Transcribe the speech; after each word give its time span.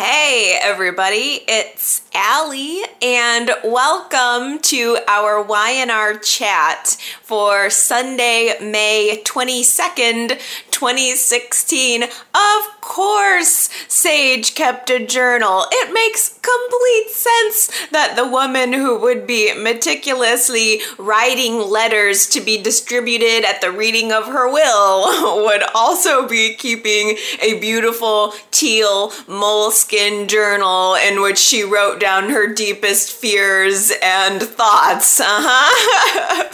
Hey, 0.00 0.56
everybody, 0.62 1.40
it's 1.48 2.02
Allie, 2.14 2.84
and 3.02 3.50
welcome 3.64 4.60
to 4.60 4.98
our 5.08 5.42
Y&R 5.42 6.18
chat 6.18 6.96
for 7.24 7.68
Sunday, 7.68 8.54
May 8.60 9.20
22nd, 9.24 10.40
2016. 10.78 12.04
Of 12.04 12.80
course, 12.80 13.68
Sage 13.88 14.54
kept 14.54 14.90
a 14.90 15.04
journal. 15.04 15.66
It 15.72 15.92
makes 15.92 16.38
complete 16.38 17.10
sense 17.10 17.88
that 17.90 18.14
the 18.14 18.28
woman 18.28 18.72
who 18.72 18.96
would 19.00 19.26
be 19.26 19.52
meticulously 19.60 20.80
writing 20.96 21.58
letters 21.58 22.28
to 22.28 22.40
be 22.40 22.62
distributed 22.62 23.44
at 23.44 23.60
the 23.60 23.72
reading 23.72 24.12
of 24.12 24.26
her 24.26 24.48
will 24.50 25.44
would 25.44 25.64
also 25.74 26.28
be 26.28 26.54
keeping 26.54 27.16
a 27.42 27.58
beautiful 27.58 28.32
teal 28.52 29.12
moleskin 29.26 30.28
journal 30.28 30.94
in 30.94 31.20
which 31.20 31.38
she 31.38 31.64
wrote 31.64 31.98
down 31.98 32.30
her 32.30 32.46
deepest 32.54 33.12
fears 33.12 33.92
and 34.00 34.40
thoughts. 34.40 35.18
Uh-huh. 35.20 36.44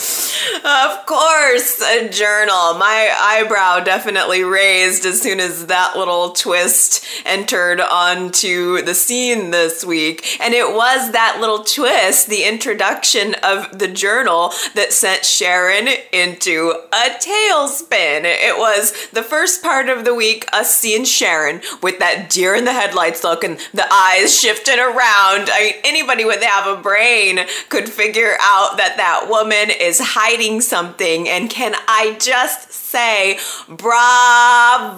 of 0.97 1.05
course, 1.05 1.83
a 1.83 2.09
journal. 2.09 2.75
My 2.79 3.15
eyebrow 3.21 3.81
definitely 3.81 4.14
raised 4.15 5.05
as 5.05 5.21
soon 5.21 5.41
as 5.41 5.67
that 5.67 5.97
little 5.97 6.31
twist 6.31 7.05
entered 7.27 7.81
onto 7.81 8.81
the 8.83 8.95
scene 8.95 9.51
this 9.51 9.85
week. 9.85 10.39
And 10.41 10.55
it 10.55 10.73
was 10.73 11.13
that 11.13 11.39
little 11.41 11.65
twist, 11.65 12.29
the 12.29 12.45
introduction 12.45 13.35
of 13.43 13.79
the 13.79 13.89
journal, 13.89 14.53
that 14.75 14.93
sent 14.93 15.25
Sharon 15.25 15.89
into 16.13 16.75
a 16.93 17.11
tailspin. 17.21 18.23
It 18.25 18.57
was 18.59 19.09
the 19.13 19.23
first 19.23 19.63
part 19.63 19.89
of 19.89 20.05
the 20.05 20.15
week, 20.15 20.49
us 20.53 20.75
seeing 20.75 21.05
Sharon 21.05 21.61
with 21.83 21.99
that 21.99 22.31
deer 22.31 22.55
in 22.55 22.65
the 22.65 22.73
headlights 22.73 23.25
look 23.25 23.45
and 23.45 23.59
the 23.73 23.93
eyes 23.93 24.39
shifting 24.39 24.79
around. 24.79 25.51
I 25.51 25.73
mean, 25.73 25.81
anybody 25.85 26.25
with 26.25 26.43
have 26.55 26.79
a 26.79 26.81
brain 26.81 27.41
could 27.69 27.89
figure 27.89 28.37
out 28.41 28.77
that 28.77 28.97
that 28.97 29.27
woman 29.29 29.71
is 29.71 29.99
hiding 30.01 30.61
something. 30.61 31.29
And 31.29 31.51
can 31.51 31.75
I 31.89 32.17
just 32.21 32.84
say 32.95 33.39
bravo 33.69 34.95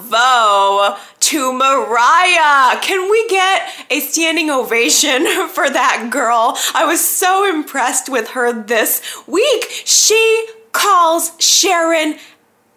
to 1.19 1.53
Mariah. 1.55 2.79
Can 2.83 3.11
we 3.11 3.27
get 3.29 3.73
a 3.91 4.01
standing 4.01 4.51
ovation 4.51 5.27
for 5.49 5.71
that 5.71 6.11
girl? 6.11 6.59
I 6.75 6.85
was 6.85 7.01
so 7.03 7.49
impressed 7.49 8.11
with 8.11 8.29
her 8.31 8.53
this 8.53 9.03
week. 9.27 9.65
She 9.87 10.47
calls 10.73 11.33
Sharon 11.39 12.19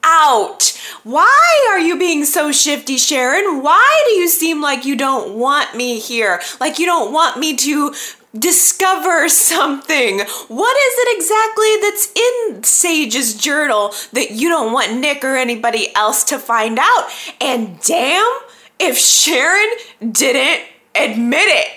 out. 0.04 0.80
Why 1.04 1.68
are 1.70 1.80
you 1.80 2.00
being 2.00 2.24
so 2.24 2.54
shifty, 2.54 2.98
Sharon? 2.98 3.62
Why 3.62 4.04
do 4.06 4.12
you 4.12 4.30
seem 4.30 4.62
like 4.62 4.86
you 4.86 4.96
don't 4.96 5.36
want 5.36 5.76
me 5.76 6.00
here? 6.00 6.40
Like 6.62 6.80
you 6.80 6.86
don't 6.86 7.12
want 7.12 7.38
me 7.38 7.58
to 7.58 7.94
discover 8.38 9.30
something. 9.30 10.20
What 10.48 10.78
is 10.78 10.94
it 10.98 11.18
exactly 11.18 11.76
that's 11.82 12.12
in 12.16 12.64
Sage's 12.64 13.34
journal 13.34 13.94
that 14.14 14.32
you 14.32 14.50
don't 14.50 14.74
want 14.74 15.00
Nick 15.00 15.24
or 15.24 15.36
anybody 15.36 15.94
else 15.96 16.24
to 16.26 16.40
find 16.40 16.78
out? 16.80 17.10
And 17.42 17.80
damn, 17.82 18.28
if 18.80 18.98
Sharon 18.98 19.70
didn't 20.12 20.68
admit 20.96 21.48
it, 21.48 21.68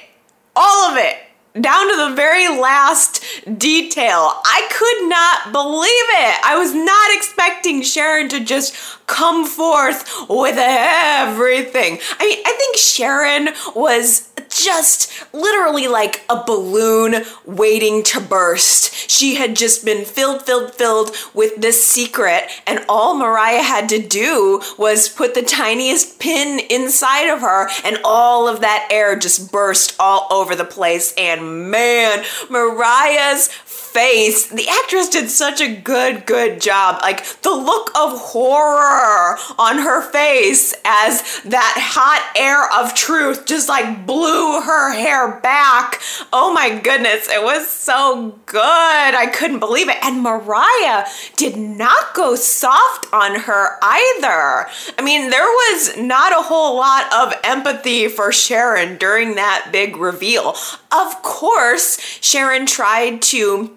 all 0.55 0.91
of 0.91 0.99
it, 0.99 1.17
down 1.61 1.89
to 1.91 2.09
the 2.09 2.17
very 2.17 2.49
last 2.49 3.23
detail. 3.59 4.41
I 4.45 4.69
could 4.73 5.09
not 5.09 5.53
believe 5.53 5.91
it. 5.91 6.41
I 6.45 6.57
was 6.59 6.75
not 6.75 7.17
expecting 7.17 7.83
Sharon 7.83 8.29
to 8.31 8.41
just 8.41 8.75
come 9.07 9.45
forth 9.45 10.29
with 10.31 10.57
everything. 10.59 11.99
I 12.19 12.27
mean, 12.27 12.39
I 12.47 12.53
think 12.57 12.77
Sharon 12.77 13.49
was 13.75 14.32
just 14.65 15.11
literally 15.33 15.89
like 15.89 16.25
a 16.29 16.43
balloon 16.45 17.25
waiting 17.45 18.03
to 18.05 18.21
burst. 18.21 19.11
She 19.11 19.35
had 19.37 19.57
just 19.57 19.85
been 19.85 20.05
filled, 20.05 20.43
filled, 20.43 20.75
filled 20.75 21.17
with 21.35 21.57
this 21.57 21.85
secret, 21.85 22.45
and 22.67 22.85
all 22.89 23.17
Mariah 23.17 23.63
had 23.63 23.89
to 23.91 23.99
do 23.99 24.61
was 24.79 25.09
put 25.09 25.35
the 25.35 25.43
tiniest 25.43 26.19
pin 26.19 26.61
inside 26.71 27.29
of 27.29 27.41
her, 27.41 27.69
and 27.85 27.99
all 28.05 28.49
of 28.49 28.61
that 28.61 28.89
air 28.91 29.17
just 29.17 29.53
burst 29.53 29.97
all 29.99 30.27
over 30.31 30.55
the 30.55 30.65
place. 30.65 31.13
And 31.17 31.71
man, 31.71 32.25
Mariah's 32.51 33.49
face. 33.93 34.47
The 34.47 34.69
actress 34.69 35.09
did 35.09 35.29
such 35.29 35.61
a 35.61 35.75
good, 35.75 36.27
good 36.27 36.61
job. 36.61 37.01
Like 37.03 37.25
the 37.43 37.55
look 37.55 37.91
of 37.97 38.19
horror 38.19 39.37
on 39.59 39.79
her 39.79 40.03
face 40.11 40.75
as 40.85 41.43
that 41.43 41.75
hot 41.79 42.37
air 42.37 42.73
of 42.81 42.95
truth 42.95 43.47
just 43.47 43.69
like 43.69 44.07
blew 44.07 44.61
her 44.63 44.93
hair 44.93 45.41
back. 45.41 46.01
Oh 46.33 46.53
my 46.53 46.79
goodness, 46.79 47.29
it 47.29 47.43
was 47.43 47.69
so 47.69 48.39
good. 48.47 48.61
I 48.63 49.31
couldn't 49.33 49.61
believe 49.61 49.89
it. 49.89 50.03
And 50.03 50.23
Mariah 50.23 51.07
did 51.37 51.57
not 51.57 52.15
go 52.15 52.35
soft 52.35 53.07
on 53.13 53.41
her 53.41 53.79
either. 53.83 54.69
I 54.99 55.03
mean, 55.03 55.31
there 55.31 55.43
was 55.43 55.97
not 55.99 56.33
a 56.33 56.43
whole 56.43 56.77
lot 56.77 57.13
of 57.13 57.35
empathy 57.45 58.09
for 58.09 58.33
Sharon 58.33 58.97
during 58.97 59.35
that 59.35 59.69
big 59.71 59.97
reveal. 59.97 60.55
Of 60.91 61.23
course, 61.23 61.99
Sharon 62.21 62.67
tried 62.67 63.23
to 63.23 63.77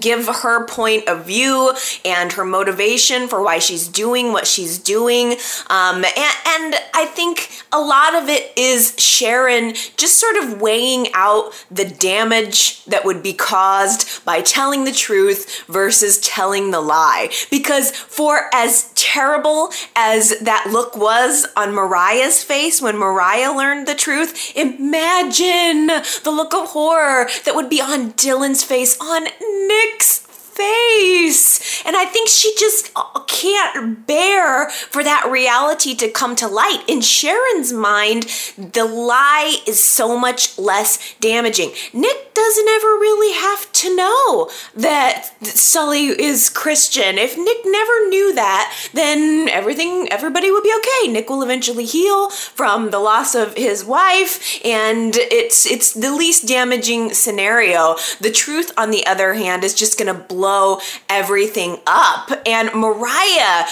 give 0.00 0.26
her 0.28 0.66
point 0.66 1.08
of 1.08 1.26
view 1.26 1.72
and 2.04 2.32
her 2.32 2.44
motivation 2.44 3.28
for 3.28 3.42
why 3.42 3.58
she's 3.58 3.88
doing 3.88 4.32
what 4.32 4.46
she's 4.46 4.78
doing. 4.78 5.32
Um, 5.68 6.04
and, 6.04 6.34
and 6.46 6.74
I 6.94 7.10
think 7.12 7.64
a 7.72 7.80
lot 7.80 8.14
of 8.14 8.28
it 8.28 8.52
is 8.56 8.94
Sharon 8.98 9.74
just 9.96 10.18
sort 10.18 10.36
of 10.36 10.60
weighing 10.60 11.08
out 11.14 11.52
the 11.70 11.84
damage 11.84 12.84
that 12.84 13.04
would 13.04 13.22
be 13.22 13.32
caused 13.32 14.24
by 14.24 14.40
telling 14.40 14.84
the 14.84 14.92
truth 14.92 15.64
versus 15.66 16.18
telling 16.18 16.70
the 16.70 16.80
lie. 16.80 17.30
Because 17.50 17.90
for 17.90 18.48
as 18.54 18.92
terrible 18.94 19.70
as 19.96 20.38
that 20.40 20.68
look 20.70 20.96
was 20.96 21.46
on 21.56 21.74
Mariah's 21.74 22.42
face 22.42 22.80
when 22.80 22.96
Mariah 22.96 23.52
learned 23.52 23.88
the 23.88 23.94
truth, 23.94 24.56
imagine 24.56 25.86
the 25.86 26.30
look 26.30 26.54
of 26.54 26.68
horror 26.68 27.28
that 27.44 27.54
would 27.54 27.68
be 27.68 27.80
on 27.80 28.12
Dylan's 28.12 28.62
face 28.62 28.96
on 29.00 29.26
Nick's 29.72 30.21
face. 30.54 31.82
And 31.84 31.96
I 31.96 32.04
think 32.04 32.28
she 32.28 32.54
just 32.58 32.90
uh, 32.94 33.20
can't 33.26 34.06
bear 34.06 34.70
for 34.70 35.02
that 35.02 35.28
reality 35.30 35.94
to 35.96 36.08
come 36.08 36.36
to 36.36 36.46
light. 36.46 36.84
In 36.86 37.00
Sharon's 37.00 37.72
mind, 37.72 38.24
the 38.56 38.84
lie 38.84 39.58
is 39.66 39.82
so 39.82 40.18
much 40.18 40.58
less 40.58 41.14
damaging. 41.20 41.72
Nick 41.92 42.34
doesn't 42.34 42.68
ever 42.68 42.88
really 42.88 43.34
have 43.34 43.70
to 43.72 43.96
know 43.96 44.50
that 44.74 45.30
Sully 45.42 46.06
is 46.06 46.48
Christian. 46.48 47.18
If 47.18 47.36
Nick 47.36 47.58
never 47.64 48.08
knew 48.08 48.34
that, 48.34 48.74
then 48.92 49.48
everything, 49.48 50.08
everybody 50.10 50.50
would 50.50 50.62
be 50.62 50.74
okay. 50.78 51.12
Nick 51.12 51.28
will 51.28 51.42
eventually 51.42 51.84
heal 51.84 52.28
from 52.30 52.90
the 52.90 52.98
loss 52.98 53.34
of 53.34 53.54
his 53.56 53.84
wife, 53.84 54.60
and 54.64 55.14
it's 55.16 55.66
it's 55.66 55.92
the 55.92 56.14
least 56.14 56.46
damaging 56.46 57.12
scenario. 57.14 57.96
The 58.20 58.30
truth, 58.30 58.72
on 58.76 58.90
the 58.90 59.06
other 59.06 59.34
hand, 59.34 59.64
is 59.64 59.74
just 59.74 59.98
gonna 59.98 60.14
blow 60.14 60.41
blow 60.42 60.80
everything 61.08 61.78
up. 61.86 62.32
And 62.44 62.74
Mariah, 62.74 63.64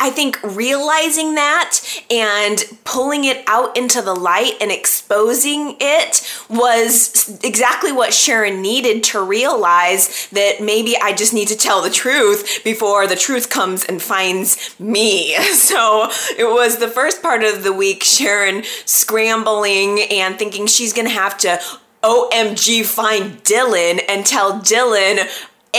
I 0.00 0.10
think 0.10 0.42
realizing 0.42 1.36
that 1.36 1.78
and 2.10 2.64
pulling 2.82 3.22
it 3.22 3.44
out 3.46 3.76
into 3.76 4.02
the 4.02 4.14
light 4.14 4.54
and 4.60 4.72
exposing 4.72 5.76
it 5.78 6.28
was 6.50 7.38
exactly 7.44 7.92
what 7.92 8.12
Sharon 8.12 8.60
needed 8.60 9.04
to 9.04 9.22
realize 9.22 10.28
that 10.32 10.60
maybe 10.60 10.96
I 11.00 11.12
just 11.12 11.32
need 11.32 11.46
to 11.48 11.56
tell 11.56 11.82
the 11.82 11.90
truth 11.90 12.64
before 12.64 13.06
the 13.06 13.14
truth 13.14 13.48
comes 13.48 13.84
and 13.84 14.02
finds 14.02 14.74
me. 14.80 15.36
So 15.68 16.08
it 16.38 16.48
was 16.48 16.78
the 16.78 16.88
first 16.88 17.20
part 17.20 17.42
of 17.42 17.62
the 17.62 17.72
week, 17.72 18.02
Sharon 18.02 18.62
scrambling 18.86 20.00
and 20.10 20.38
thinking 20.38 20.66
she's 20.66 20.94
gonna 20.94 21.10
have 21.10 21.36
to 21.38 21.60
OMG 22.02 22.84
find 22.84 23.42
Dylan 23.44 24.00
and 24.08 24.24
tell 24.24 24.60
Dylan, 24.60 25.28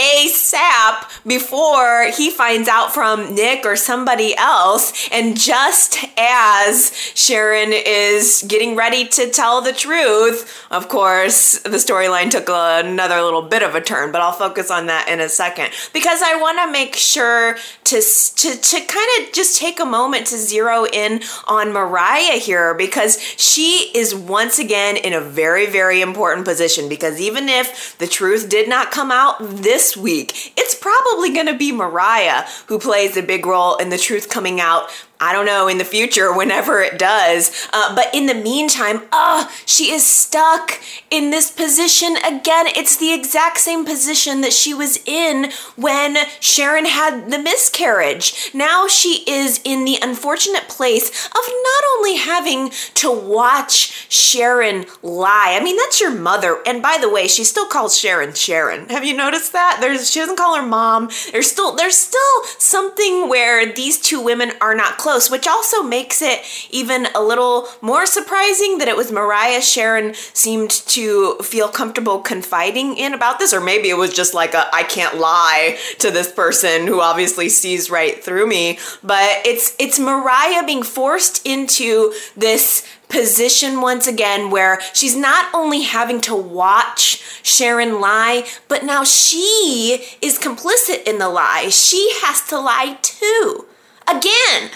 ASAP 0.00 1.26
before 1.26 2.10
he 2.16 2.30
finds 2.30 2.68
out 2.68 2.94
from 2.94 3.34
Nick 3.34 3.66
or 3.66 3.76
somebody 3.76 4.34
else. 4.36 5.08
And 5.12 5.38
just 5.38 5.98
as 6.16 6.94
Sharon 7.14 7.70
is 7.72 8.44
getting 8.48 8.76
ready 8.76 9.06
to 9.08 9.30
tell 9.30 9.60
the 9.60 9.72
truth, 9.72 10.66
of 10.70 10.88
course, 10.88 11.58
the 11.60 11.76
storyline 11.76 12.30
took 12.30 12.48
another 12.48 13.20
little 13.20 13.42
bit 13.42 13.62
of 13.62 13.74
a 13.74 13.80
turn, 13.80 14.10
but 14.12 14.22
I'll 14.22 14.32
focus 14.32 14.70
on 14.70 14.86
that 14.86 15.08
in 15.08 15.20
a 15.20 15.28
second 15.28 15.70
because 15.92 16.22
I 16.22 16.40
want 16.40 16.58
to 16.58 16.70
make 16.70 16.96
sure 16.96 17.56
to, 17.84 18.00
to, 18.00 18.56
to 18.56 18.80
kind 18.86 19.08
of 19.20 19.32
just 19.32 19.58
take 19.58 19.80
a 19.80 19.84
moment 19.84 20.28
to 20.28 20.36
zero 20.36 20.86
in 20.86 21.20
on 21.46 21.72
Mariah 21.72 22.38
here 22.38 22.74
because 22.74 23.20
she 23.20 23.90
is 23.94 24.14
once 24.14 24.58
again 24.58 24.96
in 24.96 25.12
a 25.12 25.20
very, 25.20 25.66
very 25.66 26.00
important 26.00 26.46
position 26.46 26.88
because 26.88 27.20
even 27.20 27.48
if 27.48 27.98
the 27.98 28.06
truth 28.06 28.48
did 28.48 28.68
not 28.68 28.90
come 28.90 29.10
out 29.10 29.36
this 29.40 29.89
this 29.90 29.96
week, 29.96 30.52
it's 30.56 30.74
probably 30.74 31.32
going 31.32 31.46
to 31.46 31.56
be 31.56 31.72
Mariah 31.72 32.44
who 32.66 32.78
plays 32.78 33.16
a 33.16 33.22
big 33.22 33.44
role 33.44 33.76
in 33.76 33.88
the 33.88 33.98
truth 33.98 34.28
coming 34.28 34.60
out 34.60 34.88
I 35.20 35.32
don't 35.32 35.46
know, 35.46 35.68
in 35.68 35.76
the 35.78 35.84
future, 35.84 36.32
whenever 36.32 36.80
it 36.80 36.98
does. 36.98 37.68
Uh, 37.72 37.94
but 37.94 38.08
in 38.14 38.26
the 38.26 38.34
meantime, 38.34 39.02
uh, 39.12 39.48
she 39.66 39.92
is 39.92 40.04
stuck 40.06 40.80
in 41.10 41.30
this 41.30 41.50
position 41.50 42.16
again. 42.16 42.66
It's 42.68 42.96
the 42.96 43.12
exact 43.12 43.58
same 43.58 43.84
position 43.84 44.40
that 44.40 44.54
she 44.54 44.72
was 44.72 44.98
in 45.04 45.50
when 45.76 46.16
Sharon 46.40 46.86
had 46.86 47.30
the 47.30 47.38
miscarriage. 47.38 48.50
Now 48.54 48.88
she 48.88 49.24
is 49.28 49.60
in 49.62 49.84
the 49.84 49.98
unfortunate 50.00 50.68
place 50.68 51.26
of 51.26 51.32
not 51.34 51.84
only 51.96 52.16
having 52.16 52.70
to 52.94 53.10
watch 53.10 54.10
Sharon 54.10 54.86
lie. 55.02 55.56
I 55.60 55.62
mean, 55.62 55.76
that's 55.76 56.00
your 56.00 56.14
mother. 56.14 56.60
And 56.66 56.82
by 56.82 56.96
the 56.98 57.10
way, 57.10 57.28
she 57.28 57.44
still 57.44 57.66
calls 57.66 57.98
Sharon 57.98 58.32
Sharon. 58.32 58.88
Have 58.88 59.04
you 59.04 59.14
noticed 59.14 59.52
that? 59.52 59.78
There's 59.80 60.10
she 60.10 60.20
doesn't 60.20 60.36
call 60.36 60.56
her 60.56 60.66
mom. 60.66 61.10
There's 61.32 61.50
still 61.50 61.76
there's 61.76 61.96
still 61.96 62.44
something 62.58 63.28
where 63.28 63.70
these 63.70 64.00
two 64.00 64.22
women 64.22 64.52
are 64.60 64.74
not 64.74 64.96
close 64.96 65.09
close, 65.10 65.28
which 65.28 65.48
also 65.48 65.82
makes 65.82 66.22
it 66.22 66.40
even 66.70 67.08
a 67.16 67.20
little 67.20 67.66
more 67.80 68.06
surprising 68.06 68.78
that 68.78 68.86
it 68.86 68.96
was 68.96 69.10
Mariah 69.10 69.60
Sharon 69.60 70.14
seemed 70.14 70.70
to 70.70 71.34
feel 71.42 71.68
comfortable 71.68 72.20
confiding 72.20 72.96
in 72.96 73.12
about 73.12 73.40
this, 73.40 73.52
or 73.52 73.60
maybe 73.60 73.90
it 73.90 73.96
was 73.96 74.14
just 74.14 74.34
like 74.34 74.54
a 74.54 74.72
I 74.72 74.84
can't 74.84 75.18
lie 75.18 75.76
to 75.98 76.12
this 76.12 76.30
person 76.30 76.86
who 76.86 77.00
obviously 77.00 77.48
sees 77.48 77.90
right 77.90 78.22
through 78.22 78.46
me. 78.46 78.78
But 79.02 79.44
it's 79.44 79.74
it's 79.80 79.98
Mariah 79.98 80.64
being 80.64 80.84
forced 80.84 81.44
into 81.44 82.14
this 82.36 82.86
position 83.08 83.80
once 83.80 84.06
again 84.06 84.50
where 84.50 84.80
she's 84.92 85.16
not 85.16 85.52
only 85.52 85.82
having 85.82 86.20
to 86.20 86.36
watch 86.36 87.20
Sharon 87.42 88.00
lie, 88.00 88.46
but 88.68 88.84
now 88.84 89.02
she 89.02 90.06
is 90.22 90.38
complicit 90.38 91.02
in 91.02 91.18
the 91.18 91.28
lie. 91.28 91.68
She 91.68 92.12
has 92.22 92.42
to 92.42 92.60
lie 92.60 92.96
too. 93.02 93.66
Again. 94.06 94.70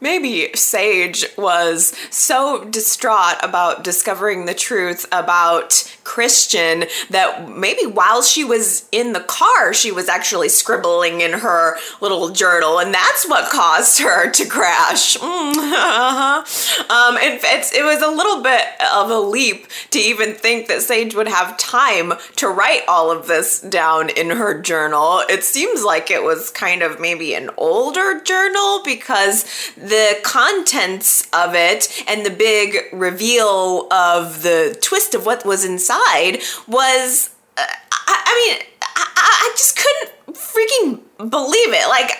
Maybe 0.00 0.50
Sage 0.54 1.24
was 1.38 1.94
so 2.10 2.64
distraught 2.64 3.36
about 3.42 3.82
discovering 3.82 4.44
the 4.44 4.54
truth 4.54 5.06
about 5.10 5.90
Christian 6.04 6.84
that 7.10 7.48
maybe 7.48 7.86
while 7.86 8.22
she 8.22 8.44
was 8.44 8.88
in 8.92 9.12
the 9.12 9.20
car, 9.20 9.72
she 9.72 9.90
was 9.90 10.08
actually 10.08 10.48
scribbling 10.48 11.20
in 11.20 11.32
her 11.32 11.76
little 12.00 12.28
journal, 12.28 12.78
and 12.78 12.94
that's 12.94 13.28
what 13.28 13.50
caused 13.50 14.00
her 14.00 14.30
to 14.30 14.46
crash. 14.46 15.16
Mm-hmm. 15.16 16.90
um, 16.90 17.16
it, 17.18 17.42
it 17.74 17.84
was 17.84 18.02
a 18.02 18.08
little 18.08 18.42
bit 18.42 18.66
of 18.94 19.10
a 19.10 19.18
leap 19.18 19.66
to 19.90 19.98
even 19.98 20.34
think 20.34 20.68
that 20.68 20.82
Sage 20.82 21.14
would 21.14 21.28
have 21.28 21.56
time 21.56 22.14
to 22.36 22.48
write 22.48 22.82
all 22.86 23.10
of 23.10 23.26
this 23.26 23.60
down 23.60 24.10
in 24.10 24.30
her 24.30 24.60
journal. 24.60 25.22
It 25.28 25.42
seems 25.42 25.82
like 25.82 26.10
it 26.10 26.22
was 26.22 26.50
kind 26.50 26.82
of 26.82 27.00
maybe 27.00 27.34
an 27.34 27.50
older 27.56 28.20
journal 28.20 28.82
because 28.84 29.44
the 29.88 30.18
contents 30.22 31.28
of 31.32 31.54
it 31.54 32.04
and 32.08 32.24
the 32.24 32.30
big 32.30 32.76
reveal 32.92 33.92
of 33.92 34.42
the 34.42 34.76
twist 34.80 35.14
of 35.14 35.26
what 35.26 35.44
was 35.44 35.64
inside 35.64 36.40
was, 36.66 37.30
uh, 37.56 37.64
I, 37.92 38.22
I, 38.26 38.54
mean, 38.56 38.66
I, 38.82 39.06
I, 39.16 39.52
just 39.56 39.76
couldn't 39.76 40.36
freaking 40.36 41.30
believe 41.30 41.72
it. 41.72 41.88
Like, 41.88 42.12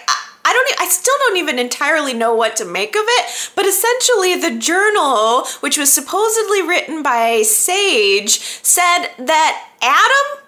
I 0.44 0.52
don't 0.52 0.80
I 0.80 0.88
still 0.88 1.14
don't 1.18 1.38
even 1.38 1.58
entirely 1.58 2.14
know 2.14 2.34
what 2.34 2.54
to 2.56 2.64
make 2.64 2.94
of 2.94 3.02
it, 3.04 3.50
but 3.56 3.66
essentially 3.66 4.36
the 4.36 4.56
journal, 4.58 5.44
which 5.60 5.76
was 5.76 5.92
supposedly 5.92 6.62
written 6.62 7.02
by 7.02 7.42
Sage, 7.42 8.38
said 8.38 9.08
that 9.18 9.68
Adam 9.82 10.44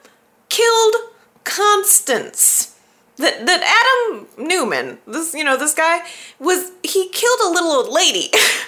killed 0.48 0.94
Constance 1.42 2.77
that 3.18 3.46
that 3.46 3.62
Adam 3.62 4.26
Newman, 4.38 4.98
this 5.06 5.34
you 5.34 5.44
know 5.44 5.56
this 5.56 5.74
guy 5.74 6.00
was 6.38 6.70
he 6.82 7.08
killed 7.10 7.40
a 7.44 7.50
little 7.50 7.70
old 7.70 7.92
lady. 7.92 8.30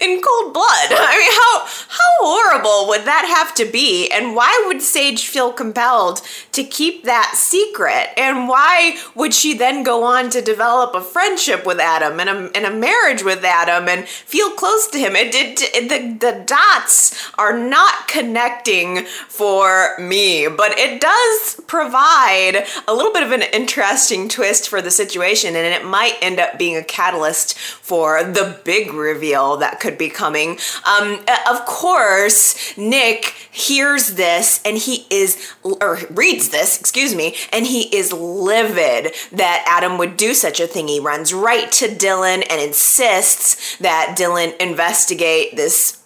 in 0.00 0.20
cold 0.20 0.54
blood. 0.54 0.66
I 0.90 1.18
mean, 1.18 1.32
how 1.32 1.60
how 1.88 2.10
horrible 2.20 2.88
would 2.88 3.04
that 3.04 3.26
have 3.36 3.54
to 3.56 3.70
be? 3.70 4.10
And 4.10 4.34
why 4.34 4.64
would 4.66 4.82
Sage 4.82 5.26
feel 5.26 5.52
compelled 5.52 6.22
to 6.52 6.64
keep 6.64 7.04
that 7.04 7.34
secret? 7.36 8.08
And 8.16 8.48
why 8.48 8.98
would 9.14 9.34
she 9.34 9.54
then 9.54 9.82
go 9.82 10.04
on 10.04 10.30
to 10.30 10.40
develop 10.42 10.94
a 10.94 11.00
friendship 11.00 11.66
with 11.66 11.78
Adam 11.78 12.20
and 12.20 12.28
a, 12.28 12.56
and 12.56 12.66
a 12.66 12.70
marriage 12.74 13.22
with 13.22 13.44
Adam 13.44 13.88
and 13.88 14.08
feel 14.08 14.50
close 14.50 14.88
to 14.88 14.98
him? 14.98 15.14
It, 15.16 15.34
it 15.34 15.88
the 15.88 16.30
the 16.30 16.44
dots 16.44 17.30
are 17.38 17.56
not 17.56 18.08
connecting 18.08 19.04
for 19.28 19.96
me, 19.98 20.48
but 20.48 20.78
it 20.78 21.00
does 21.00 21.60
provide 21.66 22.66
a 22.88 22.94
little 22.94 23.12
bit 23.12 23.22
of 23.22 23.32
an 23.32 23.42
interesting 23.52 24.28
twist 24.28 24.68
for 24.68 24.80
the 24.80 24.90
situation, 24.90 25.54
and 25.56 25.66
it 25.66 25.84
might 25.84 26.16
end 26.22 26.40
up 26.40 26.58
being 26.58 26.76
a 26.76 26.84
catalyst 26.84 27.58
for 27.58 28.22
the 28.24 28.60
big 28.64 28.92
reveal 28.92 29.56
that 29.56 29.80
could 29.80 29.89
be 29.98 30.08
coming. 30.08 30.58
Um, 30.84 31.24
of 31.48 31.64
course, 31.66 32.76
Nick 32.76 33.34
hears 33.50 34.14
this 34.14 34.60
and 34.64 34.76
he 34.76 35.06
is, 35.10 35.54
or 35.62 35.98
reads 36.10 36.50
this, 36.50 36.80
excuse 36.80 37.14
me, 37.14 37.36
and 37.52 37.66
he 37.66 37.94
is 37.94 38.12
livid 38.12 39.14
that 39.32 39.64
Adam 39.66 39.98
would 39.98 40.16
do 40.16 40.34
such 40.34 40.60
a 40.60 40.66
thing. 40.66 40.88
He 40.88 41.00
runs 41.00 41.32
right 41.32 41.70
to 41.72 41.88
Dylan 41.88 42.46
and 42.50 42.60
insists 42.60 43.76
that 43.78 44.14
Dylan 44.18 44.56
investigate 44.58 45.56
this 45.56 46.02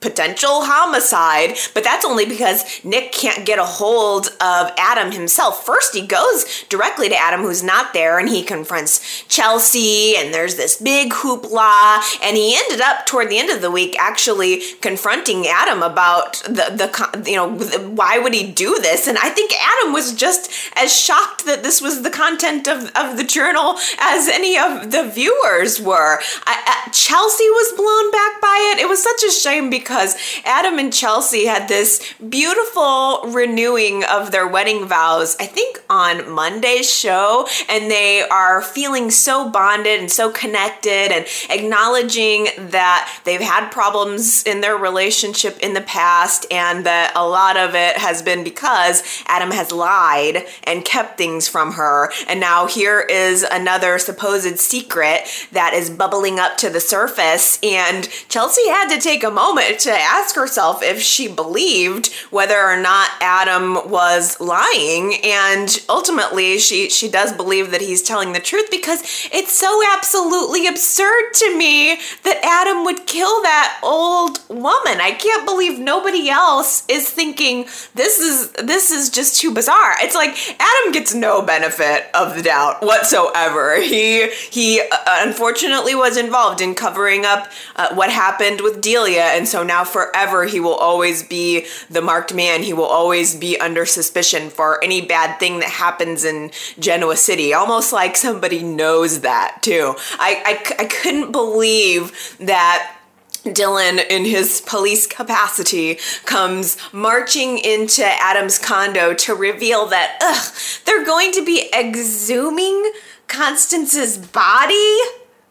potential 0.00 0.62
homicide, 0.64 1.56
but 1.74 1.82
that's 1.82 2.04
only 2.04 2.24
because 2.24 2.84
Nick 2.84 3.10
can't 3.10 3.44
get 3.44 3.58
a 3.58 3.64
hold 3.64 4.28
of 4.40 4.70
Adam 4.78 5.10
himself. 5.10 5.66
First, 5.66 5.94
he 5.94 6.06
goes 6.06 6.64
directly 6.68 7.08
to 7.08 7.16
Adam, 7.16 7.40
who's 7.40 7.64
not 7.64 7.92
there, 7.92 8.18
and 8.18 8.28
he 8.28 8.42
confronts 8.42 9.24
Chelsea, 9.24 10.16
and 10.16 10.32
there's 10.32 10.54
this 10.54 10.80
big 10.80 11.10
hoopla, 11.10 12.00
and 12.22 12.36
he 12.36 12.56
ended 12.56 12.80
up 12.80 13.06
toward 13.06 13.28
the 13.28 13.38
end 13.38 13.50
of 13.50 13.60
the 13.60 13.70
week 13.70 13.96
actually 13.98 14.62
confronting 14.80 15.46
Adam 15.48 15.82
about 15.82 16.34
the 16.44 16.68
the 16.78 17.24
you 17.28 17.36
know 17.36 17.56
why 17.88 18.18
would 18.18 18.34
he 18.34 18.50
do 18.50 18.78
this, 18.80 19.08
and 19.08 19.18
I 19.18 19.30
think 19.30 19.52
Adam 19.60 19.92
was 19.92 20.14
just 20.14 20.50
as 20.76 20.94
shocked 20.94 21.44
that 21.46 21.64
this 21.64 21.80
was 21.80 22.02
the 22.02 22.10
content 22.10 22.68
of 22.68 22.90
of 22.94 23.16
the 23.16 23.24
journal 23.24 23.78
as 23.98 24.28
any 24.28 24.56
of 24.56 24.92
the 24.92 25.10
viewers 25.12 25.80
were. 25.80 26.20
I, 26.46 26.84
I, 26.86 26.90
Chelsea 26.90 27.50
was 27.50 27.72
blown 27.76 28.10
back 28.12 28.40
by 28.40 28.72
it. 28.72 28.80
It 28.80 28.88
was 28.88 29.02
such 29.02 29.24
a 29.24 29.30
shame 29.30 29.70
because 29.70 29.87
because 29.88 30.18
Adam 30.44 30.78
and 30.78 30.92
Chelsea 30.92 31.46
had 31.46 31.66
this 31.66 32.12
beautiful 32.28 33.22
renewing 33.28 34.04
of 34.04 34.32
their 34.32 34.46
wedding 34.46 34.86
vows, 34.86 35.34
I 35.40 35.46
think 35.46 35.82
on 35.88 36.30
Monday's 36.30 36.92
show, 36.92 37.48
and 37.70 37.90
they 37.90 38.20
are 38.20 38.60
feeling 38.60 39.10
so 39.10 39.48
bonded 39.48 39.98
and 39.98 40.12
so 40.12 40.30
connected 40.30 41.10
and 41.10 41.24
acknowledging 41.48 42.48
that 42.58 43.18
they've 43.24 43.40
had 43.40 43.70
problems 43.70 44.42
in 44.42 44.60
their 44.60 44.76
relationship 44.76 45.58
in 45.60 45.72
the 45.72 45.80
past 45.80 46.44
and 46.50 46.84
that 46.84 47.12
a 47.16 47.26
lot 47.26 47.56
of 47.56 47.74
it 47.74 47.96
has 47.96 48.20
been 48.20 48.44
because 48.44 49.02
Adam 49.24 49.50
has 49.52 49.72
lied 49.72 50.44
and 50.64 50.84
kept 50.84 51.16
things 51.16 51.48
from 51.48 51.72
her. 51.72 52.12
And 52.28 52.40
now 52.40 52.66
here 52.66 53.00
is 53.00 53.42
another 53.42 53.98
supposed 53.98 54.58
secret 54.58 55.22
that 55.52 55.72
is 55.72 55.88
bubbling 55.88 56.38
up 56.38 56.58
to 56.58 56.68
the 56.68 56.80
surface. 56.80 57.58
And 57.62 58.06
Chelsea 58.28 58.68
had 58.68 58.94
to 58.94 59.00
take 59.00 59.24
a 59.24 59.30
moment 59.30 59.77
to 59.80 59.90
ask 59.90 60.34
herself 60.34 60.82
if 60.82 61.00
she 61.00 61.28
believed 61.28 62.12
whether 62.30 62.58
or 62.58 62.80
not 62.80 63.10
Adam 63.20 63.74
was 63.90 64.40
lying. 64.40 65.16
And 65.24 65.84
ultimately, 65.88 66.58
she, 66.58 66.90
she 66.90 67.10
does 67.10 67.32
believe 67.32 67.70
that 67.70 67.80
he's 67.80 68.02
telling 68.02 68.32
the 68.32 68.40
truth 68.40 68.70
because 68.70 69.00
it's 69.32 69.56
so 69.56 69.80
absolutely 69.94 70.66
absurd 70.66 71.32
to 71.34 71.56
me 71.56 71.96
that 72.24 72.40
Adam 72.42 72.84
would 72.84 73.06
kill 73.06 73.42
that 73.42 73.78
old 73.82 74.40
woman. 74.48 75.00
I 75.00 75.16
can't 75.18 75.44
believe 75.44 75.78
nobody 75.78 76.28
else 76.28 76.84
is 76.88 77.10
thinking 77.10 77.64
this 77.94 78.20
is 78.20 78.52
this 78.52 78.90
is 78.90 79.10
just 79.10 79.40
too 79.40 79.52
bizarre. 79.52 79.94
It's 80.00 80.14
like 80.14 80.36
Adam 80.58 80.92
gets 80.92 81.14
no 81.14 81.42
benefit 81.42 82.06
of 82.14 82.34
the 82.34 82.42
doubt 82.42 82.82
whatsoever. 82.82 83.80
He 83.80 84.28
he 84.30 84.80
uh, 84.80 84.96
unfortunately 85.26 85.94
was 85.94 86.16
involved 86.16 86.60
in 86.60 86.74
covering 86.74 87.24
up 87.24 87.48
uh, 87.76 87.94
what 87.94 88.10
happened 88.10 88.60
with 88.60 88.80
Delia 88.80 89.22
and 89.22 89.48
so 89.48 89.62
now 89.68 89.84
forever 89.84 90.44
he 90.46 90.58
will 90.58 90.74
always 90.74 91.22
be 91.22 91.66
the 91.88 92.02
marked 92.02 92.34
man. 92.34 92.64
He 92.64 92.72
will 92.72 92.84
always 92.84 93.36
be 93.36 93.58
under 93.60 93.86
suspicion 93.86 94.50
for 94.50 94.82
any 94.82 95.00
bad 95.00 95.38
thing 95.38 95.60
that 95.60 95.68
happens 95.68 96.24
in 96.24 96.50
Genoa 96.80 97.16
City. 97.16 97.54
Almost 97.54 97.92
like 97.92 98.16
somebody 98.16 98.62
knows 98.62 99.20
that 99.20 99.58
too. 99.62 99.94
I, 100.18 100.42
I, 100.44 100.82
I 100.82 100.84
couldn't 100.86 101.30
believe 101.30 102.36
that 102.40 102.96
Dylan, 103.44 104.04
in 104.10 104.24
his 104.24 104.60
police 104.60 105.06
capacity, 105.06 105.98
comes 106.24 106.76
marching 106.92 107.58
into 107.58 108.04
Adam's 108.04 108.58
condo 108.58 109.14
to 109.14 109.34
reveal 109.34 109.86
that, 109.86 110.18
ugh, 110.20 110.82
they're 110.84 111.04
going 111.04 111.32
to 111.32 111.44
be 111.44 111.68
exhuming 111.72 112.90
Constance's 113.26 114.18
body? 114.18 114.98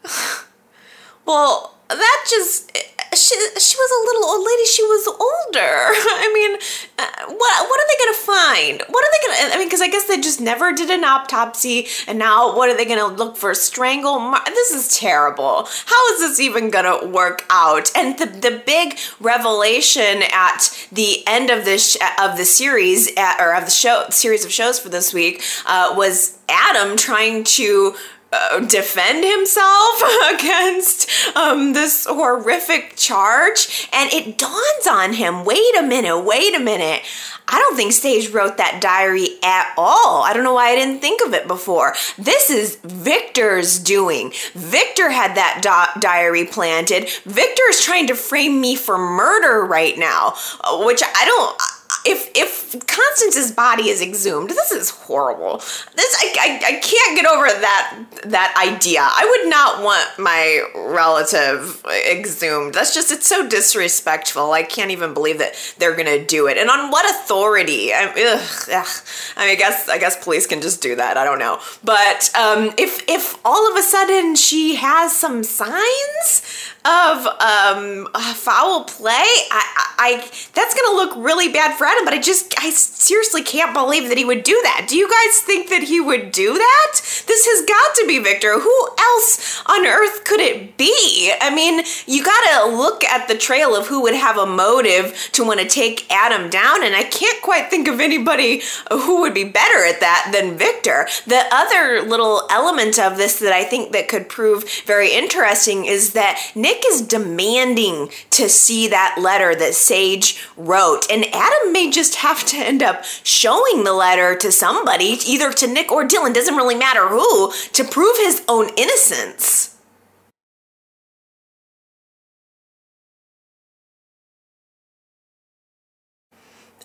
well, 1.25 1.77
that 1.89 2.25
just 2.29 2.71
she 3.17 3.35
she 3.59 3.75
was 3.75 3.91
a 3.91 4.01
little 4.05 4.29
old 4.29 4.45
lady. 4.45 4.65
She 4.65 4.83
was 4.83 5.07
older. 5.07 5.59
I 6.23 6.31
mean, 6.33 6.57
uh, 6.97 7.33
what 7.33 7.69
what 7.69 7.79
are 7.79 7.87
they 7.87 8.05
gonna 8.05 8.17
find? 8.17 8.81
What 8.89 9.03
are 9.03 9.11
they 9.11 9.27
gonna? 9.27 9.55
I 9.55 9.57
mean, 9.57 9.67
because 9.67 9.81
I 9.81 9.89
guess 9.89 10.05
they 10.05 10.19
just 10.21 10.39
never 10.41 10.73
did 10.73 10.89
an 10.89 11.03
autopsy, 11.03 11.87
and 12.07 12.19
now 12.19 12.55
what 12.55 12.69
are 12.69 12.77
they 12.77 12.85
gonna 12.85 13.07
look 13.13 13.37
for? 13.37 13.53
Strangle? 13.53 14.35
This 14.45 14.71
is 14.71 14.97
terrible. 14.97 15.67
How 15.85 16.13
is 16.13 16.19
this 16.19 16.39
even 16.39 16.69
gonna 16.69 17.07
work 17.07 17.45
out? 17.49 17.91
And 17.95 18.17
the 18.17 18.25
the 18.25 18.61
big 18.65 18.97
revelation 19.19 20.23
at 20.31 20.87
the 20.91 21.27
end 21.27 21.49
of 21.49 21.65
this 21.65 21.97
of 22.21 22.37
the 22.37 22.45
series 22.45 23.11
at, 23.17 23.39
or 23.39 23.55
of 23.55 23.65
the 23.65 23.71
show 23.71 24.05
series 24.09 24.45
of 24.45 24.51
shows 24.51 24.79
for 24.79 24.89
this 24.89 25.13
week 25.13 25.43
uh, 25.65 25.93
was 25.97 26.37
Adam 26.49 26.97
trying 26.97 27.43
to 27.43 27.95
uh, 28.31 28.59
defend 28.61 29.23
himself 29.23 30.01
against 30.33 31.09
um, 31.35 31.73
this 31.73 32.05
horrific 32.05 32.95
charge. 32.95 33.89
And 33.93 34.11
it 34.11 34.37
dawns 34.37 34.87
on 34.89 35.13
him 35.13 35.45
wait 35.45 35.77
a 35.77 35.83
minute, 35.83 36.21
wait 36.21 36.55
a 36.55 36.59
minute. 36.59 37.03
I 37.49 37.59
don't 37.59 37.77
think 37.77 37.93
Sage 37.93 38.29
wrote 38.31 38.57
that 38.57 38.81
diary 38.81 39.29
at 39.41 39.73
all. 39.77 40.23
I 40.23 40.33
don't 40.33 40.43
know 40.43 40.53
why 40.53 40.71
I 40.71 40.75
didn't 40.75 40.99
think 40.99 41.21
of 41.25 41.33
it 41.33 41.47
before. 41.47 41.95
This 42.17 42.49
is 42.49 42.75
Victor's 42.83 43.79
doing. 43.79 44.33
Victor 44.53 45.09
had 45.09 45.35
that 45.35 45.61
di- 45.61 45.99
diary 46.01 46.43
planted. 46.43 47.09
Victor 47.23 47.63
is 47.69 47.81
trying 47.81 48.07
to 48.07 48.15
frame 48.15 48.59
me 48.59 48.75
for 48.75 48.97
murder 48.97 49.63
right 49.63 49.97
now, 49.97 50.33
uh, 50.61 50.83
which 50.83 51.01
I 51.01 51.25
don't 51.25 51.61
if 52.07 52.31
if 52.35 52.87
Constance's 52.87 53.51
body 53.51 53.89
is 53.89 54.01
exhumed, 54.01 54.49
this 54.49 54.71
is 54.71 54.89
horrible. 54.89 55.57
This 55.95 56.15
I, 56.19 56.35
I, 56.39 56.61
I 56.65 56.71
can't 56.79 57.17
get 57.17 57.25
over 57.25 57.47
that 57.47 58.05
that 58.25 58.55
idea. 58.57 59.01
I 59.01 59.25
would 59.29 59.49
not 59.49 59.83
want 59.83 60.07
my 60.17 60.63
relative 60.75 61.83
exhumed. 62.09 62.73
That's 62.73 62.93
just 62.93 63.11
it's 63.11 63.27
so 63.27 63.47
disrespectful. 63.47 64.51
I 64.51 64.63
can't 64.63 64.91
even 64.91 65.13
believe 65.13 65.39
that 65.39 65.53
they're 65.77 65.95
gonna 65.95 66.25
do 66.25 66.47
it. 66.47 66.57
And 66.57 66.69
on 66.69 66.91
what 66.91 67.09
authority? 67.09 67.93
I, 67.93 68.05
ugh, 68.05 68.69
ugh. 68.73 69.03
I 69.35 69.45
mean, 69.45 69.51
I 69.51 69.55
guess 69.55 69.89
I 69.89 69.97
guess 69.97 70.23
police 70.23 70.47
can 70.47 70.61
just 70.61 70.81
do 70.81 70.95
that. 70.95 71.17
I 71.17 71.25
don't 71.25 71.39
know. 71.39 71.59
But 71.83 72.31
um, 72.35 72.73
if 72.77 73.03
if 73.07 73.37
all 73.43 73.69
of 73.69 73.77
a 73.77 73.81
sudden 73.81 74.35
she 74.35 74.75
has 74.75 75.15
some 75.15 75.43
signs 75.43 76.43
of 76.87 77.27
um, 77.41 78.07
foul 78.35 78.85
play, 78.85 79.11
I, 79.51 79.93
I, 79.99 80.29
that's 80.53 80.73
gonna 80.73 80.95
look 80.95 81.17
really 81.17 81.51
bad 81.51 81.77
for 81.77 81.85
Adam. 81.85 82.05
But 82.05 82.13
I 82.13 82.21
just 82.21 82.53
I 82.57 82.69
seriously 82.69 83.43
can't 83.43 83.73
believe 83.73 84.07
that 84.07 84.17
he 84.17 84.23
would 84.23 84.43
do 84.43 84.57
that. 84.63 84.85
Do 84.87 84.95
you 84.95 85.09
guys 85.09 85.41
think 85.41 85.69
that 85.69 85.83
he 85.83 85.99
would 85.99 86.31
do 86.31 86.53
that? 86.53 86.91
This 87.27 87.45
has 87.45 87.65
got 87.65 87.95
to 87.95 88.07
be 88.07 88.19
Victor. 88.19 88.59
Who 88.59 88.89
else 88.99 89.61
on 89.65 89.85
earth 89.85 90.23
could 90.23 90.39
it 90.39 90.77
be? 90.77 91.33
I 91.41 91.53
mean, 91.53 91.83
you 92.05 92.23
gotta 92.23 92.75
look 92.75 93.03
at 93.03 93.27
the 93.27 93.37
trail 93.37 93.75
of 93.75 93.87
who 93.87 94.01
would 94.03 94.15
have 94.15 94.37
a 94.37 94.45
motive 94.45 95.29
to 95.33 95.43
want 95.43 95.59
to 95.59 95.67
take 95.67 96.05
Adam 96.09 96.49
down, 96.49 96.83
and 96.85 96.95
I 96.95 97.03
can't 97.03 97.41
quite 97.41 97.69
think 97.69 97.87
of 97.87 97.99
anybody 97.99 98.61
who 98.91 99.21
would 99.21 99.33
be 99.33 99.43
better 99.43 99.83
at 99.83 99.99
that 99.99 100.29
than 100.31 100.57
Victor. 100.57 101.07
The 101.25 101.43
other 101.51 102.01
little 102.01 102.47
element 102.49 102.97
of 102.97 103.17
this 103.17 103.39
that 103.39 103.51
I 103.51 103.65
think 103.65 103.91
that 103.91 104.07
could 104.07 104.29
prove 104.29 104.63
very 104.85 105.11
interesting 105.11 105.85
is 105.85 106.13
that 106.13 106.39
Nick 106.55 106.76
Nick 106.77 106.93
is 106.93 107.01
demanding 107.01 108.09
to 108.29 108.47
see 108.47 108.87
that 108.87 109.17
letter 109.19 109.55
that 109.55 109.73
Sage 109.73 110.39
wrote, 110.55 111.09
and 111.09 111.25
Adam 111.33 111.73
may 111.73 111.89
just 111.89 112.17
have 112.17 112.45
to 112.45 112.57
end 112.57 112.83
up 112.83 113.03
showing 113.23 113.83
the 113.83 113.93
letter 113.93 114.35
to 114.35 114.51
somebody, 114.51 115.17
either 115.25 115.51
to 115.53 115.65
Nick 115.65 115.91
or 115.91 116.07
Dylan, 116.07 116.35
doesn't 116.35 116.55
really 116.55 116.75
matter 116.75 117.07
who, 117.07 117.51
to 117.73 117.83
prove 117.83 118.15
his 118.17 118.43
own 118.47 118.69
innocence. 118.77 119.75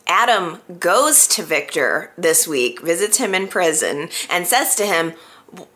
Adam 0.07 0.63
goes 0.79 1.27
to 1.27 1.43
Victor 1.43 2.13
this 2.17 2.49
week, 2.49 2.81
visits 2.81 3.19
him 3.19 3.35
in 3.35 3.47
prison, 3.47 4.09
and 4.31 4.47
says 4.47 4.75
to 4.75 4.87
him, 4.87 5.13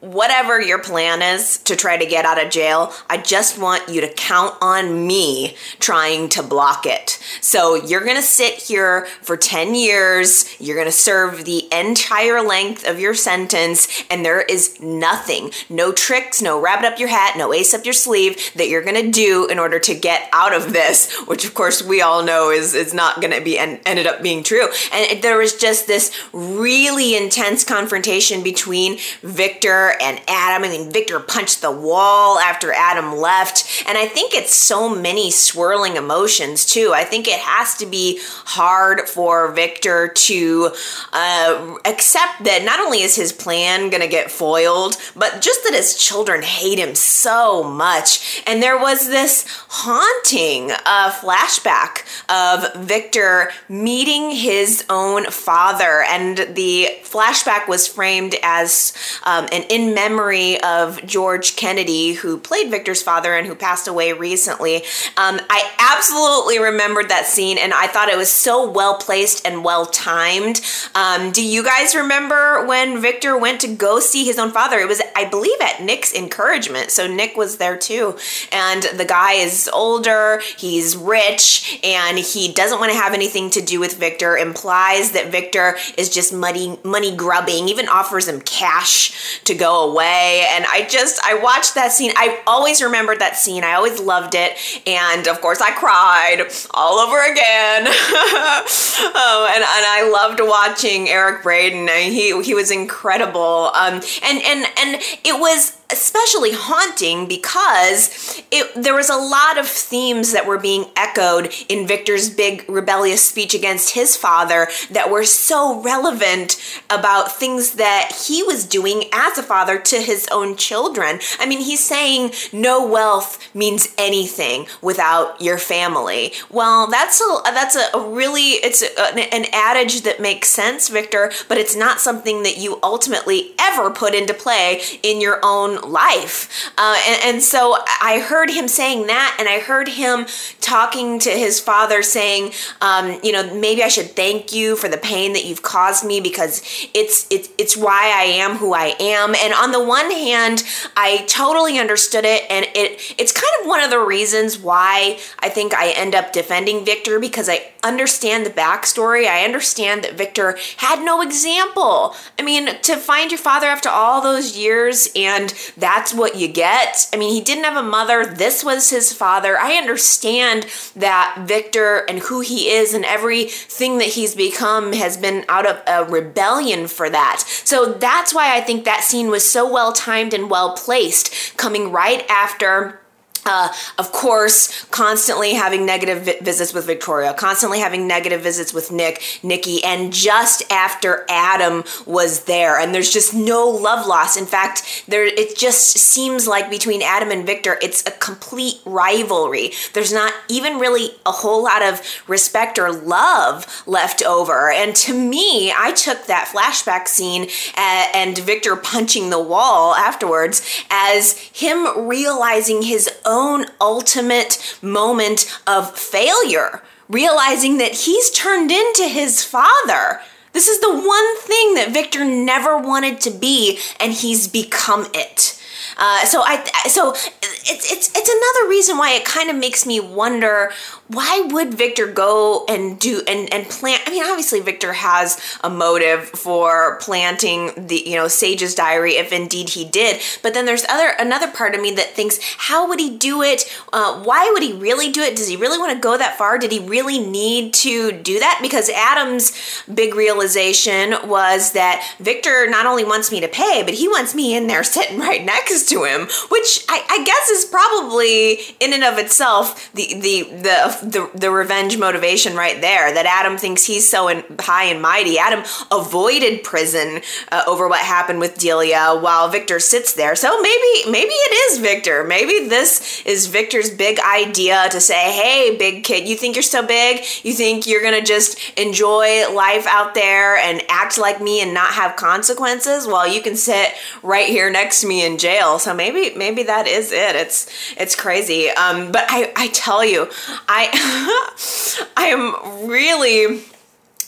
whatever 0.00 0.60
your 0.60 0.78
plan 0.78 1.20
is 1.20 1.58
to 1.58 1.76
try 1.76 1.98
to 1.98 2.06
get 2.06 2.24
out 2.24 2.42
of 2.42 2.50
jail, 2.50 2.92
I 3.10 3.18
just 3.18 3.60
want 3.60 3.88
you 3.88 4.00
to 4.00 4.08
count 4.08 4.54
on 4.62 5.06
me 5.06 5.56
trying 5.80 6.30
to 6.30 6.42
block 6.42 6.86
it. 6.86 7.22
So 7.42 7.74
you're 7.74 8.04
going 8.04 8.16
to 8.16 8.22
sit 8.22 8.54
here 8.54 9.06
for 9.20 9.36
10 9.36 9.74
years, 9.74 10.58
you're 10.58 10.76
going 10.76 10.86
to 10.88 10.92
serve 10.92 11.44
the 11.44 11.68
entire 11.72 12.40
length 12.40 12.86
of 12.86 12.98
your 12.98 13.14
sentence, 13.14 14.04
and 14.10 14.24
there 14.24 14.40
is 14.40 14.80
nothing, 14.80 15.50
no 15.68 15.92
tricks, 15.92 16.40
no 16.40 16.58
rabbit 16.58 16.86
up 16.86 16.98
your 16.98 17.08
hat, 17.08 17.36
no 17.36 17.52
ace 17.52 17.74
up 17.74 17.84
your 17.84 17.94
sleeve 17.94 18.52
that 18.54 18.68
you're 18.68 18.82
going 18.82 19.04
to 19.04 19.10
do 19.10 19.46
in 19.46 19.58
order 19.58 19.78
to 19.78 19.94
get 19.94 20.28
out 20.32 20.54
of 20.54 20.72
this, 20.72 21.12
which 21.26 21.44
of 21.44 21.52
course 21.52 21.82
we 21.82 22.00
all 22.00 22.22
know 22.22 22.50
is, 22.50 22.74
is 22.74 22.94
not 22.94 23.20
going 23.20 23.32
to 23.32 23.42
be 23.42 23.58
en- 23.58 23.80
ended 23.84 24.06
up 24.06 24.22
being 24.22 24.42
true. 24.42 24.68
And 24.92 25.22
there 25.22 25.36
was 25.36 25.54
just 25.54 25.86
this 25.86 26.16
really 26.32 27.14
intense 27.14 27.62
confrontation 27.62 28.42
between 28.42 28.98
Victor 29.20 29.65
Victor 29.66 29.96
and 30.00 30.20
Adam. 30.28 30.64
I 30.64 30.68
mean, 30.68 30.92
Victor 30.92 31.18
punched 31.18 31.60
the 31.60 31.72
wall 31.72 32.38
after 32.38 32.72
Adam 32.72 33.16
left. 33.16 33.84
And 33.88 33.98
I 33.98 34.06
think 34.06 34.32
it's 34.32 34.54
so 34.54 34.88
many 34.88 35.32
swirling 35.32 35.96
emotions, 35.96 36.64
too. 36.64 36.92
I 36.94 37.02
think 37.02 37.26
it 37.26 37.40
has 37.40 37.74
to 37.78 37.86
be 37.86 38.20
hard 38.22 39.08
for 39.08 39.50
Victor 39.52 40.08
to 40.08 40.70
uh, 41.12 41.76
accept 41.84 42.44
that 42.44 42.62
not 42.64 42.78
only 42.78 43.02
is 43.02 43.16
his 43.16 43.32
plan 43.32 43.90
going 43.90 44.02
to 44.02 44.08
get 44.08 44.30
foiled, 44.30 44.96
but 45.16 45.40
just 45.40 45.64
that 45.64 45.74
his 45.74 45.96
children 45.96 46.42
hate 46.42 46.78
him 46.78 46.94
so 46.94 47.64
much. 47.64 48.42
And 48.46 48.62
there 48.62 48.78
was 48.78 49.08
this 49.08 49.44
haunting 49.68 50.70
uh, 50.70 51.10
flashback 51.10 52.04
of 52.28 52.86
Victor 52.86 53.50
meeting 53.68 54.30
his 54.30 54.84
own 54.88 55.24
father. 55.26 56.04
And 56.08 56.54
the 56.54 56.90
flashback 57.02 57.66
was 57.66 57.88
framed 57.88 58.36
as 58.44 58.92
um, 59.24 59.48
and 59.56 59.64
in 59.70 59.94
memory 59.94 60.60
of 60.60 61.04
George 61.06 61.56
Kennedy, 61.56 62.12
who 62.12 62.38
played 62.38 62.70
Victor's 62.70 63.02
father 63.02 63.34
and 63.34 63.46
who 63.46 63.54
passed 63.54 63.88
away 63.88 64.12
recently. 64.12 64.76
Um, 65.16 65.40
I 65.48 65.70
absolutely 65.78 66.58
remembered 66.58 67.08
that 67.08 67.24
scene, 67.24 67.56
and 67.56 67.72
I 67.72 67.86
thought 67.86 68.10
it 68.10 68.18
was 68.18 68.30
so 68.30 68.70
well 68.70 68.98
placed 68.98 69.46
and 69.46 69.64
well 69.64 69.86
timed. 69.86 70.60
Um, 70.94 71.32
do 71.32 71.42
you 71.42 71.64
guys 71.64 71.94
remember 71.94 72.66
when 72.66 73.00
Victor 73.00 73.36
went 73.38 73.60
to 73.62 73.68
go 73.68 73.98
see 73.98 74.24
his 74.24 74.38
own 74.38 74.50
father? 74.50 74.78
It 74.78 74.88
was, 74.88 75.00
I 75.14 75.24
believe, 75.24 75.58
at 75.62 75.82
Nick's 75.82 76.14
encouragement. 76.14 76.90
So 76.90 77.06
Nick 77.06 77.36
was 77.36 77.56
there 77.56 77.78
too, 77.78 78.18
and 78.52 78.82
the 78.82 79.06
guy 79.06 79.34
is 79.34 79.70
older, 79.72 80.42
he's 80.58 80.96
rich, 80.96 81.80
and 81.82 82.18
he 82.18 82.52
doesn't 82.52 82.78
want 82.78 82.92
to 82.92 82.98
have 82.98 83.14
anything 83.14 83.48
to 83.50 83.62
do 83.62 83.80
with 83.80 83.96
Victor. 83.96 84.36
Implies 84.36 85.12
that 85.12 85.32
Victor 85.32 85.76
is 85.96 86.10
just 86.10 86.32
money 86.34 86.78
money 86.84 87.16
grubbing. 87.16 87.68
Even 87.68 87.88
offers 87.88 88.28
him 88.28 88.42
cash 88.42 89.40
to 89.46 89.54
go 89.54 89.90
away. 89.90 90.46
And 90.50 90.64
I 90.68 90.86
just, 90.88 91.20
I 91.24 91.34
watched 91.34 91.74
that 91.74 91.92
scene. 91.92 92.12
I 92.16 92.40
always 92.46 92.82
remembered 92.82 93.20
that 93.20 93.36
scene. 93.36 93.64
I 93.64 93.74
always 93.74 94.00
loved 94.00 94.34
it. 94.34 94.56
And 94.86 95.26
of 95.28 95.40
course, 95.40 95.60
I 95.60 95.70
cried 95.72 96.48
all 96.72 96.98
over 96.98 97.18
again. 97.20 97.86
oh, 97.88 99.48
and, 99.50 99.62
and 99.62 99.66
I 99.66 100.10
loved 100.12 100.40
watching 100.42 101.08
Eric 101.08 101.42
Braeden. 101.42 101.88
He, 101.88 102.42
he 102.42 102.54
was 102.54 102.70
incredible. 102.70 103.70
Um, 103.74 103.94
and, 104.22 104.42
and, 104.42 104.66
and 104.78 105.02
it 105.24 105.40
was, 105.40 105.76
especially 105.90 106.52
haunting 106.52 107.26
because 107.26 108.42
it, 108.50 108.70
there 108.74 108.94
was 108.94 109.08
a 109.08 109.16
lot 109.16 109.58
of 109.58 109.66
themes 109.66 110.32
that 110.32 110.46
were 110.46 110.58
being 110.58 110.86
echoed 110.96 111.52
in 111.68 111.86
Victor's 111.86 112.28
big 112.30 112.64
rebellious 112.68 113.24
speech 113.24 113.54
against 113.54 113.94
his 113.94 114.16
father 114.16 114.68
that 114.90 115.10
were 115.10 115.24
so 115.24 115.80
relevant 115.80 116.56
about 116.90 117.32
things 117.32 117.72
that 117.74 118.12
he 118.26 118.42
was 118.42 118.64
doing 118.64 119.04
as 119.12 119.38
a 119.38 119.42
father 119.42 119.78
to 119.78 120.00
his 120.00 120.26
own 120.32 120.56
children. 120.56 121.20
I 121.38 121.46
mean, 121.46 121.60
he's 121.60 121.84
saying 121.84 122.32
no 122.52 122.86
wealth 122.86 123.38
means 123.54 123.88
anything 123.96 124.66
without 124.82 125.40
your 125.40 125.58
family. 125.58 126.32
Well, 126.50 126.88
that's 126.88 127.20
a 127.20 127.40
that's 127.44 127.76
a, 127.76 128.00
really 128.00 128.50
it's 128.62 128.82
a, 128.82 129.34
an 129.34 129.46
adage 129.52 130.02
that 130.02 130.20
makes 130.20 130.48
sense, 130.48 130.88
Victor, 130.88 131.30
but 131.48 131.58
it's 131.58 131.76
not 131.76 132.00
something 132.00 132.42
that 132.42 132.58
you 132.58 132.78
ultimately 132.82 133.52
ever 133.60 133.90
put 133.90 134.14
into 134.14 134.34
play 134.34 134.80
in 135.02 135.20
your 135.20 135.40
own 135.42 135.75
life. 135.76 136.70
Uh, 136.76 136.96
and, 137.06 137.34
and 137.34 137.42
so 137.42 137.76
I 138.00 138.20
heard 138.20 138.50
him 138.50 138.68
saying 138.68 139.06
that, 139.06 139.36
and 139.38 139.48
I 139.48 139.60
heard 139.60 139.88
him 139.88 140.26
talking 140.60 141.18
to 141.20 141.30
his 141.30 141.60
father 141.60 142.02
saying, 142.02 142.52
um, 142.80 143.20
you 143.22 143.32
know, 143.32 143.54
maybe 143.54 143.82
I 143.82 143.88
should 143.88 144.10
thank 144.10 144.52
you 144.52 144.76
for 144.76 144.88
the 144.88 144.96
pain 144.96 145.32
that 145.34 145.44
you've 145.44 145.62
caused 145.62 146.04
me 146.04 146.20
because 146.20 146.62
it's 146.94 147.26
it's 147.30 147.48
it's 147.58 147.76
why 147.76 148.12
I 148.14 148.24
am 148.24 148.56
who 148.56 148.74
I 148.74 148.94
am. 149.00 149.34
And 149.34 149.54
on 149.54 149.72
the 149.72 149.82
one 149.82 150.10
hand, 150.10 150.64
I 150.96 151.24
totally 151.28 151.78
understood 151.78 152.24
it, 152.24 152.44
and 152.50 152.66
it 152.74 153.14
it's 153.18 153.32
kind 153.32 153.52
of 153.60 153.66
one 153.66 153.82
of 153.82 153.90
the 153.90 153.98
reasons 153.98 154.58
why 154.58 155.18
I 155.38 155.48
think 155.48 155.74
I 155.74 155.90
end 155.90 156.14
up 156.14 156.32
defending 156.32 156.84
Victor 156.84 157.20
because 157.20 157.48
I 157.48 157.72
understand 157.82 158.44
the 158.44 158.50
backstory. 158.50 159.26
I 159.26 159.44
understand 159.44 160.04
that 160.04 160.14
Victor 160.14 160.58
had 160.78 161.04
no 161.04 161.22
example. 161.22 162.14
I 162.38 162.42
mean, 162.42 162.80
to 162.82 162.96
find 162.96 163.30
your 163.30 163.38
father 163.38 163.66
after 163.66 163.88
all 163.88 164.20
those 164.20 164.56
years 164.56 165.08
and 165.14 165.50
that's 165.76 166.12
what 166.14 166.36
you 166.36 166.48
get. 166.48 167.08
I 167.12 167.16
mean, 167.16 167.32
he 167.32 167.40
didn't 167.40 167.64
have 167.64 167.76
a 167.76 167.82
mother. 167.82 168.24
This 168.26 168.64
was 168.64 168.90
his 168.90 169.12
father. 169.12 169.58
I 169.58 169.74
understand 169.74 170.66
that 170.94 171.44
Victor 171.46 172.04
and 172.08 172.20
who 172.20 172.40
he 172.40 172.70
is 172.70 172.94
and 172.94 173.04
everything 173.04 173.98
that 173.98 174.08
he's 174.08 174.34
become 174.34 174.92
has 174.92 175.16
been 175.16 175.44
out 175.48 175.66
of 175.66 175.82
a 175.86 176.10
rebellion 176.10 176.88
for 176.88 177.10
that. 177.10 177.42
So 177.46 177.92
that's 177.92 178.34
why 178.34 178.56
I 178.56 178.60
think 178.60 178.84
that 178.84 179.04
scene 179.04 179.28
was 179.28 179.48
so 179.48 179.70
well 179.70 179.92
timed 179.92 180.34
and 180.34 180.50
well 180.50 180.74
placed, 180.76 181.56
coming 181.56 181.92
right 181.92 182.24
after 182.28 183.00
uh, 183.46 183.72
of 183.98 184.12
course, 184.12 184.84
constantly 184.86 185.54
having 185.54 185.86
negative 185.86 186.24
vi- 186.24 186.38
visits 186.42 186.74
with 186.74 186.84
Victoria, 186.84 187.32
constantly 187.32 187.78
having 187.78 188.06
negative 188.06 188.42
visits 188.42 188.74
with 188.74 188.90
Nick, 188.90 189.22
Nikki, 189.42 189.82
and 189.84 190.12
just 190.12 190.70
after 190.70 191.24
Adam 191.28 191.84
was 192.04 192.44
there, 192.44 192.78
and 192.78 192.94
there's 192.94 193.12
just 193.12 193.32
no 193.32 193.68
love 193.68 194.06
loss. 194.06 194.36
In 194.36 194.46
fact, 194.46 195.04
there 195.06 195.24
it 195.24 195.56
just 195.56 195.96
seems 195.98 196.48
like 196.48 196.68
between 196.70 197.02
Adam 197.02 197.30
and 197.30 197.46
Victor, 197.46 197.78
it's 197.80 198.04
a 198.06 198.10
complete 198.10 198.80
rivalry. 198.84 199.70
There's 199.92 200.12
not 200.12 200.32
even 200.48 200.78
really 200.78 201.10
a 201.24 201.32
whole 201.32 201.62
lot 201.62 201.82
of 201.82 202.02
respect 202.26 202.78
or 202.78 202.92
love 202.92 203.84
left 203.86 204.22
over. 204.22 204.70
And 204.70 204.94
to 204.96 205.14
me, 205.14 205.72
I 205.76 205.92
took 205.92 206.26
that 206.26 206.48
flashback 206.52 207.06
scene 207.06 207.48
uh, 207.76 208.06
and 208.12 208.36
Victor 208.38 208.74
punching 208.74 209.30
the 209.30 209.42
wall 209.42 209.94
afterwards 209.94 210.62
as 210.90 211.38
him 211.38 212.08
realizing 212.08 212.82
his 212.82 213.08
own 213.24 213.35
own 213.36 213.66
ultimate 213.80 214.78
moment 214.82 215.40
of 215.66 215.96
failure, 215.96 216.82
realizing 217.08 217.76
that 217.78 217.92
he's 217.92 218.30
turned 218.30 218.70
into 218.72 219.04
his 219.04 219.44
father. 219.44 220.20
This 220.52 220.68
is 220.68 220.80
the 220.80 220.90
one 220.90 221.36
thing 221.40 221.74
that 221.74 221.92
Victor 221.92 222.24
never 222.24 222.78
wanted 222.78 223.20
to 223.22 223.30
be, 223.30 223.78
and 224.00 224.12
he's 224.12 224.48
become 224.48 225.06
it. 225.12 225.60
Uh, 225.98 226.24
so 226.24 226.42
I 226.42 226.64
so 226.88 227.12
it's 227.12 227.92
it's 227.92 228.10
it's 228.14 228.28
another 228.28 228.68
reason 228.68 228.98
why 228.98 229.12
it 229.12 229.24
kind 229.24 229.48
of 229.48 229.56
makes 229.56 229.86
me 229.86 229.98
wonder 229.98 230.72
why 231.08 231.48
would 231.52 231.74
Victor 231.74 232.10
go 232.10 232.64
and 232.68 232.98
do 232.98 233.22
and 233.28 233.52
and 233.52 233.68
plant? 233.68 234.02
I 234.06 234.10
mean, 234.10 234.24
obviously 234.24 234.60
Victor 234.60 234.92
has 234.92 235.40
a 235.62 235.70
motive 235.70 236.28
for 236.30 236.98
planting 237.00 237.86
the 237.86 238.02
you 238.04 238.16
know 238.16 238.28
Sage's 238.28 238.74
diary 238.74 239.12
if 239.12 239.32
indeed 239.32 239.70
he 239.70 239.84
did. 239.84 240.20
But 240.42 240.54
then 240.54 240.66
there's 240.66 240.84
other 240.88 241.12
another 241.18 241.50
part 241.50 241.74
of 241.74 241.80
me 241.80 241.92
that 241.92 242.14
thinks, 242.14 242.38
how 242.58 242.88
would 242.88 242.98
he 242.98 243.16
do 243.16 243.42
it? 243.42 243.64
Uh, 243.92 244.22
why 244.22 244.50
would 244.52 244.62
he 244.62 244.72
really 244.72 245.12
do 245.12 245.22
it? 245.22 245.36
Does 245.36 245.48
he 245.48 245.56
really 245.56 245.78
want 245.78 245.92
to 245.92 245.98
go 245.98 246.18
that 246.18 246.36
far? 246.36 246.58
Did 246.58 246.72
he 246.72 246.80
really 246.80 247.18
need 247.18 247.72
to 247.74 248.10
do 248.12 248.40
that? 248.40 248.58
Because 248.60 248.88
Adam's 248.90 249.52
big 249.92 250.14
realization 250.14 251.14
was 251.28 251.72
that 251.72 252.04
Victor 252.18 252.68
not 252.68 252.86
only 252.86 253.04
wants 253.04 253.30
me 253.30 253.40
to 253.40 253.48
pay, 253.48 253.82
but 253.84 253.94
he 253.94 254.08
wants 254.08 254.34
me 254.34 254.56
in 254.56 254.66
there 254.66 254.82
sitting 254.82 255.18
right 255.20 255.44
next 255.44 255.88
to 255.88 256.04
him, 256.04 256.22
which 256.48 256.84
I, 256.88 257.04
I 257.08 257.24
guess 257.24 257.48
is 257.50 257.64
probably 257.64 258.58
in 258.80 258.92
and 258.92 259.04
of 259.04 259.18
itself 259.18 259.92
the 259.94 260.14
the 260.14 260.42
the 260.62 260.95
the, 261.00 261.30
the 261.34 261.50
revenge 261.50 261.98
motivation 261.98 262.54
right 262.56 262.80
there 262.80 263.12
that 263.12 263.26
Adam 263.26 263.58
thinks 263.58 263.84
he's 263.84 264.08
so 264.08 264.28
in, 264.28 264.44
high 264.58 264.84
and 264.84 265.00
mighty. 265.00 265.38
Adam 265.38 265.64
avoided 265.90 266.62
prison 266.62 267.20
uh, 267.52 267.62
over 267.66 267.88
what 267.88 268.00
happened 268.00 268.40
with 268.40 268.58
Delia 268.58 269.16
while 269.20 269.48
Victor 269.48 269.80
sits 269.80 270.14
there. 270.14 270.36
So 270.36 270.60
maybe 270.60 271.10
maybe 271.10 271.32
it 271.32 271.72
is 271.72 271.78
Victor. 271.78 272.24
Maybe 272.24 272.68
this 272.68 273.22
is 273.24 273.46
Victor's 273.46 273.90
big 273.90 274.18
idea 274.20 274.88
to 274.90 275.00
say, 275.00 275.32
"Hey, 275.32 275.76
big 275.76 276.04
kid, 276.04 276.28
you 276.28 276.36
think 276.36 276.56
you're 276.56 276.62
so 276.62 276.86
big? 276.86 277.24
You 277.42 277.52
think 277.52 277.86
you're 277.86 278.02
going 278.02 278.18
to 278.18 278.26
just 278.26 278.58
enjoy 278.78 279.52
life 279.52 279.86
out 279.86 280.14
there 280.14 280.56
and 280.56 280.82
act 280.88 281.18
like 281.18 281.40
me 281.40 281.60
and 281.60 281.72
not 281.72 281.92
have 281.94 282.16
consequences? 282.16 283.06
Well, 283.06 283.26
you 283.26 283.42
can 283.42 283.56
sit 283.56 283.92
right 284.22 284.48
here 284.48 284.70
next 284.70 285.00
to 285.02 285.06
me 285.06 285.24
in 285.24 285.38
jail." 285.38 285.78
So 285.78 285.94
maybe 285.94 286.36
maybe 286.36 286.62
that 286.64 286.86
is 286.86 287.12
it. 287.12 287.36
It's 287.36 287.66
it's 287.96 288.14
crazy. 288.14 288.70
Um, 288.70 289.12
but 289.12 289.24
I 289.28 289.52
I 289.56 289.68
tell 289.68 290.04
you, 290.04 290.28
I 290.68 290.85
I 292.16 292.26
am 292.26 292.88
really 292.88 293.62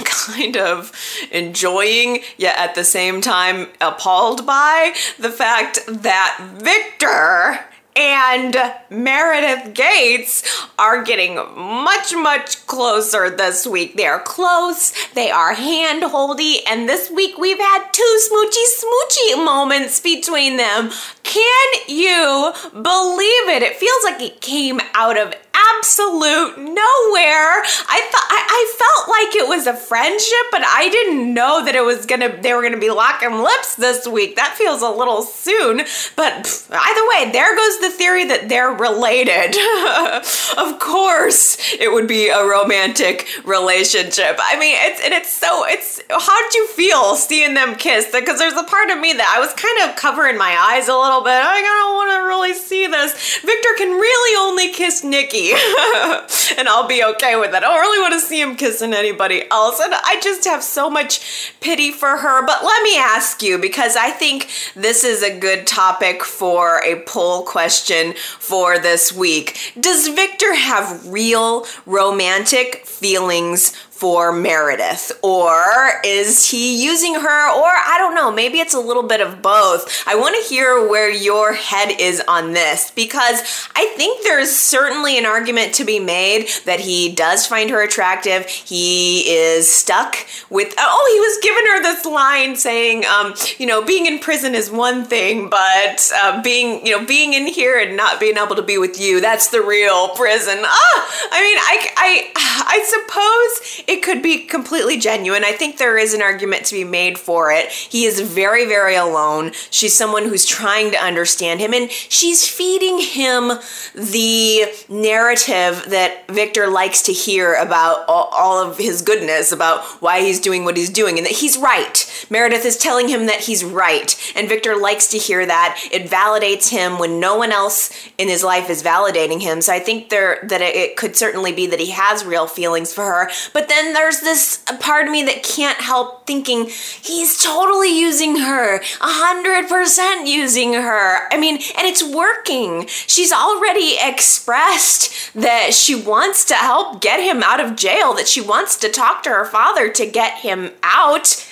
kind 0.04 0.56
of 0.56 0.92
enjoying 1.30 2.20
yet 2.36 2.56
at 2.58 2.74
the 2.74 2.84
same 2.84 3.20
time 3.20 3.68
appalled 3.80 4.46
by 4.46 4.94
the 5.18 5.30
fact 5.30 5.80
that 5.86 6.38
Victor 6.62 7.64
and 7.98 8.56
Meredith 8.90 9.74
Gates 9.74 10.44
are 10.78 11.02
getting 11.02 11.34
much, 11.34 12.14
much 12.14 12.64
closer 12.68 13.28
this 13.28 13.66
week. 13.66 13.96
They 13.96 14.06
are 14.06 14.20
close, 14.20 14.92
they 15.14 15.32
are 15.32 15.54
hand 15.54 16.04
holdy, 16.04 16.64
and 16.68 16.88
this 16.88 17.10
week 17.10 17.38
we've 17.38 17.58
had 17.58 17.90
two 17.90 18.20
smoochy 18.30 18.64
smoochy 18.78 19.44
moments 19.44 19.98
between 19.98 20.58
them. 20.58 20.90
Can 21.24 21.72
you 21.88 22.52
believe 22.72 23.48
it? 23.48 23.62
It 23.62 23.76
feels 23.76 24.04
like 24.04 24.22
it 24.22 24.40
came 24.40 24.80
out 24.94 25.18
of 25.18 25.34
absolute 25.54 26.58
nowhere. 26.58 27.62
I 27.88 28.08
thought 28.10 28.28
I, 28.30 28.74
felt 28.78 29.08
like 29.08 29.36
it 29.36 29.48
was 29.48 29.66
a 29.66 29.74
friendship, 29.74 30.46
but 30.50 30.62
I 30.64 30.88
didn't 30.90 31.32
know 31.32 31.64
that 31.64 31.74
it 31.74 31.84
was 31.84 32.06
gonna 32.06 32.40
they 32.40 32.52
were 32.52 32.62
gonna 32.62 32.78
be 32.78 32.90
locking 32.90 33.42
lips 33.42 33.76
this 33.76 34.06
week. 34.06 34.36
That 34.36 34.54
feels 34.56 34.82
a 34.82 34.90
little 34.90 35.22
soon. 35.22 35.78
But 36.16 36.44
pff, 36.44 36.70
either 36.70 37.08
way, 37.08 37.32
there 37.32 37.56
goes 37.56 37.80
the 37.80 37.90
theory 37.90 38.24
that 38.26 38.48
they're 38.48 38.70
related. 38.70 39.54
of 40.58 40.78
course, 40.78 41.56
it 41.74 41.92
would 41.92 42.08
be 42.08 42.28
a 42.28 42.44
romantic 42.44 43.26
relationship. 43.44 44.36
I 44.38 44.58
mean, 44.58 44.76
it's 44.78 45.00
and 45.04 45.14
it's 45.14 45.32
so 45.32 45.64
it's 45.66 46.00
how 46.10 46.42
did 46.42 46.54
you 46.54 46.66
feel 46.68 47.14
seeing 47.14 47.54
them 47.54 47.76
kiss? 47.76 48.10
Because 48.12 48.38
there's 48.38 48.54
a 48.54 48.64
part 48.64 48.90
of 48.90 48.98
me 48.98 49.12
that 49.12 49.34
I 49.34 49.40
was 49.40 49.52
kind 49.54 49.88
of 49.88 49.96
covering 49.96 50.36
my 50.36 50.56
eyes 50.70 50.88
a 50.88 50.96
little 50.96 51.22
bit. 51.22 51.32
I 51.32 51.62
don't 51.62 51.94
want 51.94 52.10
to 52.10 52.26
really 52.26 52.54
see 52.54 52.86
this. 52.86 53.38
Victor 53.38 53.68
can 53.78 53.90
really 53.90 54.48
only 54.48 54.72
kiss 54.72 55.04
Nikki. 55.04 55.37
and 56.58 56.68
I'll 56.68 56.88
be 56.88 57.04
okay 57.04 57.36
with 57.36 57.50
it. 57.50 57.54
I 57.54 57.60
don't 57.60 57.80
really 57.80 58.00
want 58.00 58.14
to 58.14 58.20
see 58.20 58.40
him 58.40 58.56
kissing 58.56 58.92
anybody 58.92 59.48
else. 59.50 59.80
And 59.80 59.94
I 59.94 60.18
just 60.22 60.44
have 60.44 60.62
so 60.62 60.90
much 60.90 61.52
pity 61.60 61.90
for 61.90 62.16
her. 62.16 62.46
But 62.46 62.64
let 62.64 62.82
me 62.82 62.96
ask 62.96 63.42
you, 63.42 63.58
because 63.58 63.96
I 63.96 64.10
think 64.10 64.48
this 64.74 65.04
is 65.04 65.22
a 65.22 65.38
good 65.38 65.66
topic 65.66 66.24
for 66.24 66.82
a 66.84 67.00
poll 67.02 67.44
question 67.44 68.14
for 68.38 68.78
this 68.78 69.12
week. 69.12 69.72
Does 69.78 70.08
Victor 70.08 70.54
have 70.54 71.06
real 71.06 71.66
romantic 71.86 72.84
feelings 72.86 73.74
for 73.98 74.32
Meredith? 74.32 75.10
Or 75.22 76.00
is 76.04 76.48
he 76.48 76.84
using 76.84 77.14
her? 77.14 77.50
Or 77.50 77.66
I 77.66 77.96
don't 77.98 78.14
know, 78.14 78.30
maybe 78.30 78.60
it's 78.60 78.74
a 78.74 78.78
little 78.78 79.02
bit 79.02 79.20
of 79.20 79.42
both. 79.42 80.04
I 80.06 80.14
want 80.14 80.36
to 80.36 80.48
hear 80.48 80.88
where 80.88 81.10
your 81.10 81.52
head 81.52 82.00
is 82.00 82.22
on 82.28 82.52
this 82.52 82.92
because 82.92 83.68
I 83.74 83.86
think 83.96 84.22
there's 84.22 84.54
certainly 84.54 85.18
an 85.18 85.26
argument 85.26 85.74
to 85.74 85.84
be 85.84 85.98
made 85.98 86.48
that 86.64 86.78
he 86.78 87.12
does 87.12 87.44
find 87.44 87.70
her 87.70 87.82
attractive. 87.82 88.46
He 88.46 89.28
is 89.28 89.68
stuck 89.68 90.14
with, 90.48 90.74
oh, 90.78 91.10
he 91.12 91.20
was 91.20 91.38
giving 91.42 91.66
her 91.72 91.82
this 91.82 92.06
line 92.06 92.54
saying, 92.54 93.04
um, 93.04 93.34
you 93.58 93.66
know, 93.66 93.84
being 93.84 94.06
in 94.06 94.20
prison 94.20 94.54
is 94.54 94.70
one 94.70 95.04
thing, 95.04 95.50
but 95.50 96.12
uh, 96.22 96.40
being, 96.42 96.86
you 96.86 96.96
know, 96.96 97.04
being 97.04 97.34
in 97.34 97.48
here 97.48 97.76
and 97.76 97.96
not 97.96 98.20
being 98.20 98.36
able 98.36 98.54
to 98.54 98.62
be 98.62 98.78
with 98.78 99.00
you, 99.00 99.20
that's 99.20 99.48
the 99.48 99.60
real 99.60 100.10
prison. 100.10 100.58
Ah, 100.62 101.28
I 101.32 101.42
mean, 101.42 101.58
I, 101.58 101.90
I, 101.96 102.32
I 102.68 102.84
suppose 102.84 103.84
it 103.88 104.02
could 104.02 104.22
be 104.22 104.44
completely 104.44 104.98
genuine. 104.98 105.44
I 105.44 105.52
think 105.52 105.78
there 105.78 105.96
is 105.96 106.12
an 106.12 106.20
argument 106.20 106.66
to 106.66 106.74
be 106.74 106.84
made 106.84 107.18
for 107.18 107.50
it. 107.50 107.70
He 107.70 108.04
is 108.04 108.20
very, 108.20 108.66
very 108.66 108.94
alone. 108.94 109.52
She's 109.70 109.96
someone 109.96 110.24
who's 110.24 110.44
trying 110.44 110.90
to 110.90 110.98
understand 110.98 111.58
him, 111.60 111.72
and 111.72 111.90
she's 111.90 112.46
feeding 112.46 113.00
him 113.00 113.52
the 113.94 114.66
narrative 114.90 115.86
that 115.88 116.24
Victor 116.28 116.68
likes 116.68 117.00
to 117.02 117.12
hear 117.14 117.54
about 117.54 118.04
all, 118.06 118.58
of 118.58 118.76
his 118.76 119.00
goodness, 119.00 119.52
about 119.52 119.84
why 120.02 120.20
he's 120.20 120.40
doing 120.40 120.64
what 120.66 120.76
he's 120.76 120.90
doing, 120.90 121.16
and 121.16 121.24
that 121.24 121.36
he's 121.36 121.56
right. 121.56 122.26
Meredith 122.28 122.66
is 122.66 122.76
telling 122.76 123.08
him 123.08 123.24
that 123.26 123.40
he's 123.40 123.64
right, 123.64 124.32
and 124.36 124.50
Victor 124.50 124.76
likes 124.76 125.06
to 125.08 125.18
hear 125.18 125.46
that. 125.46 125.80
It 125.90 126.10
validates 126.10 126.70
him 126.70 126.98
when 126.98 127.20
no 127.20 127.36
one 127.36 127.52
else 127.52 127.90
in 128.18 128.28
his 128.28 128.44
life 128.44 128.68
is 128.68 128.82
validating 128.82 129.40
him. 129.40 129.62
So 129.62 129.72
I 129.72 129.78
think 129.78 130.10
there 130.10 130.40
that 130.42 130.60
it, 130.60 130.76
it 130.76 130.96
could 130.96 131.16
certainly 131.16 131.52
be 131.52 131.66
that 131.68 131.80
he 131.80 131.92
has 131.92 132.24
real 132.24 132.46
feelings 132.46 132.92
for 132.92 133.04
her, 133.04 133.30
but 133.54 133.68
then 133.68 133.77
then 133.78 133.92
there's 133.94 134.20
this 134.20 134.58
part 134.80 135.06
of 135.06 135.12
me 135.12 135.22
that 135.22 135.44
can't 135.44 135.80
help 135.80 136.26
thinking 136.26 136.66
he's 136.66 137.40
totally 137.40 137.96
using 137.96 138.38
her, 138.38 138.78
a 138.78 138.80
hundred 139.00 139.68
percent 139.68 140.26
using 140.26 140.72
her. 140.74 141.32
I 141.32 141.38
mean, 141.38 141.54
and 141.54 141.86
it's 141.86 142.02
working. 142.02 142.86
She's 142.88 143.32
already 143.32 143.96
expressed 144.00 145.32
that 145.34 145.74
she 145.74 145.94
wants 145.94 146.44
to 146.46 146.54
help 146.54 147.00
get 147.00 147.20
him 147.20 147.42
out 147.44 147.60
of 147.60 147.76
jail, 147.76 148.14
that 148.14 148.26
she 148.26 148.40
wants 148.40 148.76
to 148.78 148.88
talk 148.88 149.22
to 149.22 149.30
her 149.30 149.44
father 149.44 149.88
to 149.90 150.06
get 150.06 150.38
him 150.38 150.72
out 150.82 151.44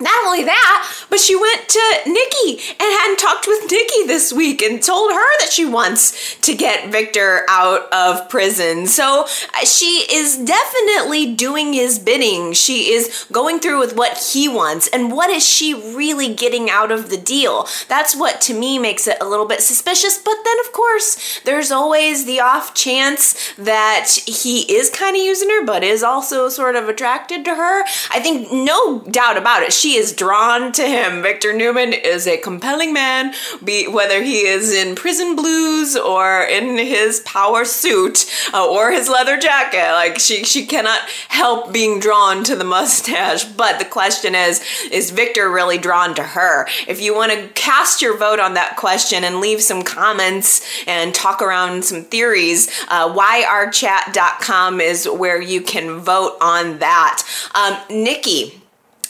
not 0.00 0.26
only 0.26 0.42
that, 0.44 0.92
but 1.08 1.20
she 1.20 1.36
went 1.36 1.68
to 1.68 2.00
Nikki 2.06 2.62
and 2.68 2.80
hadn't 2.80 3.18
talked 3.18 3.46
with 3.46 3.70
Nikki 3.70 4.06
this 4.06 4.32
week 4.32 4.60
and 4.60 4.82
told 4.82 5.12
her 5.12 5.38
that 5.38 5.52
she 5.52 5.64
wants 5.64 6.36
to 6.40 6.54
get 6.54 6.90
Victor 6.90 7.44
out 7.48 7.92
of 7.92 8.28
prison. 8.28 8.86
So 8.86 9.22
uh, 9.54 9.64
she 9.64 10.04
is 10.10 10.36
definitely 10.36 11.34
doing 11.34 11.72
his 11.72 12.00
bidding. 12.00 12.54
She 12.54 12.92
is 12.92 13.24
going 13.30 13.60
through 13.60 13.78
with 13.78 13.96
what 13.96 14.18
he 14.32 14.48
wants. 14.48 14.88
And 14.88 15.12
what 15.12 15.30
is 15.30 15.46
she 15.48 15.74
really 15.74 16.34
getting 16.34 16.68
out 16.68 16.90
of 16.90 17.08
the 17.08 17.16
deal? 17.16 17.68
That's 17.88 18.16
what 18.16 18.40
to 18.42 18.54
me 18.54 18.80
makes 18.80 19.06
it 19.06 19.18
a 19.20 19.28
little 19.28 19.46
bit 19.46 19.60
suspicious. 19.60 20.18
But 20.18 20.38
then, 20.44 20.56
of 20.66 20.72
course, 20.72 21.40
there's 21.44 21.70
always 21.70 22.24
the 22.24 22.40
off 22.40 22.74
chance 22.74 23.52
that 23.54 24.08
he 24.26 24.62
is 24.74 24.90
kind 24.90 25.16
of 25.16 25.22
using 25.22 25.50
her, 25.50 25.64
but 25.64 25.84
is 25.84 26.02
also 26.02 26.48
sort 26.48 26.74
of 26.74 26.88
attracted 26.88 27.44
to 27.44 27.54
her. 27.54 27.84
I 28.10 28.18
think 28.20 28.50
no 28.50 28.98
doubt 29.00 29.36
about 29.36 29.62
it. 29.62 29.72
She 29.72 29.83
is 29.92 30.12
drawn 30.12 30.72
to 30.72 30.82
him. 30.82 31.22
Victor 31.22 31.52
Newman 31.52 31.92
is 31.92 32.26
a 32.26 32.38
compelling 32.38 32.92
man, 32.92 33.34
be 33.62 33.86
whether 33.86 34.22
he 34.22 34.46
is 34.46 34.72
in 34.72 34.96
prison 34.96 35.36
blues 35.36 35.96
or 35.96 36.42
in 36.42 36.78
his 36.78 37.20
power 37.20 37.64
suit 37.64 38.24
uh, 38.52 38.66
or 38.66 38.90
his 38.90 39.08
leather 39.08 39.38
jacket. 39.38 39.92
Like 39.92 40.18
she 40.18 40.44
she 40.44 40.66
cannot 40.66 41.00
help 41.28 41.72
being 41.72 42.00
drawn 42.00 42.42
to 42.44 42.56
the 42.56 42.64
mustache. 42.64 43.44
But 43.44 43.78
the 43.78 43.84
question 43.84 44.34
is, 44.34 44.62
is 44.90 45.10
Victor 45.10 45.50
really 45.50 45.78
drawn 45.78 46.14
to 46.14 46.22
her? 46.22 46.66
If 46.88 47.00
you 47.00 47.14
want 47.14 47.32
to 47.32 47.48
cast 47.48 48.00
your 48.02 48.16
vote 48.16 48.40
on 48.40 48.54
that 48.54 48.76
question 48.76 49.22
and 49.24 49.40
leave 49.40 49.62
some 49.62 49.82
comments 49.82 50.64
and 50.86 51.14
talk 51.14 51.42
around 51.42 51.84
some 51.84 52.02
theories, 52.02 52.68
uh, 52.88 53.12
yrchat.com 53.14 54.80
is 54.80 55.08
where 55.08 55.40
you 55.40 55.60
can 55.60 55.98
vote 56.00 56.36
on 56.40 56.78
that. 56.78 57.22
Um, 57.54 57.78
Nikki 57.90 58.60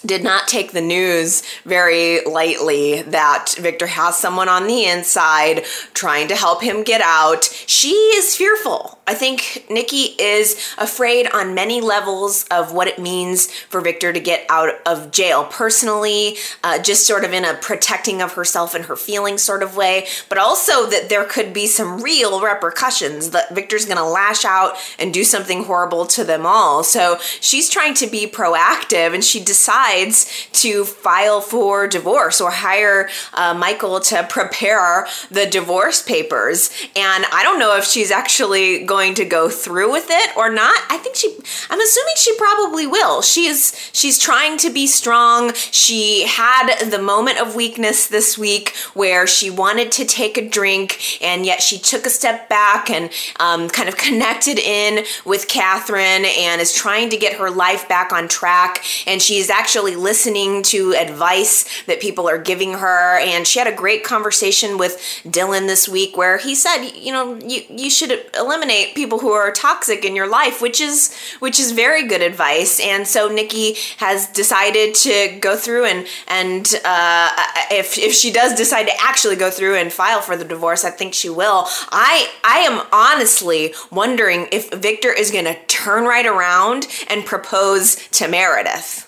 did 0.04 0.22
not 0.22 0.48
take 0.48 0.72
the 0.72 0.80
news 0.80 1.42
very 1.64 2.24
lightly 2.24 3.02
that 3.02 3.54
Victor 3.58 3.86
has 3.86 4.16
someone 4.16 4.48
on 4.48 4.66
the 4.66 4.84
inside 4.84 5.64
trying 5.94 6.28
to 6.28 6.36
help 6.36 6.62
him 6.62 6.82
get 6.82 7.00
out. 7.00 7.44
She 7.66 7.90
is 7.90 8.36
fearful. 8.36 8.93
I 9.06 9.12
think 9.12 9.66
Nikki 9.68 10.14
is 10.18 10.74
afraid 10.78 11.26
on 11.26 11.54
many 11.54 11.82
levels 11.82 12.44
of 12.50 12.72
what 12.72 12.88
it 12.88 12.98
means 12.98 13.50
for 13.50 13.82
Victor 13.82 14.14
to 14.14 14.20
get 14.20 14.46
out 14.48 14.76
of 14.86 15.10
jail. 15.10 15.44
Personally, 15.44 16.36
uh, 16.62 16.78
just 16.78 17.06
sort 17.06 17.24
of 17.24 17.32
in 17.32 17.44
a 17.44 17.54
protecting 17.54 18.22
of 18.22 18.32
herself 18.32 18.74
and 18.74 18.86
her 18.86 18.96
feelings 18.96 19.42
sort 19.42 19.62
of 19.62 19.76
way, 19.76 20.06
but 20.30 20.38
also 20.38 20.88
that 20.88 21.10
there 21.10 21.24
could 21.24 21.52
be 21.52 21.66
some 21.66 22.02
real 22.02 22.40
repercussions 22.40 23.30
that 23.30 23.54
Victor's 23.54 23.84
going 23.84 23.98
to 23.98 24.04
lash 24.04 24.44
out 24.44 24.76
and 24.98 25.12
do 25.12 25.22
something 25.22 25.64
horrible 25.64 26.06
to 26.06 26.24
them 26.24 26.46
all. 26.46 26.82
So 26.82 27.18
she's 27.40 27.68
trying 27.68 27.94
to 27.94 28.06
be 28.06 28.26
proactive 28.26 29.12
and 29.14 29.22
she 29.22 29.42
decides 29.44 30.48
to 30.52 30.84
file 30.84 31.42
for 31.42 31.86
divorce 31.86 32.40
or 32.40 32.50
hire 32.50 33.10
uh, 33.34 33.52
Michael 33.52 34.00
to 34.00 34.26
prepare 34.30 35.06
the 35.30 35.44
divorce 35.44 36.00
papers. 36.00 36.70
And 36.96 37.26
I 37.32 37.42
don't 37.42 37.58
know 37.58 37.76
if 37.76 37.84
she's 37.84 38.10
actually 38.10 38.84
going 38.84 38.93
to 38.94 39.24
go 39.24 39.48
through 39.48 39.90
with 39.90 40.06
it 40.08 40.36
or 40.36 40.50
not. 40.50 40.80
I 40.88 40.98
think 40.98 41.16
she 41.16 41.36
I'm 41.68 41.80
assuming 41.80 42.14
she 42.16 42.36
probably 42.36 42.86
will. 42.86 43.22
She 43.22 43.46
is 43.46 43.90
she's 43.92 44.18
trying 44.18 44.56
to 44.58 44.70
be 44.70 44.86
strong. 44.86 45.52
She 45.54 46.26
had 46.26 46.90
the 46.90 46.98
moment 47.00 47.40
of 47.40 47.54
weakness 47.54 48.06
this 48.06 48.38
week 48.38 48.74
where 48.94 49.26
she 49.26 49.50
wanted 49.50 49.90
to 49.92 50.04
take 50.04 50.38
a 50.38 50.48
drink 50.48 51.22
and 51.22 51.44
yet 51.44 51.62
she 51.62 51.78
took 51.78 52.06
a 52.06 52.10
step 52.10 52.48
back 52.48 52.90
and 52.90 53.10
um, 53.40 53.68
kind 53.68 53.88
of 53.88 53.96
connected 54.04 54.58
in 54.58 55.04
with 55.24 55.48
Catherine 55.48 56.24
and 56.24 56.60
is 56.60 56.72
trying 56.72 57.10
to 57.10 57.16
get 57.16 57.38
her 57.38 57.50
life 57.50 57.88
back 57.88 58.12
on 58.12 58.28
track. 58.28 58.84
And 59.06 59.20
she's 59.20 59.50
actually 59.50 59.96
listening 59.96 60.62
to 60.64 60.94
advice 60.94 61.84
that 61.86 62.00
people 62.00 62.28
are 62.28 62.38
giving 62.38 62.74
her. 62.74 63.18
And 63.18 63.46
she 63.46 63.58
had 63.58 63.68
a 63.68 63.74
great 63.74 64.04
conversation 64.04 64.78
with 64.78 64.96
Dylan 65.24 65.66
this 65.66 65.88
week 65.88 66.16
where 66.16 66.38
he 66.38 66.54
said, 66.54 66.90
you 66.90 67.12
know, 67.12 67.38
you, 67.44 67.62
you 67.68 67.90
should 67.90 68.24
eliminate 68.38 68.83
eliminate 68.84 68.94
people 68.94 69.18
who 69.18 69.32
are 69.32 69.52
toxic 69.52 70.04
in 70.04 70.16
your 70.16 70.28
life, 70.28 70.60
which 70.60 70.80
is 70.80 71.14
which 71.40 71.58
is 71.60 71.72
very 71.72 72.06
good 72.06 72.22
advice. 72.22 72.80
And 72.80 73.06
so 73.06 73.28
Nikki 73.28 73.76
has 73.98 74.28
decided 74.28 74.94
to 74.96 75.38
go 75.40 75.56
through 75.56 75.86
and 75.86 76.06
and 76.28 76.74
uh, 76.84 77.30
if 77.70 77.98
if 77.98 78.12
she 78.12 78.32
does 78.32 78.54
decide 78.54 78.84
to 78.86 78.92
actually 79.00 79.36
go 79.36 79.50
through 79.50 79.76
and 79.76 79.92
file 79.92 80.20
for 80.20 80.36
the 80.36 80.44
divorce, 80.44 80.84
I 80.84 80.90
think 80.90 81.14
she 81.14 81.28
will. 81.28 81.66
I 81.90 82.28
I 82.44 82.58
am 82.60 82.86
honestly 82.92 83.74
wondering 83.90 84.48
if 84.52 84.72
Victor 84.72 85.12
is 85.12 85.30
going 85.30 85.46
to 85.46 85.56
turn 85.66 86.04
right 86.04 86.26
around 86.26 86.86
and 87.08 87.24
propose 87.24 87.96
to 88.12 88.28
Meredith. 88.28 89.03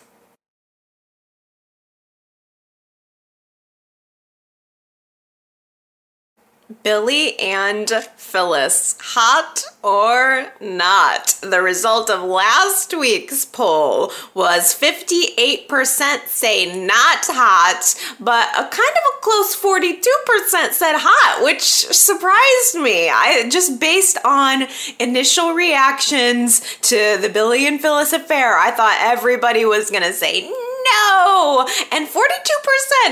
Billy 6.83 7.39
and 7.39 7.89
Phyllis, 8.17 8.97
hot 9.01 9.63
or 9.85 10.53
not? 10.61 11.39
The 11.41 11.63
result 11.63 12.11
of 12.11 12.23
last 12.23 12.93
week's 12.97 13.45
poll 13.45 14.13
was 14.35 14.75
58% 14.75 16.27
say 16.27 16.87
not 16.87 17.25
hot, 17.27 17.95
but 18.19 18.49
a 18.51 18.63
kind 18.63 18.73
of 18.73 19.03
a 19.15 19.21
close 19.21 19.55
42% 19.55 20.73
said 20.73 20.97
hot, 20.99 21.45
which 21.45 21.63
surprised 21.63 22.75
me. 22.75 23.11
I 23.11 23.49
just 23.49 23.79
based 23.79 24.19
on 24.25 24.67
initial 24.99 25.53
reactions 25.53 26.63
to 26.83 27.17
the 27.21 27.29
Billy 27.29 27.67
and 27.67 27.81
Phyllis 27.81 28.13
affair, 28.13 28.59
I 28.59 28.73
thought 28.73 28.99
everybody 29.01 29.65
was 29.65 29.91
going 29.91 30.03
to 30.03 30.13
say 30.13 30.51
no. 30.91 31.67
And 31.93 32.07
42% 32.07 32.17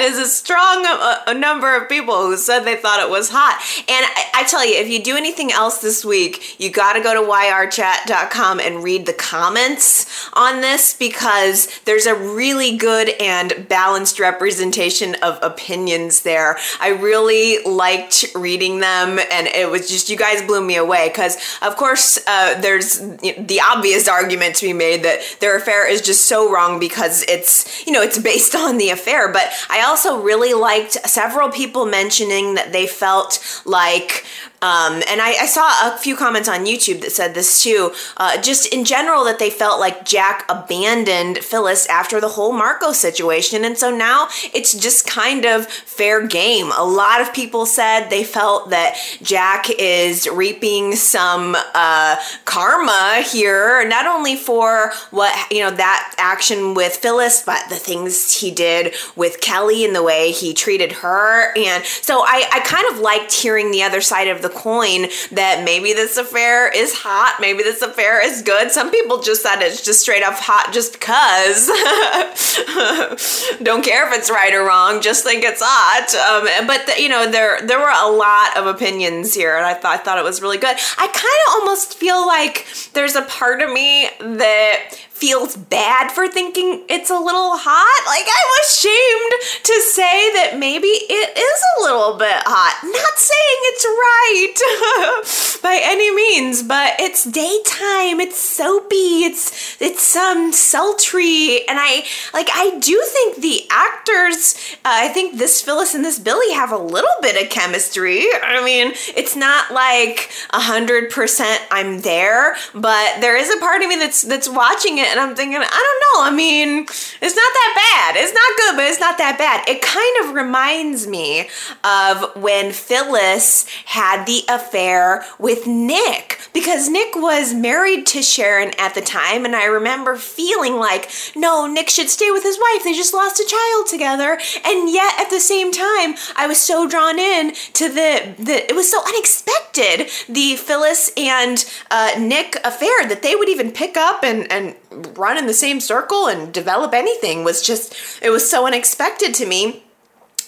is 0.01 0.19
a 0.19 0.27
strong 0.27 0.85
uh, 0.87 1.33
number 1.33 1.75
of 1.77 1.89
people 1.89 2.27
who 2.27 2.37
said 2.37 2.61
they 2.61 2.77
thought 2.77 3.01
it 3.01 3.11
was 3.11 3.31
hot. 3.31 3.61
And 3.89 4.07
I, 4.07 4.43
I 4.43 4.45
tell 4.45 4.65
you, 4.65 4.77
if 4.77 4.89
you 4.89 5.03
do 5.03 5.17
anything 5.17 5.53
else 5.53 5.79
this 5.79 6.05
week, 6.05 6.61
you 6.61 6.71
got 6.71 6.95
to 6.95 7.03
go 7.03 7.15
to 7.15 7.31
yrchat.com 7.31 8.61
and 8.61 8.83
read 8.83 9.07
the 9.07 9.13
comments 9.13 10.29
on 10.35 10.61
this 10.61 10.95
because 10.95 11.69
there's 11.85 12.07
a 12.07 12.15
really 12.15 12.77
good 12.77 13.11
and 13.21 13.67
balanced 13.69 14.19
representation 14.19 15.17
of 15.23 15.39
opinions 15.43 16.23
there. 16.23 16.59
I 16.81 16.89
really 16.89 17.63
liked 17.65 18.25
reading 18.35 18.81
them, 18.81 19.19
and 19.19 19.47
it 19.47 19.71
was 19.71 19.89
just, 19.89 20.09
you 20.09 20.17
guys 20.17 20.43
blew 20.43 20.65
me 20.65 20.77
away 20.77 21.09
because, 21.09 21.37
of 21.63 21.77
course, 21.77 22.19
uh, 22.27 22.61
there's 22.61 22.99
the 22.99 23.61
obvious 23.65 24.09
argument 24.09 24.57
to 24.57 24.67
be 24.67 24.73
made 24.73 25.05
that 25.05 25.21
their 25.41 25.57
affair 25.57 25.89
is 25.89 26.01
just 26.01 26.27
so 26.27 26.53
wrong 26.53 26.79
because 26.79 27.23
it's 27.29 27.64
you 27.87 27.93
know, 27.93 28.03
it's 28.03 28.19
based 28.19 28.55
on 28.55 28.79
the 28.79 28.91
affair. 28.91 29.33
But 29.33 29.49
I 29.69 29.83
also 29.83 30.21
really 30.21 30.55
liked 30.55 30.93
several 31.09 31.51
people 31.51 31.87
mentioning 31.87 32.55
that 32.55 32.73
they 32.73 32.87
felt 32.87 33.63
like 33.65 34.25
um, 34.63 35.03
and 35.11 35.21
I, 35.21 35.35
I, 35.43 35.47
saw 35.47 35.93
a 35.93 35.99
few 35.99 36.17
comments 36.17 36.49
on 36.49 36.65
YouTube 36.65 37.03
that 37.03 37.13
said 37.13 37.35
this 37.35 37.63
too. 37.63 37.93
Uh, 38.17 38.41
just 38.41 38.73
in 38.73 38.87
general, 38.87 39.23
that 39.25 39.39
they 39.39 39.51
felt 39.51 39.79
like 39.79 40.07
Jack 40.07 40.47
abandoned 40.49 41.39
Phyllis 41.39 41.87
after 41.89 42.19
the 42.19 42.31
whole 42.31 42.53
Marco 42.53 42.93
situation. 42.93 43.63
And 43.65 43.77
so 43.77 43.95
now 43.95 44.29
it's 44.55 44.73
just 44.73 45.07
kind 45.07 45.45
of 45.45 45.67
fair 45.67 46.27
game. 46.27 46.73
A 46.79 46.85
lot 46.85 47.21
of 47.21 47.35
people 47.35 47.67
said 47.67 48.09
they 48.09 48.25
felt 48.25 48.71
that 48.71 48.97
Jack 49.21 49.67
is 49.79 50.27
reaping 50.29 50.97
some 50.97 51.55
uh, 51.75 52.17
karma 52.47 53.23
here, 53.31 53.87
not 53.87 54.07
only 54.07 54.35
for 54.35 54.93
what, 55.11 55.53
you 55.53 55.61
know, 55.61 55.73
that 55.73 56.15
action 56.17 56.73
with 56.73 56.97
Phyllis, 56.97 57.43
but 57.45 57.69
the 57.69 57.77
things 57.77 58.41
he 58.41 58.51
did 58.51 58.95
with 59.15 59.43
Kelly 59.43 59.85
and 59.85 59.95
the 59.95 60.03
way 60.03 60.31
he 60.31 60.55
treated 60.55 60.93
her. 60.93 61.53
And 61.59 61.85
so 61.85 62.21
I, 62.21 62.49
I 62.51 62.61
kind 62.61 62.87
of 62.91 63.01
liked 63.01 63.33
hearing 63.33 63.71
the 63.71 63.83
other 63.83 64.01
side 64.01 64.29
of 64.29 64.41
the 64.45 64.51
coin 64.51 65.07
that 65.33 65.63
maybe 65.65 65.93
this 65.93 66.17
affair 66.17 66.71
is 66.71 66.95
hot, 66.95 67.39
maybe 67.41 67.63
this 67.63 67.83
affair 67.83 68.25
is 68.25 68.43
good. 68.43 68.71
Some 68.71 68.91
people 68.91 69.23
just 69.23 69.43
said 69.43 69.63
it's 69.63 69.83
just 69.83 70.01
straight 70.01 70.23
up 70.23 70.35
hot 70.37 70.71
just 70.73 70.93
because. 70.93 71.67
Don't 73.63 73.83
care 73.83 74.07
if 74.07 74.17
it's 74.17 74.31
right 74.31 74.53
or 74.53 74.65
wrong, 74.67 75.01
just 75.01 75.25
think 75.25 75.43
it's 75.45 75.63
hot. 75.65 76.15
Um, 76.15 76.67
but 76.67 76.87
the, 76.87 77.03
you 77.03 77.09
know, 77.09 77.31
there 77.31 77.61
there 77.67 77.79
were 77.79 77.93
a 77.95 78.09
lot 78.09 78.57
of 78.57 78.67
opinions 78.67 79.35
here, 79.35 79.57
and 79.57 79.65
I 79.65 79.75
thought 79.75 79.95
I 79.95 79.97
thought 79.99 80.19
it 80.19 80.25
was 80.25 80.43
really 80.43 80.59
good. 80.59 80.77
I 80.99 81.07
kind 81.07 81.41
of 81.49 81.55
almost 81.55 81.97
feel 81.97 82.27
like 82.27 82.67
there's 82.93 83.17
a 83.17 83.23
part 83.23 83.63
of 83.63 83.73
me 83.73 84.09
that 84.21 84.99
feels 85.15 85.57
bad 85.57 86.11
for 86.11 86.29
thinking 86.29 86.85
it's 86.91 87.09
a 87.09 87.19
little 87.19 87.57
hot. 87.57 88.01
Like 88.05 88.27
I'm 88.27 88.51
ashamed 88.67 89.33
to 89.63 89.75
say 89.95 90.35
that 90.35 90.59
maybe 90.59 90.91
it 90.91 91.31
is 91.39 91.59
a 91.79 91.83
little 91.83 92.19
bit 92.19 92.43
hot. 92.45 92.75
Not 92.83 93.15
saying 93.17 93.59
it's 93.73 93.87
right 93.87 94.14
right. 94.47 95.25
by 95.65 95.81
any 95.83 96.15
means, 96.15 96.63
but 96.63 96.93
it's 97.01 97.25
daytime. 97.25 98.21
It's 98.21 98.39
soapy. 98.39 99.25
It's 99.25 99.81
it's 99.81 100.15
um 100.15 100.53
sultry, 100.53 101.67
and 101.67 101.79
I 101.81 102.05
like. 102.35 102.51
I 102.55 102.79
do 102.79 103.03
think 103.07 103.37
the 103.37 103.63
actors. 103.71 104.55
Uh, 104.85 104.93
I 104.93 105.09
think 105.09 105.39
this 105.39 105.63
Phyllis 105.63 105.95
and 105.95 106.05
this 106.05 106.19
Billy 106.19 106.53
have 106.53 106.71
a 106.71 106.77
little 106.77 107.17
bit 107.23 107.43
of 107.43 107.49
chemistry. 107.49 108.27
I 108.43 108.63
mean, 108.63 108.93
it's 109.17 109.35
not 109.35 109.73
like 109.73 110.31
a 110.51 110.61
hundred 110.61 111.11
percent. 111.11 111.63
I'm 111.71 112.03
there, 112.03 112.57
but 112.75 113.21
there 113.23 113.37
is 113.37 113.51
a 113.51 113.59
part 113.59 113.81
of 113.81 113.89
me 113.89 113.97
that's 113.97 114.23
that's 114.23 114.49
watching 114.49 114.99
it, 114.99 115.09
and 115.09 115.19
I'm 115.19 115.35
thinking, 115.35 115.57
I 115.57 115.61
don't 115.61 116.03
know. 116.05 116.31
I 116.31 116.31
mean, 116.31 116.81
it's 116.83 117.37
not 117.37 117.51
that 117.59 118.13
bad. 118.13 118.23
It's 118.23 118.35
not 118.35 118.57
good, 118.59 118.77
but 118.77 118.85
it's 118.85 119.01
not 119.01 119.17
that 119.17 119.39
bad. 119.39 119.67
It 119.67 119.81
kind 119.81 120.29
of 120.29 120.35
reminds 120.35 121.07
me 121.07 121.49
of 121.83 122.37
when 122.37 122.73
Phyllis 122.73 123.67
had 123.87 124.27
the 124.27 124.43
affair 124.51 125.25
with 125.39 125.54
Nick 125.67 126.41
because 126.53 126.89
Nick 126.89 127.15
was 127.17 127.53
married 127.53 128.07
to 128.07 128.23
Sharon 128.23 128.73
at 128.79 128.95
the 128.95 129.01
time, 129.01 129.45
and 129.45 129.55
I 129.57 129.65
remember 129.65 130.17
feeling 130.17 130.77
like, 130.77 131.11
no, 131.35 131.67
Nick 131.67 131.91
should 131.91 132.09
stay 132.09 132.31
with 132.31 132.45
his 132.45 132.59
wife. 132.59 132.85
They 132.85 132.95
just 132.95 133.13
lost 133.13 133.41
a 133.41 133.47
child 133.47 133.87
together, 133.89 134.39
and 134.65 134.91
yet 134.91 135.21
at 135.21 135.31
the 135.31 135.41
same 135.41 135.73
time, 135.73 136.15
I 136.37 136.47
was 136.47 136.61
so 136.61 136.89
drawn 136.89 137.19
in 137.19 137.55
to 137.75 137.89
the 137.89 138.35
the. 138.39 138.69
It 138.69 138.75
was 138.75 138.91
so 138.91 139.03
unexpected 139.07 140.11
the 140.29 140.57
Phyllis 140.57 141.11
and 141.17 141.65
uh, 141.91 142.13
Nick 142.19 142.57
affair 142.65 143.07
that 143.09 143.23
they 143.23 143.35
would 143.35 143.49
even 143.49 143.73
pick 143.73 143.97
up 143.97 144.23
and 144.23 144.51
and 144.51 144.77
run 145.17 145.37
in 145.37 145.47
the 145.47 145.55
same 145.55 145.81
circle 145.81 146.29
and 146.29 146.53
develop 146.53 146.95
anything 146.95 147.45
was 147.45 147.63
just 147.63 147.95
it 148.23 148.31
was 148.31 148.49
so 148.49 148.67
unexpected 148.67 149.35
to 149.35 149.47
me 149.47 149.84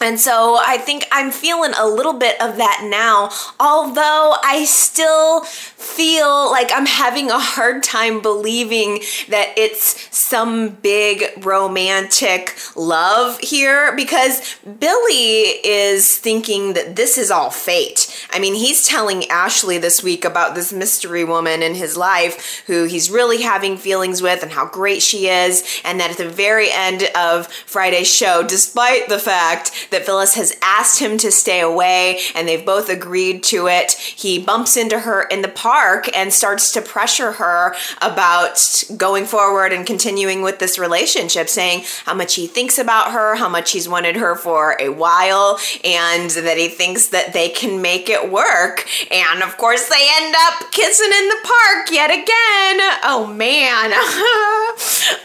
and 0.01 0.19
so 0.21 0.59
I 0.61 0.79
think 0.79 1.07
I'm 1.11 1.31
feeling 1.31 1.73
a 1.79 1.87
little 1.87 2.15
bit 2.15 2.41
of 2.41 2.57
that 2.57 2.87
now, 2.91 3.31
although 3.59 4.37
I 4.43 4.65
still 4.65 5.43
feel 5.43 6.51
like 6.51 6.71
I'm 6.73 6.87
having 6.87 7.31
a 7.31 7.39
hard 7.39 7.83
time 7.83 8.21
believing 8.21 9.01
that 9.29 9.55
it's 9.57 10.15
some 10.17 10.71
big 10.71 11.45
romantic 11.45 12.57
love 12.75 13.39
here 13.39 13.95
because 13.95 14.57
Billy 14.79 15.61
is 15.65 16.19
thinking 16.19 16.75
that 16.75 16.97
this 16.97 17.17
is 17.17 17.31
all 17.31 17.51
fate. 17.51 18.27
I 18.31 18.39
mean, 18.39 18.55
he's 18.55 18.87
telling 18.87 19.25
Ashley 19.31 19.79
this 19.79 20.03
week 20.03 20.25
about 20.25 20.55
this 20.55 20.73
mystery 20.73 21.25
woman 21.25 21.63
in 21.63 21.75
his 21.75 21.97
life 21.97 22.63
who 22.67 22.85
he's 22.85 23.11
really 23.11 23.43
having 23.43 23.77
feelings 23.77 24.21
with 24.21 24.43
and 24.43 24.53
how 24.53 24.67
great 24.67 25.03
she 25.03 25.29
is, 25.29 25.81
and 25.85 26.01
that 26.01 26.11
at 26.11 26.17
the 26.17 26.29
very 26.29 26.71
end 26.71 27.05
of 27.17 27.47
Friday's 27.49 28.13
show, 28.13 28.43
despite 28.43 29.09
the 29.09 29.19
fact 29.19 29.86
that 29.91 30.05
Phyllis 30.05 30.35
has 30.35 30.57
asked 30.63 31.01
him 31.01 31.19
to 31.19 31.31
stay 31.31 31.61
away 31.61 32.21
and 32.35 32.47
they've 32.47 32.65
both 32.65 32.89
agreed 32.89 33.43
to 33.45 33.67
it. 33.69 33.93
He 33.93 34.39
bumps 34.39 34.77
into 34.77 35.01
her 35.01 35.23
in 35.23 35.43
the 35.43 35.49
park 35.49 36.09
and 36.17 36.33
starts 36.33 36.73
to 36.73 36.83
pressure 36.83 37.33
her 37.33 37.75
about 38.03 38.85
going 38.97 39.25
forward 39.25 39.73
and 39.73 39.87
continuing 39.87 40.43
with 40.43 40.59
this 40.59 40.79
relationship, 40.79 41.49
saying 41.49 41.85
how 42.05 42.15
much 42.15 42.35
he 42.35 42.47
thinks 42.47 42.79
about 42.79 43.13
her, 43.13 43.37
how 43.37 43.49
much 43.49 43.73
he's 43.73 43.89
wanted 43.89 44.17
her 44.17 44.35
for 44.35 44.77
a 44.81 44.89
while, 44.89 45.59
and 45.85 46.31
that 46.31 46.57
he 46.57 46.69
thinks 46.69 47.09
that 47.09 47.33
they 47.33 47.49
can 47.49 47.83
make 47.83 48.09
it 48.09 48.31
work. 48.31 48.87
And 49.11 49.43
of 49.43 49.57
course, 49.57 49.89
they 49.89 50.07
end 50.17 50.35
up 50.39 50.71
kissing 50.73 51.11
in 51.13 51.29
the 51.29 51.37
park 51.43 51.91
yet 51.91 52.11
again. 52.11 53.01
Oh 53.05 53.33
man. 53.37 53.93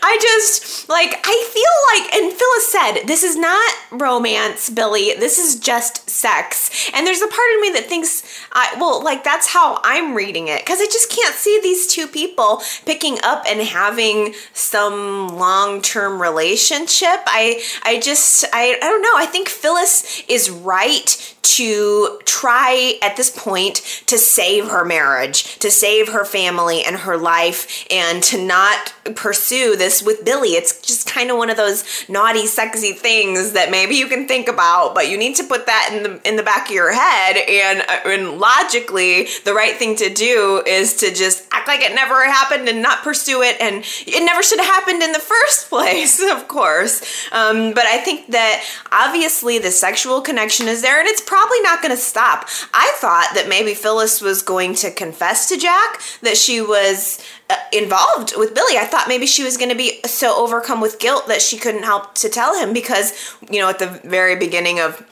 I 0.03 0.17
just, 0.21 0.89
like, 0.89 1.19
I 1.23 1.49
feel 1.53 2.03
like, 2.03 2.13
and 2.15 2.33
Phyllis 2.33 2.71
said, 2.71 3.07
this 3.07 3.23
is 3.23 3.35
not 3.35 3.73
romance 3.91 4.50
Billy. 4.73 5.13
This 5.15 5.37
is 5.37 5.59
just 5.59 6.09
sex. 6.09 6.89
And 6.93 7.05
there's 7.05 7.21
a 7.21 7.27
part 7.27 7.55
of 7.55 7.61
me 7.61 7.69
that 7.71 7.85
thinks, 7.87 8.23
I, 8.51 8.75
well, 8.79 9.03
like 9.03 9.23
that's 9.23 9.47
how 9.47 9.79
I'm 9.83 10.13
reading 10.13 10.47
it 10.47 10.61
because 10.61 10.79
I 10.79 10.85
just 10.85 11.09
can't 11.11 11.35
see 11.35 11.59
these 11.61 11.87
two 11.87 12.07
people 12.07 12.61
picking 12.85 13.17
up 13.23 13.43
and 13.47 13.61
having 13.61 14.33
some 14.53 15.29
long-term 15.37 16.21
relationship. 16.21 17.19
I, 17.25 17.63
I 17.83 17.99
just, 17.99 18.45
I, 18.53 18.77
I 18.81 18.87
don't 18.87 19.01
know. 19.01 19.15
I 19.15 19.25
think 19.25 19.49
Phyllis 19.49 20.23
is 20.27 20.49
right 20.49 21.35
to 21.41 22.19
try 22.25 22.93
at 23.01 23.17
this 23.17 23.29
point 23.29 23.77
to 24.05 24.17
save 24.17 24.69
her 24.69 24.85
marriage, 24.85 25.59
to 25.59 25.71
save 25.71 26.09
her 26.09 26.23
family 26.23 26.83
and 26.83 26.97
her 26.97 27.17
life, 27.17 27.85
and 27.91 28.23
to 28.23 28.43
not 28.43 28.93
pursue 29.15 29.75
this 29.75 30.01
with 30.03 30.23
Billy. 30.23 30.49
It's 30.49 30.79
just 30.81 31.07
kind 31.07 31.31
of 31.31 31.37
one 31.37 31.49
of 31.49 31.57
those 31.57 31.83
naughty, 32.07 32.45
sexy 32.45 32.93
things 32.93 33.53
that 33.53 33.71
maybe 33.71 33.95
you 33.95 34.07
can 34.07 34.27
think 34.27 34.47
about, 34.47 34.93
but 34.93 35.09
you 35.09 35.17
need 35.17 35.35
to 35.35 35.43
put 35.43 35.65
that 35.65 35.89
in 35.91 36.03
the 36.03 36.27
in 36.27 36.35
the 36.35 36.43
back 36.43 36.69
of 36.69 36.75
your 36.75 36.93
head. 36.93 37.37
And 37.37 37.81
uh, 37.81 38.09
and 38.09 38.39
logically, 38.39 39.27
the 39.43 39.53
right 39.53 39.75
thing 39.75 39.95
to 39.97 40.13
do 40.13 40.63
is 40.65 40.95
to 40.97 41.13
just 41.13 41.47
act 41.51 41.67
like 41.67 41.81
it 41.81 41.93
never 41.95 42.23
happened 42.25 42.69
and 42.69 42.81
not 42.81 43.03
pursue 43.03 43.41
it, 43.41 43.59
and 43.59 43.83
it 44.05 44.23
never 44.25 44.43
should 44.43 44.59
have 44.59 44.67
happened 44.67 45.01
in 45.01 45.11
the 45.11 45.19
first 45.19 45.69
place, 45.69 46.21
of 46.21 46.47
course. 46.47 47.01
Um, 47.31 47.73
but 47.73 47.85
I 47.85 47.97
think 47.99 48.27
that 48.31 48.63
obviously 48.91 49.59
the 49.59 49.71
sexual 49.71 50.21
connection 50.21 50.67
is 50.67 50.81
there, 50.81 50.99
and 50.99 51.07
it's 51.07 51.21
probably 51.31 51.61
not 51.61 51.81
going 51.81 51.95
to 51.95 52.01
stop. 52.01 52.49
I 52.73 52.91
thought 52.97 53.31
that 53.35 53.47
maybe 53.47 53.73
Phyllis 53.73 54.19
was 54.19 54.41
going 54.41 54.75
to 54.75 54.91
confess 54.91 55.47
to 55.47 55.57
Jack 55.57 56.01
that 56.23 56.35
she 56.35 56.59
was 56.59 57.23
uh, 57.49 57.55
involved 57.71 58.33
with 58.35 58.53
Billy. 58.53 58.77
I 58.77 58.83
thought 58.83 59.07
maybe 59.07 59.25
she 59.25 59.41
was 59.41 59.55
going 59.55 59.69
to 59.69 59.75
be 59.75 60.01
so 60.03 60.35
overcome 60.35 60.81
with 60.81 60.99
guilt 60.99 61.29
that 61.29 61.41
she 61.41 61.57
couldn't 61.57 61.83
help 61.83 62.15
to 62.15 62.27
tell 62.27 62.59
him 62.59 62.73
because, 62.73 63.13
you 63.49 63.61
know, 63.61 63.69
at 63.69 63.79
the 63.79 63.87
very 64.03 64.35
beginning 64.35 64.81
of 64.81 65.09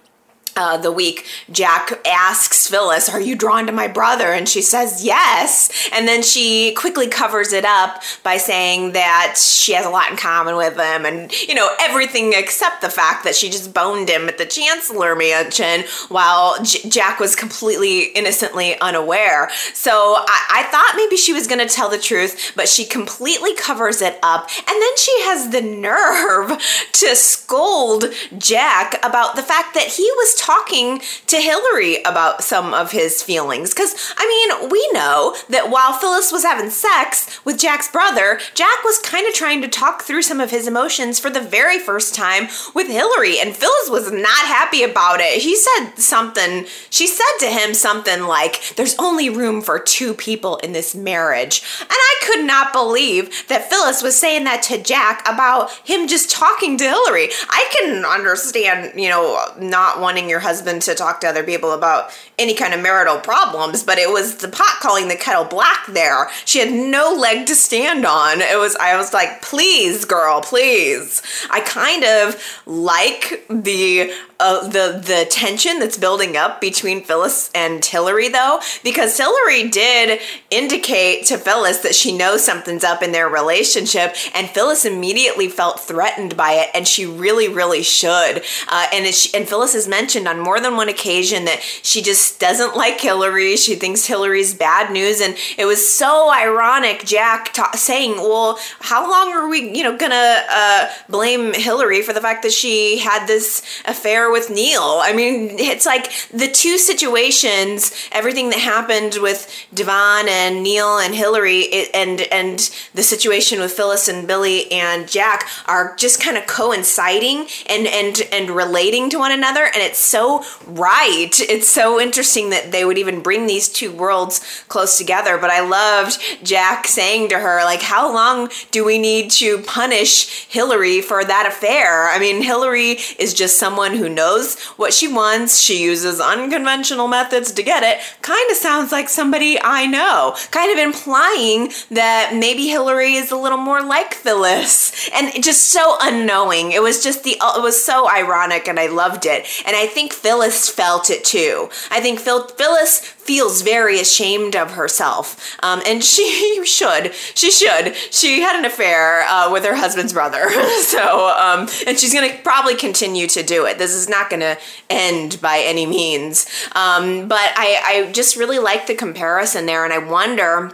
uh, 0.56 0.78
the 0.78 0.92
week, 0.92 1.26
Jack 1.52 2.06
asks 2.06 2.68
Phyllis, 2.68 3.10
Are 3.10 3.22
you 3.22 3.36
drawn 3.36 3.66
to 3.68 3.72
my 3.72 3.88
brother? 3.88 4.32
And 4.32 4.48
she 4.48 4.62
says, 4.62 5.04
Yes. 5.04 5.90
And 5.94 6.08
then 6.08 6.22
she 6.22 6.74
quickly 6.74 7.08
covers 7.08 7.54
it 7.54 7.66
up 7.66 8.02
by 8.24 8.38
saying 8.38 8.94
that 8.94 9.38
she 9.38 9.74
has 9.74 9.86
a 9.86 9.90
lot 9.90 10.10
in 10.10 10.18
common 10.18 10.56
with 10.56 10.74
him 10.74 11.06
and, 11.06 11.32
you 11.48 11.56
know, 11.56 11.70
everything 11.80 12.34
except 12.34 12.82
the 12.82 12.90
fact 12.90 13.24
that 13.24 13.36
she 13.36 13.50
just 13.50 13.74
boned 13.74 14.10
him 14.10 14.28
at 14.28 14.38
the 14.38 14.46
Chancellor 14.46 15.16
Mansion 15.16 15.86
while 16.10 16.62
J- 16.64 16.90
Jack 16.90 17.20
was 17.20 17.36
completely 17.36 18.06
innocently 18.06 18.80
unaware. 18.80 19.50
So 19.74 19.92
I, 19.92 20.66
I 20.66 20.72
thought 20.72 20.94
maybe 20.96 21.18
she 21.18 21.34
was 21.34 21.48
going 21.48 21.66
to 21.66 21.74
tell 21.74 21.90
the 21.90 21.98
truth, 21.98 22.54
but 22.56 22.68
she 22.68 22.86
completely 22.86 23.56
covers 23.56 24.02
it 24.02 24.18
up. 24.24 24.50
And 24.58 24.82
then 24.82 24.98
she 24.98 25.12
has 25.22 25.50
the 25.50 25.62
nerve 25.62 26.60
to 26.94 27.16
scold 27.16 28.06
Jack 28.38 28.96
about 29.06 29.36
the 29.36 29.44
fact 29.44 29.74
that 29.74 29.88
he 29.88 30.04
was 30.18 30.36
talking 30.40 31.02
to 31.28 31.38
Hillary 31.38 32.02
about 32.04 32.44
some 32.44 32.74
of 32.74 32.92
his 32.92 33.22
feelings. 33.22 33.74
Because, 33.74 34.14
I 34.18 34.26
mean, 34.28 34.70
we 34.70 34.90
know 34.94 35.36
that 35.50 35.70
while 35.70 35.94
Phyllis 35.94 36.32
was 36.32 36.44
having 36.44 36.70
sex 36.70 37.44
with 37.46 37.60
Jack's 37.60 37.92
brother, 37.92 38.40
Jack 38.54 38.84
was 38.84 38.98
kind 39.00 39.28
of 39.28 39.34
trying 39.34 39.62
to 39.62 39.68
talk 39.68 40.04
through 40.04 40.22
some 40.22 40.40
of 40.40 40.52
his 40.52 40.68
emotions 40.68 41.20
for 41.20 41.30
the 41.30 41.42
very 41.42 41.78
first 41.78 42.16
time 42.16 42.48
with 42.74 42.88
Hillary, 42.88 43.40
and 43.40 43.56
Phyllis 43.56 43.90
was 43.90 44.12
not 44.12 44.46
happy 44.46 44.84
about 44.84 45.20
it. 45.20 45.42
He 45.42 45.56
said 45.56 45.96
something, 45.96 46.66
she 46.90 47.08
said 47.08 47.38
to 47.40 47.48
him 47.48 47.74
something 47.74 48.24
like, 48.24 48.76
There's 48.76 48.96
only 48.98 49.30
room 49.30 49.62
for 49.62 49.80
two 49.80 50.14
people 50.14 50.58
in 50.58 50.72
this 50.72 50.96
marriage. 50.96 51.62
And 51.82 51.90
I 51.92 52.16
could 52.24 52.46
not 52.46 52.72
believe 52.72 53.48
that 53.48 53.70
Phyllis 53.70 54.02
was 54.02 54.18
saying 54.18 54.46
that 54.46 54.64
to 54.64 54.82
Jack 54.82 55.28
about 55.28 55.72
him 55.84 56.08
just 56.08 56.30
talking 56.30 56.78
to 56.78 56.84
Hillary. 56.84 57.30
I 57.50 57.70
can 57.76 58.06
understand, 58.06 59.00
you 59.00 59.10
know, 59.10 59.40
not 59.60 60.00
wanting 60.00 60.29
your 60.30 60.40
husband 60.40 60.82
to 60.84 60.96
talk 60.96 61.22
to 61.22 61.28
other 61.28 61.44
people 61.44 61.72
about 61.72 62.12
any 62.38 62.54
kind 62.54 62.74
of 62.74 62.82
marital 62.82 63.20
problems, 63.20 63.84
but 63.84 63.98
it 63.98 64.10
was 64.10 64.38
the 64.38 64.48
pot 64.48 64.78
calling 64.80 65.08
the 65.08 65.16
kettle 65.16 65.46
black 65.46 65.88
there. 65.88 66.30
She 66.46 66.60
had 66.60 66.72
no 66.72 67.14
leg 67.14 67.48
to 67.48 67.56
stand 67.56 68.06
on. 68.06 68.42
It 68.42 68.58
was 68.58 68.76
I 68.78 68.98
was 68.98 69.14
like, 69.14 69.42
"Please, 69.42 70.06
girl, 70.06 70.42
please." 70.42 71.22
I 71.50 71.62
kind 71.62 72.04
of 72.04 72.42
like 72.66 73.46
the 73.50 74.14
uh, 74.40 74.68
the 74.68 75.02
the 75.06 75.28
tension 75.30 75.80
that's 75.80 75.98
building 75.98 76.38
up 76.38 76.62
between 76.62 77.04
Phyllis 77.04 77.52
and 77.54 77.84
Hillary 77.84 78.30
though 78.30 78.62
because 78.84 79.18
Hillary 79.18 79.70
did 79.70 80.22
indicate 80.50 81.26
to 81.26 81.38
Phyllis 81.38 81.80
that 81.80 81.94
she 81.94 82.16
knows 82.16 82.44
something's 82.44 82.86
up 82.86 83.04
in 83.04 83.12
their 83.12 83.28
relationship 83.28 84.16
and 84.34 84.50
Phyllis 84.50 84.86
immediately 84.86 85.50
felt 85.50 85.82
threatened 85.82 86.38
by 86.38 86.54
it 86.54 86.70
and 86.74 86.88
she 86.88 87.06
really 87.06 87.50
really 87.50 87.84
should. 87.84 88.44
Uh, 88.70 88.88
and 88.94 89.06
and 89.34 89.48
Phyllis 89.48 89.74
has 89.74 89.88
mentioned 89.88 90.28
on 90.28 90.40
more 90.40 90.62
than 90.62 90.78
one 90.78 90.88
occasion 90.88 91.46
that 91.46 91.62
she 91.62 92.02
just 92.02 92.40
doesn't 92.40 92.78
like 92.78 93.02
Hillary. 93.02 93.58
She 93.58 93.76
thinks 93.76 94.06
Hillary's 94.06 94.54
bad 94.54 94.92
news 94.92 95.20
and 95.20 95.36
it 95.58 95.66
was 95.66 95.88
so 95.88 96.32
ironic 96.32 97.04
Jack 97.06 97.54
ta- 97.54 97.72
saying 97.76 98.18
well 98.18 98.58
how 98.80 99.10
long 99.10 99.34
are 99.34 99.50
we 99.50 99.76
you 99.76 99.84
know 99.84 99.98
gonna 99.98 100.44
uh, 100.50 100.90
blame 101.10 101.54
Hillary 101.54 102.02
for 102.02 102.14
the 102.14 102.22
fact 102.22 102.44
that 102.44 102.54
she 102.54 103.00
had 103.00 103.28
this 103.28 103.62
affair 103.86 104.29
with 104.32 104.50
Neil. 104.50 105.00
I 105.02 105.14
mean, 105.14 105.60
it's 105.60 105.86
like 105.86 106.12
the 106.32 106.48
two 106.48 106.78
situations, 106.78 107.94
everything 108.12 108.50
that 108.50 108.60
happened 108.60 109.18
with 109.22 109.68
Devon 109.74 110.28
and 110.28 110.64
Neil 110.64 110.98
and 110.98 111.14
Hillary, 111.16 111.62
it, 111.62 111.90
and 111.94 112.22
and 112.32 112.60
the 112.94 113.04
situation 113.04 113.60
with 113.60 113.72
Phyllis 113.72 114.08
and 114.08 114.28
Billy 114.28 114.72
and 114.72 115.10
Jack 115.10 115.48
are 115.68 115.96
just 115.96 116.22
kind 116.22 116.38
of 116.38 116.48
coinciding 116.48 117.48
and 117.70 117.88
and 117.88 118.22
and 118.32 118.50
relating 118.50 119.10
to 119.10 119.20
one 119.20 119.32
another, 119.32 119.66
and 119.66 119.78
it's 119.78 120.00
so 120.00 120.44
right. 120.66 121.40
It's 121.40 121.68
so 121.68 122.00
interesting 122.00 122.50
that 122.50 122.72
they 122.72 122.86
would 122.86 122.98
even 122.98 123.22
bring 123.22 123.48
these 123.48 123.70
two 123.70 123.92
worlds 123.92 124.42
close 124.68 124.98
together. 124.98 125.38
But 125.38 125.50
I 125.50 125.62
loved 125.62 126.20
Jack 126.44 126.88
saying 126.88 127.30
to 127.30 127.40
her, 127.40 127.64
like, 127.64 127.82
"How 127.82 128.12
long 128.14 128.50
do 128.72 128.84
we 128.84 128.98
need 128.98 129.32
to 129.32 129.60
punish 129.60 130.48
Hillary 130.48 131.02
for 131.02 131.24
that 131.24 131.46
affair?" 131.48 132.10
I 132.10 132.20
mean, 132.20 132.42
Hillary 132.42 133.00
is 133.18 133.34
just 133.34 133.58
someone 133.58 133.96
who 133.96 134.10
knows 134.20 134.60
what 134.76 134.94
she 134.94 135.08
wants. 135.08 135.62
She 135.62 135.82
uses 135.82 136.20
unconventional 136.20 137.08
methods 137.08 137.54
to 137.54 137.64
get 137.64 137.84
it. 137.84 137.98
Kind 138.22 138.52
of 138.52 138.58
sounds 138.58 138.92
like 138.92 139.08
somebody 139.08 139.58
I 139.62 139.86
know. 139.86 140.36
Kind 140.52 140.72
of 140.72 140.78
implying 140.78 141.72
that 141.92 142.36
maybe 142.36 142.68
Hillary 142.68 143.14
is 143.14 143.32
a 143.32 143.38
little 143.38 143.58
more 143.58 143.82
like 143.82 144.14
Phyllis. 144.14 145.10
And 145.14 145.42
just 145.42 145.68
so 145.68 145.96
unknowing. 146.02 146.74
It 146.74 146.82
was 146.82 147.02
just 147.02 147.24
the, 147.24 147.38
it 147.40 147.62
was 147.62 147.82
so 147.82 148.10
ironic 148.10 148.68
and 148.68 148.80
I 148.80 148.88
loved 148.88 149.26
it. 149.26 149.48
And 149.66 149.76
I 149.76 149.88
think 149.88 150.12
Phyllis 150.12 150.70
felt 150.70 151.10
it 151.10 151.24
too. 151.24 151.70
I 151.90 152.02
think 152.02 152.20
Phil, 152.20 152.48
Phyllis 152.48 153.00
feels 153.30 153.62
very 153.62 154.00
ashamed 154.00 154.56
of 154.56 154.72
herself. 154.72 155.56
Um, 155.62 155.84
and 155.86 156.04
she 156.04 156.62
should. 156.66 157.14
She 157.36 157.52
should. 157.52 157.96
She 158.12 158.42
had 158.42 158.58
an 158.58 158.66
affair 158.66 159.22
uh, 159.22 159.52
with 159.52 159.64
her 159.66 159.76
husband's 159.76 160.14
brother. 160.14 160.50
so, 160.82 161.30
um, 161.38 161.70
and 161.86 161.98
she's 162.00 162.12
going 162.12 162.28
to 162.30 162.38
probably 162.42 162.76
continue 162.76 163.28
to 163.28 163.44
do 163.44 163.66
it. 163.66 163.78
This 163.78 163.94
is 163.94 164.09
not 164.10 164.30
going 164.30 164.42
to 164.42 164.58
end 164.90 165.40
by 165.42 165.60
any 165.60 165.86
means. 165.86 166.48
Um, 166.74 167.28
but 167.28 167.52
I, 167.56 168.06
I 168.08 168.12
just 168.12 168.36
really 168.36 168.60
like 168.60 168.88
the 168.88 168.96
comparison 168.96 169.66
there. 169.66 169.84
And 169.84 169.94
I 169.94 170.00
wonder 170.00 170.74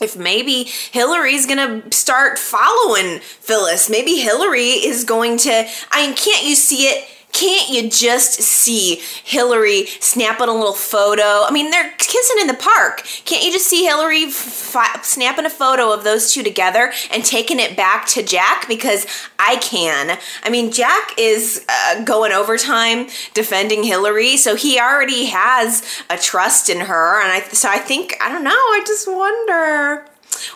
if 0.00 0.16
maybe 0.16 0.64
Hillary's 0.92 1.46
gonna 1.46 1.90
start 1.92 2.38
following 2.38 3.20
Phyllis. 3.20 3.88
Maybe 3.88 4.16
Hillary 4.16 4.70
is 4.70 5.04
going 5.04 5.38
to. 5.38 5.66
I 5.90 6.06
mean, 6.06 6.16
can't 6.16 6.44
you 6.44 6.54
see 6.54 6.86
it? 6.86 7.08
Can't 7.34 7.68
you 7.68 7.90
just 7.90 8.40
see 8.40 9.00
Hillary 9.24 9.86
snapping 9.86 10.48
a 10.48 10.52
little 10.52 10.72
photo? 10.72 11.44
I 11.44 11.50
mean, 11.50 11.72
they're 11.72 11.92
kissing 11.98 12.40
in 12.40 12.46
the 12.46 12.54
park. 12.54 13.02
Can't 13.24 13.44
you 13.44 13.50
just 13.50 13.66
see 13.66 13.84
Hillary 13.84 14.26
f- 14.26 15.04
snapping 15.04 15.44
a 15.44 15.50
photo 15.50 15.92
of 15.92 16.04
those 16.04 16.32
two 16.32 16.44
together 16.44 16.92
and 17.12 17.24
taking 17.24 17.58
it 17.58 17.76
back 17.76 18.06
to 18.10 18.22
Jack? 18.22 18.68
Because 18.68 19.04
I 19.36 19.56
can. 19.56 20.16
I 20.44 20.48
mean, 20.48 20.70
Jack 20.70 21.10
is 21.18 21.66
uh, 21.68 22.04
going 22.04 22.30
overtime 22.30 23.08
defending 23.34 23.82
Hillary, 23.82 24.36
so 24.36 24.54
he 24.54 24.78
already 24.78 25.26
has 25.26 25.82
a 26.08 26.16
trust 26.16 26.70
in 26.70 26.82
her. 26.82 27.20
And 27.20 27.32
I, 27.32 27.40
so 27.48 27.68
I 27.68 27.78
think, 27.78 28.14
I 28.22 28.30
don't 28.30 28.44
know, 28.44 28.50
I 28.50 28.84
just 28.86 29.08
wonder. 29.08 30.06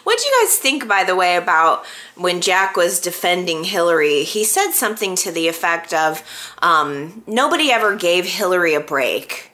What 0.05 0.19
do 0.19 0.25
you 0.25 0.41
guys 0.43 0.59
think, 0.59 0.89
by 0.89 1.05
the 1.05 1.17
way, 1.17 1.37
about 1.37 1.85
when 2.17 2.41
Jack 2.41 2.77
was 2.77 3.01
defending 3.01 3.65
Hillary? 3.65 4.25
He 4.25 4.45
said 4.45 4.73
something 4.73 5.15
to 5.17 5.31
the 5.31 5.49
effect 5.49 5.93
of, 5.93 6.23
um, 6.63 7.23
nobody 7.27 7.71
ever 7.71 7.97
gave 7.97 8.25
Hillary 8.25 8.75
a 8.75 8.81
break. 8.81 9.51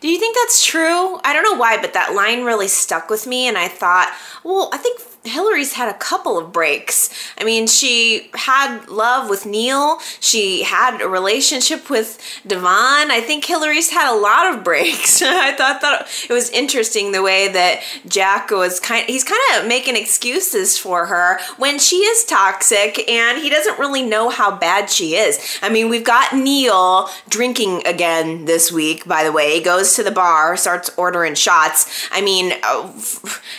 Do 0.00 0.08
you 0.08 0.18
think 0.18 0.36
that's 0.36 0.64
true? 0.64 1.20
I 1.22 1.32
don't 1.32 1.44
know 1.44 1.58
why, 1.58 1.80
but 1.80 1.92
that 1.92 2.14
line 2.14 2.42
really 2.42 2.68
stuck 2.68 3.08
with 3.08 3.26
me, 3.26 3.46
and 3.46 3.56
I 3.56 3.68
thought, 3.68 4.12
well, 4.42 4.68
I 4.72 4.78
think 4.78 5.00
Hillary's 5.24 5.74
had 5.74 5.88
a 5.88 5.98
couple 5.98 6.36
of 6.36 6.52
breaks. 6.52 7.10
I 7.38 7.44
mean, 7.44 7.68
she 7.68 8.30
had 8.34 8.88
love 8.88 9.30
with 9.30 9.46
Neil. 9.46 9.98
She 10.18 10.64
had 10.64 11.00
a 11.00 11.08
relationship 11.08 11.88
with 11.88 12.20
Devon. 12.46 13.10
I 13.10 13.22
think 13.24 13.44
Hillary's 13.44 13.90
had 13.90 14.12
a 14.12 14.18
lot 14.18 14.52
of 14.52 14.64
breaks. 14.64 15.22
I 15.22 15.52
thought 15.52 15.80
that 15.82 16.08
it 16.28 16.32
was 16.32 16.50
interesting 16.50 17.12
the 17.12 17.22
way 17.22 17.48
that 17.48 17.82
Jack 18.08 18.50
was 18.50 18.80
kind 18.80 19.06
he's 19.06 19.22
kind 19.22 19.40
of 19.54 19.68
making 19.68 19.96
excuses 19.96 20.76
for 20.76 21.06
her 21.06 21.38
when 21.56 21.78
she 21.78 21.96
is 21.96 22.24
toxic 22.24 23.08
and 23.08 23.38
he 23.38 23.48
doesn't 23.48 23.78
really 23.78 24.02
know 24.02 24.28
how 24.28 24.56
bad 24.56 24.90
she 24.90 25.14
is. 25.14 25.58
I 25.62 25.68
mean, 25.68 25.88
we've 25.88 26.04
got 26.04 26.34
Neil 26.34 27.08
drinking 27.28 27.86
again 27.86 28.44
this 28.46 28.72
week, 28.72 29.06
by 29.06 29.22
the 29.22 29.32
way. 29.32 29.54
He 29.54 29.62
goes 29.62 29.94
to 29.94 30.02
the 30.02 30.10
bar, 30.10 30.56
starts 30.56 30.90
ordering 30.96 31.34
shots. 31.34 32.08
I 32.10 32.20
mean, 32.22 32.52
uh, 32.64 32.92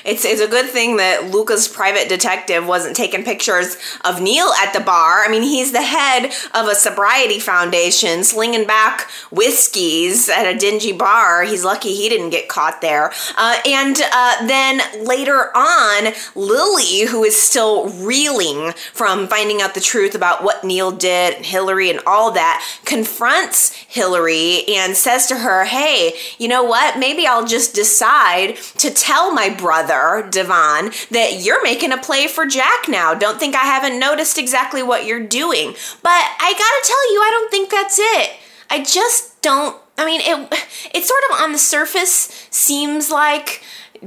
it's 0.03 0.25
it's 0.25 0.41
a 0.41 0.47
good 0.47 0.69
thing 0.69 0.97
that 0.97 1.31
Luca 1.31 1.52
Luca's 1.53 1.67
private 1.67 2.09
detective 2.09 2.65
wasn't 2.65 2.95
taking 2.95 3.23
pictures 3.23 3.77
of 4.03 4.19
Neil 4.19 4.51
at 4.59 4.73
the 4.73 4.79
bar. 4.79 5.23
I 5.23 5.29
mean, 5.29 5.43
he's 5.43 5.71
the 5.71 5.83
head 5.83 6.33
of 6.51 6.67
a 6.67 6.73
sobriety 6.73 7.39
foundation 7.39 8.23
slinging 8.23 8.65
back 8.65 9.07
whiskeys 9.29 10.29
at 10.29 10.47
a 10.47 10.57
dingy 10.57 10.93
bar. 10.93 11.43
He's 11.43 11.63
lucky 11.63 11.93
he 11.93 12.09
didn't 12.09 12.31
get 12.31 12.47
caught 12.47 12.81
there. 12.81 13.11
Uh, 13.37 13.59
and 13.67 14.01
uh, 14.11 14.47
then 14.47 14.81
later 15.05 15.55
on, 15.55 16.13
Lily, 16.33 17.05
who 17.05 17.23
is 17.23 17.39
still 17.39 17.89
reeling 17.89 18.71
from 18.93 19.27
finding 19.27 19.61
out 19.61 19.75
the 19.75 19.79
truth 19.79 20.15
about 20.15 20.43
what 20.43 20.63
Neil 20.63 20.89
did, 20.91 21.35
and 21.35 21.45
Hillary, 21.45 21.91
and 21.91 21.99
all 22.07 22.31
that, 22.31 22.65
confronts 22.83 23.73
Hillary 23.73 24.63
and 24.69 24.97
says 24.97 25.27
to 25.27 25.37
her, 25.37 25.65
Hey, 25.65 26.13
you 26.39 26.47
know 26.47 26.63
what? 26.63 26.97
Maybe 26.97 27.27
I'll 27.27 27.45
just 27.45 27.75
decide 27.75 28.55
to 28.77 28.89
tell 28.89 29.31
my 29.31 29.49
brother, 29.49 30.27
Devon, 30.31 30.91
that 31.11 31.42
you're 31.43 31.63
making 31.63 31.91
a 31.91 31.97
play 31.97 32.27
for 32.27 32.45
Jack 32.45 32.87
now. 32.87 33.13
Don't 33.13 33.39
think 33.39 33.55
I 33.55 33.65
haven't 33.65 33.99
noticed 33.99 34.37
exactly 34.37 34.83
what 34.83 35.05
you're 35.05 35.25
doing. 35.25 35.71
But 36.01 36.23
I 36.39 36.53
gotta 36.53 36.87
tell 36.87 37.13
you, 37.13 37.19
I 37.21 37.31
don't 37.31 37.51
think 37.51 37.69
that's 37.69 37.99
it. 37.99 38.31
I 38.69 38.83
just 38.83 39.41
don't. 39.41 39.77
I 39.97 40.05
mean, 40.05 40.21
it 40.23 40.65
it 40.93 41.03
sort 41.03 41.21
of 41.29 41.41
on 41.41 41.51
the 41.51 41.59
surface 41.59 42.47
seems 42.49 43.11
like 43.11 43.63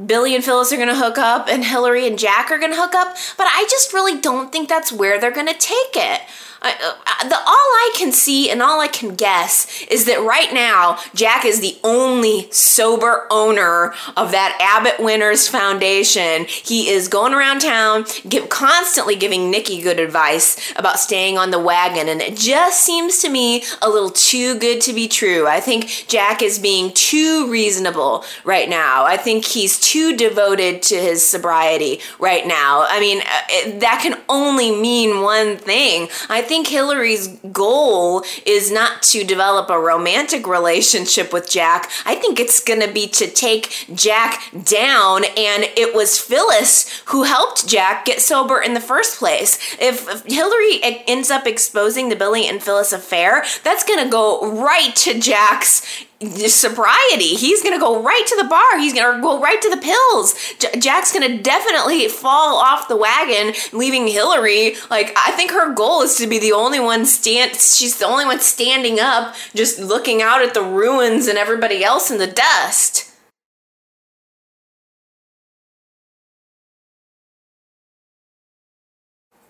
Billy 0.07 0.35
and 0.35 0.45
Phyllis 0.45 0.73
are 0.73 0.77
gonna 0.77 0.97
hook 0.97 1.19
up 1.19 1.49
and 1.49 1.65
Hillary 1.65 2.07
and 2.07 2.19
Jack 2.19 2.51
are 2.51 2.59
gonna 2.59 2.77
hook 2.77 2.95
up, 2.95 3.17
but 3.39 3.47
I 3.47 3.67
just 3.71 3.93
really 3.93 4.21
don't 4.21 4.53
think 4.53 4.69
that's 4.69 4.93
where 4.93 5.21
they're 5.21 5.31
gonna 5.31 5.55
take 5.55 5.95
it. 5.95 6.21
I, 6.67 6.75
uh, 6.83 7.29
the 7.29 7.37
all 7.37 7.47
I 7.47 7.93
can 7.97 8.13
see 8.13 8.51
and 8.51 8.61
all 8.61 8.81
I 8.81 8.89
can 8.89 9.15
guess 9.15 9.85
is 9.91 10.05
that 10.07 10.21
right 10.21 10.53
now 10.53 10.99
Jack 11.15 11.45
is 11.45 11.61
the 11.61 11.79
only 11.85 12.51
sober 12.51 13.27
owner 13.31 13.95
of 14.17 14.33
that 14.33 14.57
Abbott 14.61 15.03
Winters 15.03 15.49
Foundation. 15.49 16.47
He 16.47 16.89
is 16.89 17.09
going 17.09 17.35
around 17.35 17.61
town, 17.61 18.05
give, 18.29 18.49
constantly 18.49 19.15
giving 19.15 19.51
Nikki 19.51 19.81
good 19.81 20.01
advice 20.01 20.73
about 20.77 20.99
staying 20.99 21.39
on 21.39 21.51
the 21.51 21.59
wagon, 21.59 22.09
and 22.09 22.21
it 22.21 22.37
just 22.37 22.81
seems 22.81 23.21
to 23.23 23.29
me 23.29 23.63
a 23.83 23.89
little 23.89 24.11
too 24.11 24.59
good 24.59 24.81
to 24.83 24.93
be 24.93 25.07
true. 25.07 25.47
I 25.47 25.61
think 25.61 26.07
Jack 26.09 26.43
is 26.43 26.59
being 26.59 26.93
too 26.93 27.49
reasonable 27.51 28.25
right 28.45 28.69
now. 28.69 29.05
I 29.05 29.17
think 29.17 29.45
he's 29.45 29.79
too 29.79 30.17
devoted 30.17 30.83
to 30.85 30.97
his 30.97 31.27
sobriety 31.27 32.01
right 32.19 32.47
now. 32.47 32.87
I 32.89 32.99
mean, 32.99 33.21
uh, 33.21 33.79
that 33.81 34.01
can 34.03 34.21
only 34.29 34.71
mean 34.71 35.23
one 35.23 35.57
thing. 35.57 36.09
I 36.29 36.43
think 36.43 36.56
Hillary's 36.65 37.29
goal 37.53 38.25
is 38.45 38.71
not 38.71 39.03
to 39.05 39.25
develop 39.25 39.71
a 39.71 39.79
romantic 39.79 40.47
relationship 40.47 41.33
with 41.33 41.51
Jack. 41.51 41.91
I 42.05 42.15
think 42.15 42.39
it's 42.39 42.63
going 42.63 42.81
to 42.81 42.93
be 42.93 43.07
to 43.09 43.27
take 43.31 43.87
Jack 43.95 44.43
down, 44.65 45.25
and 45.25 45.65
it 45.77 45.95
was 45.95 46.19
Phyllis 46.19 47.03
who 47.07 47.25
helped 47.25 47.67
Jack 47.67 48.05
get 48.05 48.21
sober 48.21 48.61
in 48.61 48.75
the 48.75 48.81
first 48.81 49.19
place. 49.19 49.59
If, 49.81 50.09
if 50.09 50.25
Hillary 50.25 50.81
ends 51.07 51.31
up 51.31 51.47
exposing 51.47 52.09
the 52.09 52.17
Billy 52.17 52.49
and 52.49 52.63
Phyllis 52.63 52.93
affair, 52.93 53.45
that's 53.65 53.85
going 53.85 54.03
to 54.03 54.11
go 54.11 54.53
right 54.63 54.95
to 54.97 55.19
Jack's 55.19 56.06
sobriety. 56.21 57.35
He's 57.37 57.63
gonna 57.63 57.79
go 57.79 58.03
right 58.03 58.25
to 58.27 58.37
the 58.37 58.49
bar. 58.49 58.79
He's 58.79 58.95
gonna 58.95 59.21
go 59.21 59.41
right 59.41 59.61
to 59.61 59.71
the 59.71 59.77
pills. 59.77 60.35
J- 60.59 60.79
Jack's 60.81 61.13
gonna 61.13 61.39
definitely 61.43 62.09
fall 62.09 62.57
off 62.57 62.89
the 62.89 62.97
wagon, 62.97 63.55
leaving 63.73 64.07
Hillary. 64.07 64.77
Like 64.91 65.17
I 65.17 65.33
think 65.33 65.51
her 65.51 65.73
goal 65.75 66.03
is 66.03 66.17
to 66.17 66.27
be 66.27 66.39
the 66.39 66.53
only 66.53 66.81
one 66.81 67.05
stand. 67.05 67.53
She's 67.53 67.99
the 67.99 68.07
only 68.07 68.25
one 68.25 68.41
standing 68.41 68.99
up, 68.99 69.35
just 69.55 69.79
looking 69.79 70.23
out 70.23 70.43
at 70.43 70.55
the 70.55 70.63
ruins 70.63 71.27
and 71.27 71.39
everybody 71.39 71.85
else 71.85 72.11
in 72.11 72.19
the 72.19 72.27
dust. 72.27 73.11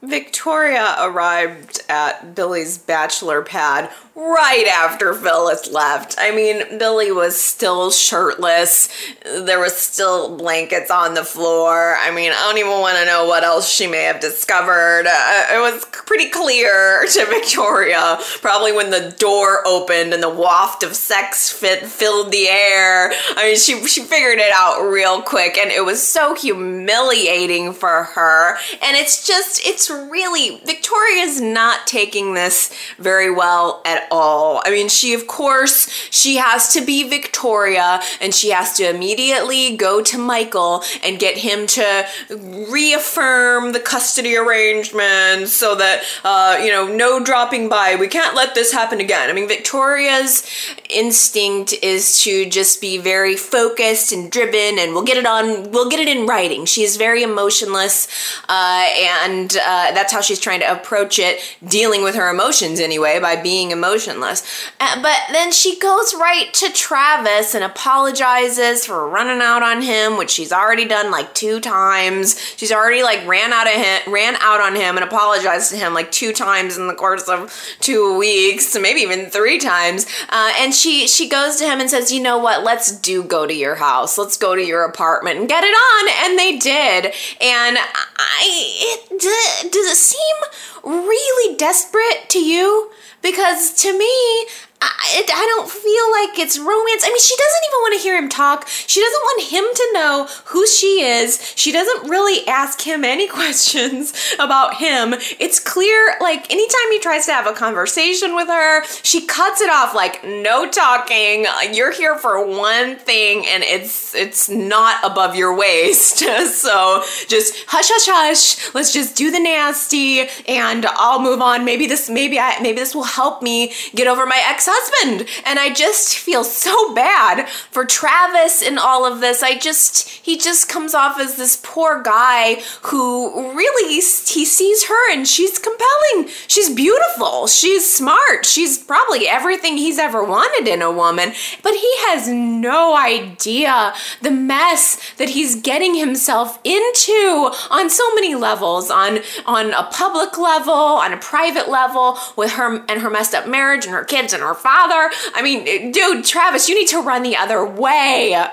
Victoria 0.07 0.95
arrived 1.01 1.81
at 1.88 2.35
Billy's 2.35 2.79
bachelor 2.79 3.42
pad 3.42 3.90
right 4.16 4.66
after 4.66 5.12
Phyllis 5.12 5.71
left. 5.71 6.14
I 6.19 6.35
mean, 6.35 6.79
Billy 6.79 7.12
was 7.12 7.38
still 7.38 7.90
shirtless. 7.90 8.88
There 9.25 9.61
was 9.61 9.77
still 9.77 10.38
blankets 10.38 10.90
on 10.90 11.12
the 11.12 11.23
floor. 11.23 11.97
I 12.01 12.11
mean, 12.11 12.33
I 12.33 12.49
don't 12.49 12.57
even 12.57 12.81
want 12.81 12.97
to 12.97 13.05
know 13.05 13.27
what 13.27 13.45
else 13.45 13.71
she 13.71 13.87
may 13.87 14.05
have 14.05 14.21
discovered. 14.21 15.05
Uh, 15.07 15.45
it 15.53 15.61
was 15.61 15.85
pretty 15.85 16.31
clear 16.31 17.05
to 17.12 17.27
Victoria, 17.27 18.19
probably 18.40 18.73
when 18.73 18.90
the 18.90 19.14
door 19.19 19.66
opened 19.66 20.14
and 20.14 20.23
the 20.23 20.31
waft 20.31 20.83
of 20.83 20.97
sex 20.97 21.51
fit 21.51 21.85
filled 21.85 22.33
the 22.33 22.49
air. 22.49 23.12
I 23.37 23.49
mean, 23.49 23.57
she 23.59 23.87
she 23.87 24.03
figured 24.03 24.38
it 24.38 24.53
out 24.55 24.81
real 24.81 25.21
quick 25.21 25.59
and 25.59 25.71
it 25.71 25.85
was 25.85 26.03
so 26.03 26.35
humiliating 26.35 27.75
for 27.75 28.05
her. 28.05 28.57
And 28.83 28.97
it's 28.97 29.27
just 29.27 29.61
it's 29.66 29.90
really, 30.11 30.59
Victoria's 30.65 31.41
not 31.41 31.87
taking 31.87 32.35
this 32.35 32.73
very 32.99 33.31
well 33.31 33.83
at 33.85 34.07
all. 34.11 34.63
I 34.65 34.71
mean, 34.71 34.89
she, 34.89 35.15
of 35.15 35.27
course, 35.27 35.89
she 36.11 36.37
has 36.37 36.73
to 36.75 36.85
be 36.85 37.09
Victoria 37.09 38.01
and 38.21 38.35
she 38.35 38.51
has 38.51 38.73
to 38.75 38.89
immediately 38.89 39.77
go 39.77 40.03
to 40.03 40.19
Michael 40.19 40.83
and 41.05 41.19
get 41.19 41.39
him 41.39 41.67
to 41.67 42.07
reaffirm 42.31 43.73
the 43.73 43.81
custody 43.81 44.37
arrangements 44.37 45.53
so 45.53 45.75
that, 45.75 46.03
uh, 46.25 46.59
you 46.63 46.71
know, 46.71 46.87
no 46.87 47.23
dropping 47.23 47.69
by. 47.69 47.97
We 47.97 48.09
can't 48.09 48.35
let 48.35 48.55
this 48.55 48.73
happen 48.73 49.01
again. 49.01 49.31
I 49.31 49.33
mean, 49.33 49.49
Victoria's 49.49 50.47
instinct 50.89 51.75
is 51.83 52.23
to 52.23 52.49
just 52.49 52.81
be 52.81 52.99
very 52.99 53.37
focused 53.37 54.13
and 54.13 54.31
driven 54.31 54.79
and 54.79 54.93
we'll 54.93 55.05
get 55.05 55.17
it 55.17 55.27
on, 55.27 55.71
we'll 55.71 55.91
get 55.91 56.01
it 56.01 56.09
in 56.09 56.27
writing. 56.27 56.65
She 56.65 56.83
is 56.83 56.97
very 56.97 57.23
emotionless 57.23 58.09
uh, 58.49 58.89
and 58.99 59.57
uh, 59.57 59.76
that's 59.93 60.12
how 60.12 60.21
she's 60.21 60.41
trying 60.41 60.61
to 60.61 60.73
approach 60.73 61.19
it, 61.19 61.40
dealing 61.67 62.03
with 62.03 62.15
her 62.15 62.29
emotions 62.31 62.81
anyway, 62.81 63.19
by 63.21 63.37
being 63.37 63.71
emotionless. 63.71 64.71
Uh, 64.81 65.00
but 65.03 65.19
then 65.33 65.53
she 65.53 65.79
goes 65.79 66.15
right 66.15 66.53
to 66.55 66.71
Travis 66.73 67.55
and 67.55 67.65
apologizes 67.65 68.87
for 68.87 69.09
running 69.09 69.42
out 69.42 69.63
on 69.63 69.83
him, 69.83 70.17
which 70.17 70.31
she's 70.31 70.53
already 70.53 70.85
done 70.87 71.11
like 71.11 71.35
two 71.35 71.61
times. 71.61 72.38
She's 72.57 72.73
already 72.73 73.03
like 73.03 73.27
ran 73.27 73.53
out 73.53 73.67
of 73.67 73.75
him, 73.75 74.13
ran 74.13 74.37
out 74.37 74.61
on 74.61 74.77
him 74.77 74.96
and 74.96 75.05
apologized 75.05 75.71
to 75.71 75.77
him 75.77 75.94
like 75.94 76.11
two 76.13 76.33
times 76.33 76.77
in 76.77 76.87
the 76.87 76.94
course 76.94 77.29
of 77.29 77.53
two 77.81 78.19
weeks, 78.19 78.77
maybe 78.79 79.00
even 79.00 79.27
three 79.27 79.59
times. 79.59 80.07
Uh, 80.29 80.53
and 80.59 80.75
she 80.75 81.07
she 81.07 81.29
goes 81.29 81.57
to 81.57 81.65
him 81.65 81.81
and 81.81 81.90
says, 81.90 82.13
"You 82.13 82.23
know 82.23 82.38
what? 82.38 82.65
Let's 82.65 82.98
do 82.98 83.23
go 83.23 83.46
to 83.46 83.55
your 83.55 83.77
house. 83.77 84.19
Let's 84.19 84.37
go 84.37 84.55
to 84.55 84.63
your 84.63 84.85
apartment 84.85 85.38
and 85.38 85.48
get 85.48 85.65
it 85.65 85.75
on." 85.75 86.31
And 86.31 86.38
they 86.38 86.59
did. 86.59 87.07
And 87.40 87.79
I 87.79 88.46
it 88.46 89.65
does 89.71 89.87
it 89.87 89.96
seem 89.96 90.37
really 90.85 91.56
desperate 91.56 92.29
to 92.31 92.38
you? 92.38 92.90
Because 93.23 93.73
to 93.83 93.96
me, 93.96 94.46
I, 94.81 95.24
I 95.33 95.46
don't 95.56 95.70
feel 95.70 96.10
like 96.12 96.38
it's 96.38 96.58
romance. 96.58 97.02
I 97.04 97.08
mean, 97.08 97.20
she 97.20 97.35
doesn't 97.37 97.64
even 97.64 97.81
want 97.81 97.94
to 97.94 98.00
hear 98.00 98.18
him 98.18 98.29
talk. 98.29 98.68
She 98.68 99.00
doesn't 99.00 99.20
want 99.20 99.42
him 99.44 99.64
to 99.74 99.90
know 99.94 100.29
who 100.46 100.66
she 100.66 101.02
is. 101.02 101.54
She 101.56 101.72
doesn't 101.72 102.10
really 102.10 102.46
ask 102.46 102.83
him 102.83 103.04
any 103.04 103.27
questions 103.40 104.12
about 104.38 104.74
him. 104.74 105.14
It's 105.40 105.58
clear, 105.58 106.16
like, 106.20 106.50
anytime 106.50 106.90
he 106.90 106.98
tries 106.98 107.24
to 107.27 107.33
have 107.33 107.46
a 107.46 107.52
conversation 107.52 108.35
with 108.35 108.48
her, 108.48 108.85
she 109.02 109.27
cuts 109.27 109.60
it 109.60 109.70
off 109.70 109.94
like, 109.94 110.22
no 110.24 110.68
talking. 110.70 111.46
You're 111.72 111.92
here 111.92 112.18
for 112.18 112.44
one 112.46 112.96
thing, 112.96 113.46
and 113.46 113.62
it's 113.62 114.14
it's 114.14 114.48
not 114.48 115.02
above 115.04 115.35
your 115.35 115.56
waist. 115.56 116.18
so 116.52 117.02
just 117.29 117.54
hush, 117.68 117.88
hush, 117.88 118.06
hush. 118.06 118.74
Let's 118.74 118.92
just 118.92 119.16
do 119.16 119.31
the 119.31 119.40
nasty, 119.40 120.27
and 120.46 120.85
I'll 120.87 121.20
move 121.20 121.40
on. 121.40 121.64
Maybe 121.64 121.87
this, 121.87 122.10
maybe 122.10 122.38
I, 122.38 122.60
maybe 122.60 122.79
this 122.79 122.94
will 122.94 123.04
help 123.04 123.42
me 123.42 123.72
get 123.94 124.06
over 124.06 124.27
my 124.27 124.40
ex 124.48 124.65
husband. 124.69 125.29
And 125.44 125.58
I 125.58 125.73
just 125.73 126.19
feel 126.19 126.44
so 126.44 126.94
bad 126.94 127.48
for 127.48 127.85
Travis 127.85 128.62
in 128.62 128.79
all 128.79 129.04
of 129.04 129.21
this. 129.21 129.42
I 129.42 129.58
just, 129.58 130.08
he 130.08 130.37
just 130.37 130.69
comes 130.69 130.94
off 130.94 131.19
as 131.19 131.37
this 131.37 131.60
poor 131.62 132.02
guy 132.02 132.62
who 132.83 133.52
really, 133.56 133.94
he 133.94 134.00
sees 134.00 134.87
her 134.87 135.12
and 135.12 135.27
she's 135.27 135.58
compelling. 135.58 136.29
She's 136.48 136.71
beautiful. 136.71 137.46
She's 137.46 137.92
smart. 137.92 138.44
She's 138.44 138.79
probably 138.79 139.29
everything 139.29 139.77
he's 139.77 139.98
ever 139.98 140.23
wanted 140.25 140.69
in 140.69 140.83
a 140.83 140.92
woman. 140.92 141.33
But 141.62 141.75
he 141.75 141.92
has 142.08 142.29
no 142.29 142.96
idea 142.96 143.94
the 144.23 144.31
mess 144.31 145.00
that 145.17 145.31
he's 145.31 145.56
getting 145.56 145.94
himself 145.94 146.58
into 146.64 147.52
on 147.71 147.90
so 147.90 148.14
many 148.14 148.35
levels 148.35 148.90
on 148.90 149.21
on 149.44 149.73
a 149.73 149.85
public 149.85 150.38
level 150.38 150.73
on 150.73 151.12
a 151.12 151.17
private 151.17 151.69
level 151.69 152.19
with 152.37 152.52
her 152.52 152.85
and 152.88 153.00
her 153.00 153.10
messed 153.10 153.35
up 153.35 153.46
marriage 153.48 153.85
and 153.85 153.94
her 153.94 154.04
kids 154.04 154.33
and 154.33 154.42
her 154.42 154.54
father. 154.57 155.11
I 155.35 155.42
mean, 155.42 155.92
dude, 155.92 156.25
Travis, 156.25 156.69
you 156.69 156.75
need 156.75 156.88
to 156.88 157.00
run 157.00 157.23
the 157.23 157.37
other 157.37 157.65
way. 157.65 158.35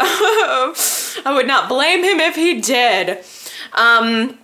I 1.26 1.32
would 1.34 1.48
not 1.48 1.70
blame 1.70 2.04
him 2.04 2.20
if 2.20 2.36
he 2.36 2.62
did. 2.62 3.24
Um, 3.74 4.38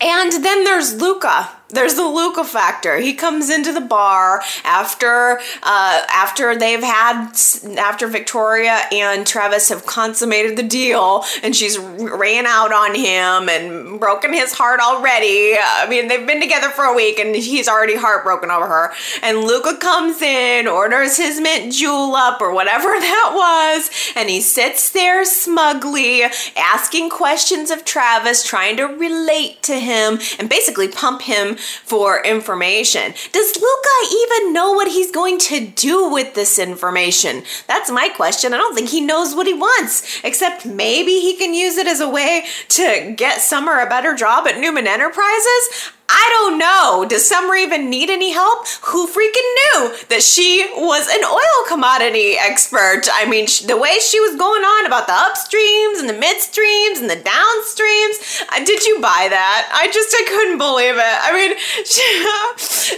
and 0.00 0.32
then 0.44 0.64
there's 0.64 1.00
Luca 1.00 1.55
there's 1.68 1.94
the 1.94 2.04
Luca 2.04 2.44
factor. 2.44 2.98
He 2.98 3.12
comes 3.12 3.50
into 3.50 3.72
the 3.72 3.80
bar 3.80 4.42
after 4.64 5.40
uh, 5.62 6.02
after 6.12 6.56
they've 6.56 6.82
had 6.82 7.32
after 7.76 8.06
Victoria 8.06 8.82
and 8.92 9.26
Travis 9.26 9.68
have 9.70 9.84
consummated 9.84 10.56
the 10.56 10.62
deal, 10.62 11.24
and 11.42 11.56
she's 11.56 11.78
ran 11.78 12.46
out 12.46 12.72
on 12.72 12.94
him 12.94 13.48
and 13.48 13.98
broken 13.98 14.32
his 14.32 14.52
heart 14.52 14.80
already. 14.80 15.56
I 15.58 15.86
mean, 15.88 16.06
they've 16.06 16.26
been 16.26 16.40
together 16.40 16.68
for 16.70 16.84
a 16.84 16.94
week, 16.94 17.18
and 17.18 17.34
he's 17.34 17.68
already 17.68 17.96
heartbroken 17.96 18.50
over 18.50 18.66
her. 18.66 18.92
And 19.22 19.38
Luca 19.38 19.76
comes 19.76 20.22
in, 20.22 20.68
orders 20.68 21.16
his 21.16 21.40
mint 21.40 21.72
julep 21.72 22.40
or 22.40 22.52
whatever 22.52 22.88
that 23.00 23.32
was, 23.34 23.90
and 24.14 24.30
he 24.30 24.40
sits 24.40 24.90
there 24.92 25.24
smugly 25.24 26.22
asking 26.56 27.10
questions 27.10 27.70
of 27.72 27.84
Travis, 27.84 28.44
trying 28.44 28.76
to 28.76 28.84
relate 28.84 29.62
to 29.64 29.80
him 29.80 30.20
and 30.38 30.48
basically 30.48 30.88
pump 30.88 31.22
him 31.22 31.55
for 31.56 32.24
information. 32.24 33.14
Does 33.32 33.56
Luca 33.56 34.14
even 34.14 34.52
know 34.52 34.72
what 34.72 34.88
he's 34.88 35.10
going 35.10 35.38
to 35.38 35.66
do 35.66 36.08
with 36.08 36.34
this 36.34 36.58
information? 36.58 37.42
That's 37.66 37.90
my 37.90 38.08
question. 38.08 38.54
I 38.54 38.58
don't 38.58 38.74
think 38.74 38.90
he 38.90 39.00
knows 39.00 39.34
what 39.34 39.46
he 39.46 39.54
wants, 39.54 40.20
except 40.24 40.66
maybe 40.66 41.20
he 41.20 41.36
can 41.36 41.54
use 41.54 41.76
it 41.76 41.86
as 41.86 42.00
a 42.00 42.08
way 42.08 42.46
to 42.68 43.14
get 43.16 43.40
Summer 43.40 43.78
a 43.78 43.88
better 43.88 44.14
job 44.14 44.46
at 44.46 44.58
Newman 44.58 44.86
Enterprises. 44.86 45.92
I 46.08 46.30
don't 46.38 46.58
know. 46.58 47.04
Does 47.08 47.28
Summer 47.28 47.56
even 47.56 47.90
need 47.90 48.10
any 48.10 48.30
help? 48.30 48.66
Who 48.94 49.08
freaking 49.08 49.50
knew 49.58 49.96
that 50.08 50.22
she 50.22 50.64
was 50.76 51.08
an 51.10 51.24
oil 51.24 51.58
commodity 51.68 52.36
expert? 52.38 53.08
I 53.12 53.28
mean, 53.28 53.46
the 53.66 53.76
way 53.76 53.98
she 53.98 54.20
was 54.20 54.36
going 54.36 54.62
on 54.62 54.86
about 54.86 55.08
the 55.08 55.18
upstreams 55.18 55.98
and 55.98 56.08
the 56.08 56.14
midstreams 56.14 57.02
and 57.02 57.10
the 57.10 57.18
downstreams. 57.18 58.46
Uh, 58.52 58.64
did 58.64 58.84
you 58.84 59.00
buy 59.02 59.26
that? 59.30 59.68
I 59.74 59.90
just 59.90 60.14
I 60.14 60.24
couldn't 60.28 60.58
believe 60.58 60.94
it. 60.94 61.16
I 61.26 61.34
mean, 61.34 61.58
she, 61.84 62.02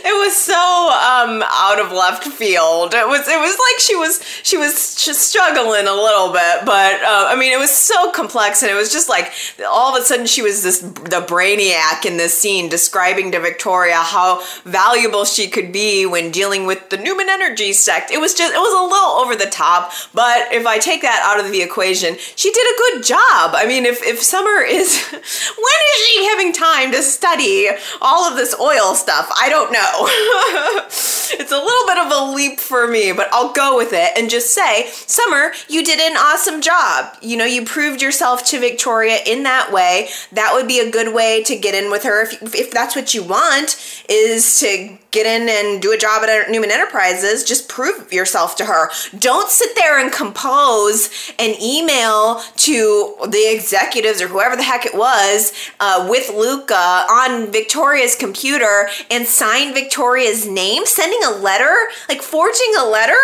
it 0.05 0.13
was 0.13 0.37
so 0.37 0.53
um, 0.53 1.43
out 1.49 1.81
of 1.81 1.93
left 1.93 2.29
field. 2.29 2.93
It 2.93 3.09
was 3.09 3.27
it 3.27 3.41
was 3.41 3.57
like 3.57 3.81
she 3.81 3.97
was 3.97 4.21
she 4.43 4.59
was 4.59 4.95
just 4.95 5.23
struggling 5.23 5.87
a 5.87 5.97
little 5.97 6.29
bit, 6.29 6.67
but 6.67 7.01
uh, 7.01 7.33
I 7.33 7.37
mean, 7.37 7.53
it 7.53 7.59
was 7.59 7.71
so 7.71 8.13
complex 8.13 8.63
and 8.63 8.71
it 8.71 8.77
was 8.77 8.93
just 8.93 9.09
like 9.09 9.33
all 9.67 9.97
of 9.97 10.03
a 10.03 10.05
sudden 10.05 10.27
she 10.27 10.43
was 10.43 10.63
this 10.63 10.81
the 10.81 11.25
brainiac 11.27 12.05
in 12.05 12.19
this 12.19 12.39
scene 12.39 12.69
describing 12.69 12.98
describing 12.99 13.31
to 13.31 13.39
Victoria 13.39 13.95
how 13.95 14.43
valuable 14.65 15.25
she 15.25 15.47
could 15.47 15.71
be 15.71 16.05
when 16.05 16.33
dealing 16.33 16.67
with 16.67 16.91
the 16.91 16.97
Newman 16.97 17.29
Energy 17.29 17.73
sect. 17.73 18.11
It 18.11 18.19
was 18.19 18.35
just, 18.35 18.53
it 18.53 18.59
was 18.59 18.75
a 18.75 18.83
little 18.83 19.23
over 19.23 19.37
the 19.37 19.49
top, 19.49 19.93
but 20.13 20.53
if 20.53 20.67
I 20.67 20.79
take 20.79 21.03
that 21.03 21.23
out 21.25 21.39
of 21.45 21.53
the 21.53 21.63
equation, 21.63 22.17
she 22.35 22.51
did 22.51 22.67
a 22.67 22.77
good 22.77 23.05
job. 23.05 23.55
I 23.55 23.67
mean, 23.69 23.87
if, 23.87 24.03
if 24.03 24.21
Summer 24.21 24.63
is, 24.63 25.01
when 25.13 25.21
is 25.21 26.07
she 26.09 26.25
having 26.27 26.53
time 26.53 26.91
to 26.91 27.01
study 27.05 27.69
all 28.01 28.29
of 28.29 28.37
this 28.37 28.53
oil 28.59 28.97
stuff? 28.97 29.31
I 29.41 29.49
don't 29.49 29.71
know. 29.71 30.09
it's 31.39 31.53
a 31.53 31.57
little 31.57 31.87
bit 31.87 31.99
of 31.99 32.11
a 32.11 32.35
leap 32.35 32.59
for 32.59 32.89
me, 32.89 33.13
but 33.13 33.29
I'll 33.33 33.53
go 33.53 33.77
with 33.77 33.93
it 33.93 34.11
and 34.19 34.29
just 34.29 34.53
say, 34.53 34.89
Summer, 34.91 35.53
you 35.69 35.85
did 35.85 36.01
an 36.01 36.17
awesome 36.17 36.61
job. 36.61 37.17
You 37.23 37.37
know, 37.37 37.45
you 37.45 37.65
proved 37.65 38.03
yourself 38.03 38.45
to 38.47 38.59
Victoria 38.59 39.19
in 39.25 39.45
that 39.45 39.73
way. 39.73 40.09
That 40.33 40.53
would 40.55 40.67
be 40.67 40.81
a 40.81 40.91
good 40.91 41.15
way 41.15 41.45
to 41.45 41.57
get 41.57 41.77
in 41.77 41.93
with 41.93 42.03
her 42.03 42.23
if, 42.23 42.55
if 42.55 42.71
that's 42.73 42.88
that's 42.89 42.97
what 42.97 43.13
you 43.13 43.23
want 43.23 43.77
is 44.09 44.61
to 44.61 44.97
get 45.11 45.27
in 45.27 45.47
and 45.47 45.83
do 45.83 45.93
a 45.93 45.99
job 45.99 46.25
at 46.25 46.51
Newman 46.51 46.71
Enterprises, 46.71 47.45
just 47.45 47.69
prove 47.69 48.11
yourself 48.11 48.57
to 48.57 48.65
her. 48.65 48.89
Don't 49.19 49.51
sit 49.51 49.77
there 49.77 49.99
and 50.03 50.11
compose 50.11 51.11
an 51.39 51.55
email 51.61 52.41
to 52.57 53.15
the 53.29 53.55
executives 53.55 54.23
or 54.23 54.29
whoever 54.29 54.57
the 54.57 54.63
heck 54.63 54.87
it 54.87 54.95
was 54.95 55.53
uh, 55.81 56.07
with 56.09 56.31
Luca 56.31 57.05
on 57.11 57.53
Victoria's 57.53 58.15
computer 58.15 58.89
and 59.11 59.27
sign 59.27 59.75
Victoria's 59.75 60.47
name, 60.47 60.87
sending 60.87 61.23
a 61.25 61.31
letter, 61.31 61.77
like 62.09 62.23
forging 62.23 62.73
a 62.79 62.87
letter 62.87 63.21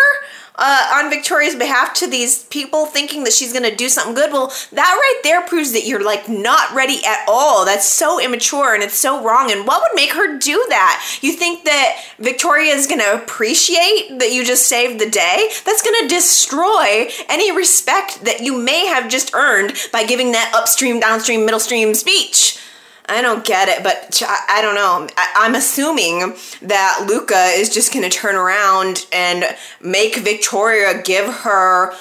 uh, 0.57 0.91
on 0.95 1.09
Victoria's 1.09 1.55
behalf 1.55 1.93
to 1.95 2.07
these 2.07 2.43
people 2.45 2.85
thinking 2.85 3.23
that 3.23 3.33
she's 3.33 3.51
going 3.51 3.69
to 3.69 3.75
do 3.75 3.89
something 3.89 4.15
good. 4.15 4.31
Well, 4.31 4.53
that 4.71 4.95
right 4.95 5.19
there 5.23 5.41
proves 5.41 5.73
that 5.73 5.85
you're 5.85 6.03
like 6.03 6.29
not 6.29 6.73
ready 6.73 7.05
at 7.05 7.19
all. 7.27 7.65
That's 7.65 7.87
so 7.87 8.19
immature 8.19 8.73
and 8.73 8.83
it's 8.83 8.97
so 8.97 9.23
wrong. 9.23 9.51
And 9.51 9.67
what 9.67 9.81
would 9.81 9.95
make 9.95 10.13
her 10.13 10.37
do 10.37 10.65
that? 10.69 11.19
You 11.21 11.33
think 11.33 11.65
that 11.65 12.01
Victoria 12.19 12.73
is 12.73 12.87
going 12.87 13.01
to 13.01 13.21
appreciate 13.21 14.19
that 14.19 14.31
you 14.31 14.45
just 14.45 14.67
saved 14.67 14.99
the 14.99 15.09
day? 15.09 15.49
That's 15.65 15.81
going 15.81 16.01
to 16.03 16.07
destroy 16.07 17.09
any 17.29 17.55
respect 17.55 18.23
that 18.25 18.41
you 18.41 18.57
may 18.57 18.85
have 18.87 19.09
just 19.09 19.33
earned 19.33 19.73
by 19.91 20.05
giving 20.05 20.31
that 20.31 20.51
upstream, 20.55 20.99
downstream, 20.99 21.45
middle 21.45 21.59
stream 21.59 21.93
speech. 21.93 22.59
I 23.07 23.21
don't 23.21 23.45
get 23.45 23.69
it, 23.69 23.83
but 23.83 24.21
I, 24.27 24.61
don't 24.61 24.75
know. 24.75 25.07
I, 25.15 25.45
am 25.45 25.53
assuming 25.53 26.33
that 26.63 27.05
Luca 27.07 27.51
is 27.55 27.69
just 27.69 27.93
going 27.93 28.09
to 28.09 28.15
turn 28.15 28.35
around 28.35 29.05
and 29.11 29.45
make 29.79 30.15
Victoria 30.15 31.01
give 31.03 31.31
her, 31.31 31.93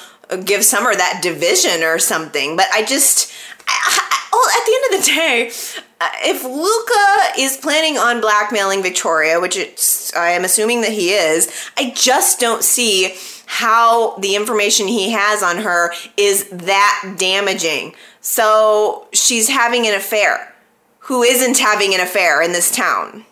give 0.45 0.65
Summer 0.65 0.95
that 0.95 1.21
division 1.23 1.83
or 1.83 1.99
something. 1.99 2.57
But 2.57 2.69
I 2.73 2.85
just, 2.85 3.33
I, 3.69 4.29
all 4.33 4.41
well, 4.41 4.51
at 4.51 4.67
the 4.67 4.75
end 4.75 4.95
of 4.95 5.01
the 5.01 5.11
day, 5.11 5.49
uh, 6.01 6.11
if 6.25 6.43
Luca 6.43 7.41
is 7.41 7.57
planning 7.59 7.99
on 7.99 8.21
blackmailing 8.21 8.83
Victoria, 8.83 9.41
which 9.41 9.59
I 10.17 10.31
am 10.31 10.45
assuming 10.45 10.81
that 10.81 10.93
he 10.93 11.11
is, 11.11 11.53
I 11.77 11.93
just 11.95 12.41
don't 12.41 12.65
see 12.65 13.15
how 13.47 14.17
the 14.17 14.37
information 14.37 14.89
he 14.89 15.11
has 15.11 15.43
on 15.43 15.59
her 15.59 15.93
is 16.17 16.49
that 16.49 17.17
damaging. 17.19 17.95
So 18.21 19.07
she's 19.13 19.49
having 19.49 19.87
an 19.87 19.95
affair. 19.95 20.54
Who 21.05 21.23
isn't 21.23 21.59
having 21.59 21.95
an 21.95 22.01
affair 22.01 22.41
in 22.41 22.53
this 22.53 22.71
town? 22.71 23.27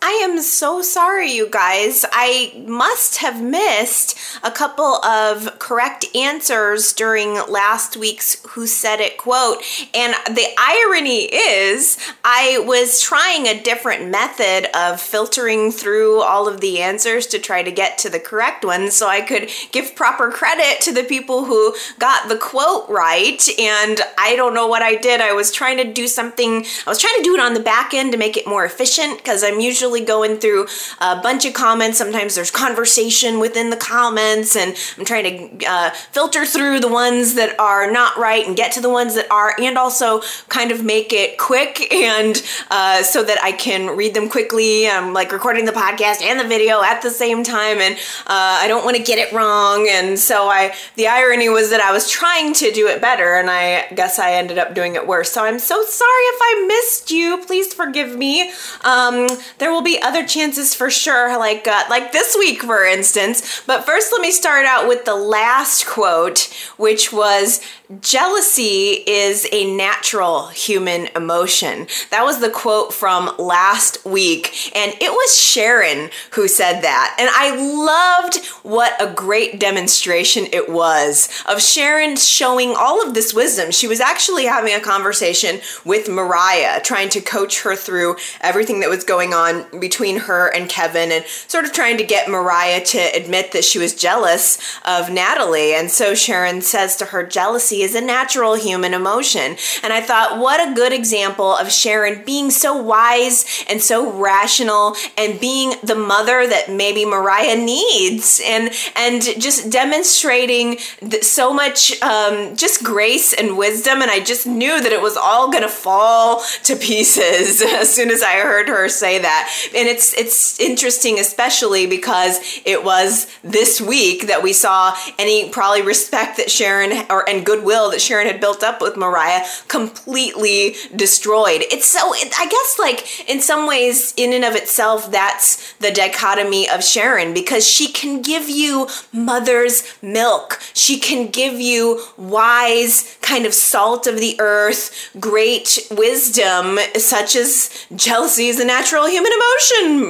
I 0.00 0.10
am 0.22 0.40
so 0.40 0.80
sorry, 0.80 1.32
you 1.32 1.48
guys. 1.50 2.04
I 2.12 2.62
must 2.64 3.16
have 3.16 3.42
missed 3.42 4.16
a 4.44 4.50
couple 4.50 5.04
of 5.04 5.58
correct 5.58 6.06
answers 6.14 6.92
during 6.92 7.34
last 7.48 7.96
week's 7.96 8.40
Who 8.50 8.68
Said 8.68 9.00
It 9.00 9.18
quote. 9.18 9.60
And 9.92 10.14
the 10.28 10.46
irony 10.56 11.24
is, 11.24 11.98
I 12.24 12.62
was 12.64 13.00
trying 13.00 13.46
a 13.48 13.60
different 13.60 14.08
method 14.08 14.68
of 14.72 15.00
filtering 15.00 15.72
through 15.72 16.20
all 16.20 16.46
of 16.46 16.60
the 16.60 16.80
answers 16.80 17.26
to 17.28 17.40
try 17.40 17.64
to 17.64 17.72
get 17.72 17.98
to 17.98 18.08
the 18.08 18.20
correct 18.20 18.64
ones 18.64 18.94
so 18.94 19.08
I 19.08 19.20
could 19.20 19.50
give 19.72 19.96
proper 19.96 20.30
credit 20.30 20.80
to 20.82 20.92
the 20.92 21.02
people 21.02 21.46
who 21.46 21.74
got 21.98 22.28
the 22.28 22.38
quote 22.38 22.88
right. 22.88 23.42
And 23.58 24.00
I 24.16 24.36
don't 24.36 24.54
know 24.54 24.68
what 24.68 24.82
I 24.82 24.94
did. 24.94 25.20
I 25.20 25.32
was 25.32 25.50
trying 25.50 25.78
to 25.78 25.92
do 25.92 26.06
something, 26.06 26.64
I 26.86 26.90
was 26.90 27.00
trying 27.00 27.16
to 27.16 27.24
do 27.24 27.34
it 27.34 27.40
on 27.40 27.54
the 27.54 27.60
back 27.60 27.94
end 27.94 28.12
to 28.12 28.18
make 28.18 28.36
it 28.36 28.46
more 28.46 28.64
efficient 28.64 29.18
because 29.18 29.42
I'm 29.42 29.58
usually 29.58 29.87
usually 29.88 30.04
going 30.04 30.38
through 30.38 30.66
a 31.00 31.20
bunch 31.20 31.44
of 31.44 31.54
comments. 31.54 31.98
Sometimes 31.98 32.34
there's 32.34 32.50
conversation 32.50 33.40
within 33.40 33.70
the 33.70 33.76
comments, 33.76 34.54
and 34.56 34.76
I'm 34.98 35.04
trying 35.04 35.58
to 35.58 35.66
uh, 35.66 35.90
filter 36.12 36.44
through 36.44 36.80
the 36.80 36.88
ones 36.88 37.34
that 37.34 37.58
are 37.58 37.90
not 37.90 38.16
right 38.18 38.46
and 38.46 38.56
get 38.56 38.72
to 38.72 38.80
the 38.80 38.90
ones 38.90 39.14
that 39.14 39.30
are, 39.30 39.54
and 39.58 39.78
also 39.78 40.20
kind 40.48 40.70
of 40.70 40.84
make 40.84 41.12
it 41.12 41.38
quick 41.38 41.92
and 41.92 42.42
uh, 42.70 43.02
so 43.02 43.22
that 43.22 43.38
I 43.42 43.52
can 43.52 43.96
read 43.96 44.14
them 44.14 44.28
quickly. 44.28 44.88
I'm 44.88 45.12
like 45.12 45.32
recording 45.32 45.64
the 45.64 45.72
podcast 45.72 46.22
and 46.22 46.38
the 46.38 46.46
video 46.46 46.82
at 46.82 47.02
the 47.02 47.10
same 47.10 47.42
time, 47.42 47.78
and 47.78 47.94
uh, 48.26 48.60
I 48.62 48.68
don't 48.68 48.84
want 48.84 48.96
to 48.96 49.02
get 49.02 49.18
it 49.18 49.32
wrong. 49.32 49.88
And 49.90 50.18
so 50.18 50.48
I, 50.48 50.74
the 50.96 51.08
irony 51.08 51.48
was 51.48 51.70
that 51.70 51.80
I 51.80 51.92
was 51.92 52.10
trying 52.10 52.52
to 52.54 52.70
do 52.72 52.88
it 52.88 53.00
better, 53.00 53.36
and 53.36 53.48
I 53.50 53.86
guess 53.94 54.18
I 54.18 54.34
ended 54.34 54.58
up 54.58 54.74
doing 54.74 54.94
it 54.96 55.06
worse. 55.06 55.32
So 55.32 55.44
I'm 55.44 55.58
so 55.58 55.82
sorry 55.82 56.24
if 56.34 56.40
I 56.40 56.64
missed 56.68 57.10
you. 57.10 57.38
Please 57.46 57.72
forgive 57.72 58.16
me. 58.16 58.52
Um, 58.84 59.28
there 59.58 59.72
will 59.72 59.77
will 59.78 59.84
be 59.84 60.02
other 60.02 60.26
chances 60.26 60.74
for 60.74 60.90
sure, 60.90 61.38
like 61.38 61.68
uh, 61.68 61.84
like 61.88 62.10
this 62.10 62.34
week, 62.36 62.62
for 62.62 62.84
instance. 62.84 63.62
But 63.64 63.86
first, 63.86 64.10
let 64.10 64.20
me 64.20 64.32
start 64.32 64.66
out 64.66 64.88
with 64.88 65.04
the 65.04 65.14
last 65.14 65.86
quote, 65.86 66.52
which 66.76 67.12
was 67.12 67.60
Jealousy 68.00 69.02
is 69.06 69.46
a 69.50 69.74
natural 69.74 70.48
human 70.48 71.06
emotion. 71.16 71.86
That 72.10 72.24
was 72.24 72.40
the 72.40 72.50
quote 72.50 72.92
from 72.92 73.34
last 73.38 74.04
week, 74.04 74.76
and 74.76 74.92
it 75.00 75.10
was 75.10 75.40
Sharon 75.40 76.10
who 76.32 76.48
said 76.48 76.82
that. 76.82 77.16
And 77.18 77.30
I 77.32 77.56
loved 77.56 78.44
what 78.62 79.00
a 79.00 79.14
great 79.14 79.60
demonstration 79.60 80.46
it 80.52 80.68
was 80.68 81.30
of 81.48 81.62
Sharon 81.62 82.16
showing 82.16 82.74
all 82.76 83.06
of 83.06 83.14
this 83.14 83.32
wisdom. 83.32 83.70
She 83.70 83.86
was 83.86 84.00
actually 84.00 84.44
having 84.44 84.74
a 84.74 84.80
conversation 84.80 85.60
with 85.84 86.08
Mariah, 86.08 86.82
trying 86.82 87.08
to 87.10 87.20
coach 87.20 87.62
her 87.62 87.76
through 87.76 88.16
everything 88.40 88.80
that 88.80 88.90
was 88.90 89.04
going 89.04 89.32
on 89.32 89.67
between 89.78 90.20
her 90.20 90.48
and 90.48 90.68
Kevin, 90.68 91.10
and 91.12 91.24
sort 91.46 91.64
of 91.64 91.72
trying 91.72 91.96
to 91.98 92.04
get 92.04 92.28
Mariah 92.28 92.84
to 92.84 92.98
admit 92.98 93.52
that 93.52 93.64
she 93.64 93.78
was 93.78 93.94
jealous 93.94 94.58
of 94.84 95.10
Natalie. 95.10 95.74
And 95.74 95.90
so 95.90 96.14
Sharon 96.14 96.62
says 96.62 96.96
to 96.96 97.06
her, 97.06 97.22
Jealousy 97.22 97.82
is 97.82 97.94
a 97.94 98.00
natural 98.00 98.54
human 98.54 98.94
emotion. 98.94 99.56
And 99.82 99.92
I 99.92 100.00
thought, 100.00 100.38
what 100.38 100.66
a 100.66 100.74
good 100.74 100.92
example 100.92 101.56
of 101.56 101.70
Sharon 101.70 102.24
being 102.24 102.50
so 102.50 102.76
wise 102.76 103.64
and 103.68 103.82
so 103.82 104.10
rational 104.12 104.96
and 105.16 105.40
being 105.40 105.74
the 105.82 105.94
mother 105.94 106.46
that 106.46 106.70
maybe 106.70 107.04
Mariah 107.04 107.56
needs 107.56 108.40
and 108.44 108.70
and 108.96 109.22
just 109.22 109.70
demonstrating 109.70 110.78
so 111.22 111.52
much 111.52 112.00
um, 112.02 112.56
just 112.56 112.82
grace 112.82 113.32
and 113.32 113.56
wisdom. 113.56 114.02
And 114.02 114.10
I 114.10 114.20
just 114.20 114.46
knew 114.46 114.80
that 114.80 114.92
it 114.92 115.02
was 115.02 115.16
all 115.16 115.50
gonna 115.50 115.68
fall 115.68 116.42
to 116.64 116.76
pieces 116.76 117.62
as 117.66 117.94
soon 117.94 118.10
as 118.10 118.22
I 118.22 118.40
heard 118.40 118.68
her 118.68 118.88
say 118.88 119.18
that. 119.18 119.57
And 119.74 119.88
it's 119.88 120.14
it's 120.14 120.58
interesting, 120.60 121.18
especially 121.18 121.86
because 121.86 122.40
it 122.64 122.84
was 122.84 123.26
this 123.42 123.80
week 123.80 124.26
that 124.26 124.42
we 124.42 124.52
saw 124.52 124.96
any 125.18 125.50
probably 125.50 125.82
respect 125.82 126.36
that 126.36 126.50
Sharon 126.50 127.06
or 127.10 127.28
and 127.28 127.44
goodwill 127.44 127.90
that 127.90 128.00
Sharon 128.00 128.26
had 128.26 128.40
built 128.40 128.62
up 128.62 128.80
with 128.80 128.96
Mariah 128.96 129.44
completely 129.68 130.76
destroyed. 130.94 131.62
It's 131.70 131.86
so, 131.86 132.12
I 132.14 132.46
guess, 132.46 132.78
like 132.78 133.28
in 133.28 133.40
some 133.40 133.66
ways, 133.66 134.14
in 134.16 134.32
and 134.32 134.44
of 134.44 134.54
itself, 134.54 135.10
that's 135.10 135.74
the 135.74 135.90
dichotomy 135.90 136.68
of 136.68 136.84
Sharon 136.84 137.34
because 137.34 137.66
she 137.68 137.88
can 137.88 138.22
give 138.22 138.48
you 138.48 138.88
mother's 139.12 139.82
milk. 140.02 140.60
She 140.74 140.98
can 140.98 141.28
give 141.28 141.60
you 141.60 142.02
wise, 142.16 143.16
kind 143.20 143.46
of 143.46 143.54
salt 143.54 144.06
of 144.06 144.18
the 144.18 144.36
earth, 144.38 145.10
great 145.18 145.86
wisdom, 145.90 146.78
such 146.96 147.36
as 147.36 147.86
jealousy 147.94 148.48
is 148.48 148.60
a 148.60 148.64
natural 148.64 149.06
human 149.06 149.32
emotion, 149.32 149.47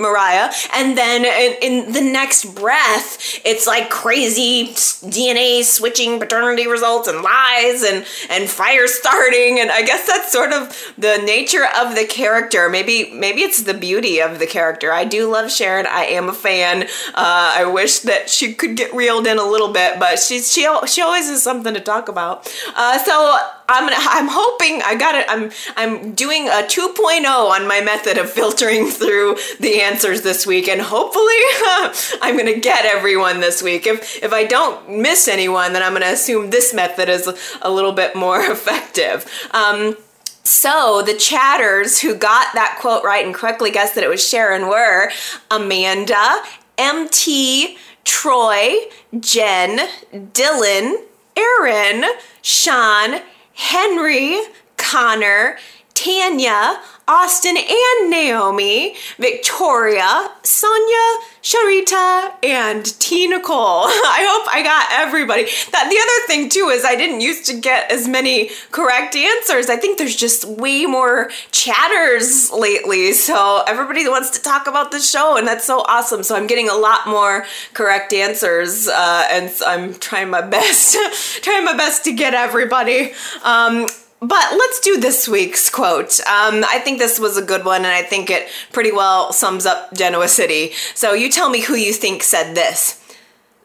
Mariah. 0.00 0.52
And 0.74 0.96
then 0.96 1.24
in, 1.24 1.86
in 1.86 1.92
the 1.92 2.00
next 2.00 2.54
breath, 2.54 3.40
it's 3.44 3.66
like 3.66 3.90
crazy 3.90 4.68
DNA 4.68 5.64
switching 5.64 6.18
paternity 6.18 6.66
results 6.66 7.08
and 7.08 7.22
lies 7.22 7.82
and 7.82 8.04
and 8.30 8.48
fire 8.48 8.86
starting 8.86 9.58
and 9.60 9.70
I 9.70 9.82
guess 9.82 10.06
that's 10.06 10.32
sort 10.32 10.52
of 10.52 10.94
the 10.98 11.18
nature 11.24 11.66
of 11.80 11.94
the 11.94 12.06
character. 12.06 12.68
Maybe 12.68 13.10
maybe 13.12 13.42
it's 13.42 13.62
the 13.62 13.74
beauty 13.74 14.20
of 14.20 14.38
the 14.38 14.46
character. 14.46 14.92
I 14.92 15.04
do 15.04 15.30
love 15.30 15.50
Sharon. 15.50 15.86
I 15.86 16.04
am 16.04 16.28
a 16.28 16.32
fan. 16.32 16.84
Uh, 17.14 17.54
I 17.56 17.64
wish 17.64 18.00
that 18.00 18.30
she 18.30 18.54
could 18.54 18.76
get 18.76 18.94
reeled 18.94 19.26
in 19.26 19.38
a 19.38 19.44
little 19.44 19.72
bit, 19.72 19.98
but 19.98 20.18
she's 20.18 20.52
she 20.52 20.66
she 20.86 21.02
always 21.02 21.28
has 21.28 21.42
something 21.42 21.74
to 21.74 21.80
talk 21.80 22.08
about. 22.08 22.52
Uh, 22.74 22.98
so 22.98 23.38
I'm 23.68 23.84
gonna, 23.84 23.96
I'm 23.98 24.28
hoping 24.28 24.82
I 24.82 24.94
got 24.94 25.14
it. 25.14 25.26
I'm 25.28 25.50
I'm 25.76 26.14
doing 26.14 26.48
a 26.48 26.62
2.0 26.62 27.26
on 27.26 27.68
my 27.68 27.80
method 27.80 28.16
of 28.16 28.30
filtering 28.30 28.86
through 28.90 29.36
the 29.60 29.82
answers 29.82 30.22
this 30.22 30.46
week, 30.46 30.68
and 30.68 30.80
hopefully 30.80 31.34
I'm 32.22 32.36
gonna 32.36 32.58
get 32.58 32.84
everyone 32.84 33.40
this 33.40 33.62
week. 33.62 33.86
If 33.86 34.22
if 34.22 34.32
I 34.32 34.44
don't 34.44 34.98
miss 34.98 35.28
anyone, 35.28 35.74
then 35.74 35.82
I'm 35.82 35.92
gonna 35.92 36.06
assume 36.06 36.50
this 36.50 36.72
method 36.72 37.08
is 37.08 37.28
a 37.60 37.70
little 37.70 37.92
bit 37.92 38.16
more 38.16 38.40
effective. 38.50 39.30
Um, 39.50 39.96
so 40.44 41.02
the 41.04 41.14
chatters 41.14 42.00
who 42.00 42.14
got 42.14 42.54
that 42.54 42.78
quote 42.80 43.04
right 43.04 43.24
and 43.24 43.34
correctly 43.34 43.70
guessed 43.70 43.94
that 43.96 44.04
it 44.04 44.08
was 44.08 44.26
Sharon 44.26 44.66
were 44.66 45.10
Amanda, 45.50 46.42
MT, 46.78 47.76
Troy, 48.04 48.76
Jen, 49.20 49.86
Dylan, 50.10 50.94
Aaron, 51.36 52.04
Sean, 52.40 53.20
Henry, 53.58 54.38
Connor, 54.76 55.58
Tanya, 55.92 56.80
Austin 57.08 57.56
and 57.56 58.10
Naomi, 58.10 58.94
Victoria, 59.18 60.30
Sonia, 60.42 61.18
Sharita, 61.42 62.34
and 62.44 62.84
T. 63.00 63.26
Nicole. 63.26 63.84
I 63.86 64.26
hope 64.28 64.54
I 64.54 64.62
got 64.62 64.86
everybody. 64.92 65.44
That 65.72 65.88
the 65.88 65.98
other 65.98 66.26
thing 66.26 66.50
too 66.50 66.68
is 66.68 66.84
I 66.84 66.96
didn't 66.96 67.22
used 67.22 67.46
to 67.46 67.58
get 67.58 67.90
as 67.90 68.06
many 68.06 68.50
correct 68.70 69.16
answers. 69.16 69.70
I 69.70 69.76
think 69.76 69.96
there's 69.96 70.16
just 70.16 70.44
way 70.44 70.84
more 70.84 71.30
chatters 71.50 72.52
lately. 72.52 73.12
So 73.12 73.62
everybody 73.66 74.06
wants 74.06 74.30
to 74.30 74.42
talk 74.42 74.66
about 74.66 74.92
the 74.92 75.00
show, 75.00 75.38
and 75.38 75.46
that's 75.46 75.64
so 75.64 75.80
awesome. 75.80 76.22
So 76.22 76.36
I'm 76.36 76.46
getting 76.46 76.68
a 76.68 76.74
lot 76.74 77.06
more 77.06 77.46
correct 77.72 78.12
answers, 78.12 78.86
uh, 78.86 79.26
and 79.30 79.50
I'm 79.66 79.94
trying 79.94 80.28
my 80.28 80.42
best, 80.42 80.96
trying 81.42 81.64
my 81.64 81.76
best 81.76 82.04
to 82.04 82.12
get 82.12 82.34
everybody. 82.34 83.12
Um, 83.42 83.86
but 84.20 84.52
let's 84.52 84.80
do 84.80 84.98
this 84.98 85.28
week's 85.28 85.70
quote. 85.70 86.18
Um, 86.20 86.64
I 86.68 86.80
think 86.82 86.98
this 86.98 87.20
was 87.20 87.36
a 87.36 87.42
good 87.42 87.64
one, 87.64 87.84
and 87.84 87.94
I 87.94 88.02
think 88.02 88.30
it 88.30 88.48
pretty 88.72 88.92
well 88.92 89.32
sums 89.32 89.64
up 89.64 89.94
Genoa 89.94 90.28
City. 90.28 90.72
So 90.94 91.12
you 91.12 91.30
tell 91.30 91.50
me 91.50 91.60
who 91.62 91.74
you 91.74 91.92
think 91.92 92.22
said 92.22 92.54
this. 92.54 93.04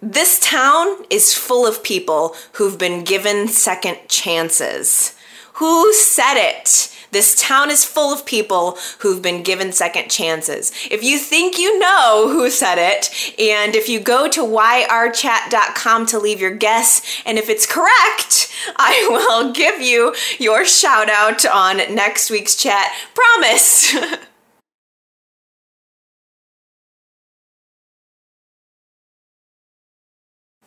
This 0.02 0.40
town 0.40 1.06
is 1.10 1.34
full 1.34 1.66
of 1.66 1.84
people 1.84 2.36
who've 2.54 2.78
been 2.78 3.04
given 3.04 3.48
second 3.48 3.98
chances. 4.10 5.16
Who 5.54 5.94
said 5.94 6.36
it? 6.36 6.93
This 7.14 7.36
town 7.36 7.70
is 7.70 7.86
full 7.86 8.12
of 8.12 8.26
people 8.26 8.78
who've 9.00 9.22
been 9.22 9.44
given 9.44 9.72
second 9.72 10.10
chances. 10.10 10.72
If 10.90 11.04
you 11.04 11.18
think 11.18 11.58
you 11.58 11.80
know 11.80 12.28
who 12.30 12.50
said 12.50 12.78
it, 12.78 13.10
and 13.40 13.76
if 13.76 13.88
you 13.88 14.00
go 14.00 14.28
to 14.30 14.42
yrchat.com 14.42 16.06
to 16.08 16.20
leave 16.20 16.42
your 16.42 16.56
guess, 16.56 17.22
and 17.26 17.38
if 17.38 17.50
it's 17.50 17.66
correct, 17.66 18.52
I 18.78 19.08
will 19.10 19.54
give 19.54 19.80
you 19.80 20.16
your 20.40 20.66
shout 20.66 21.10
out 21.10 21.46
on 21.46 21.78
next 21.94 22.30
week's 22.30 22.56
chat. 22.56 22.92
Promise. 23.14 23.96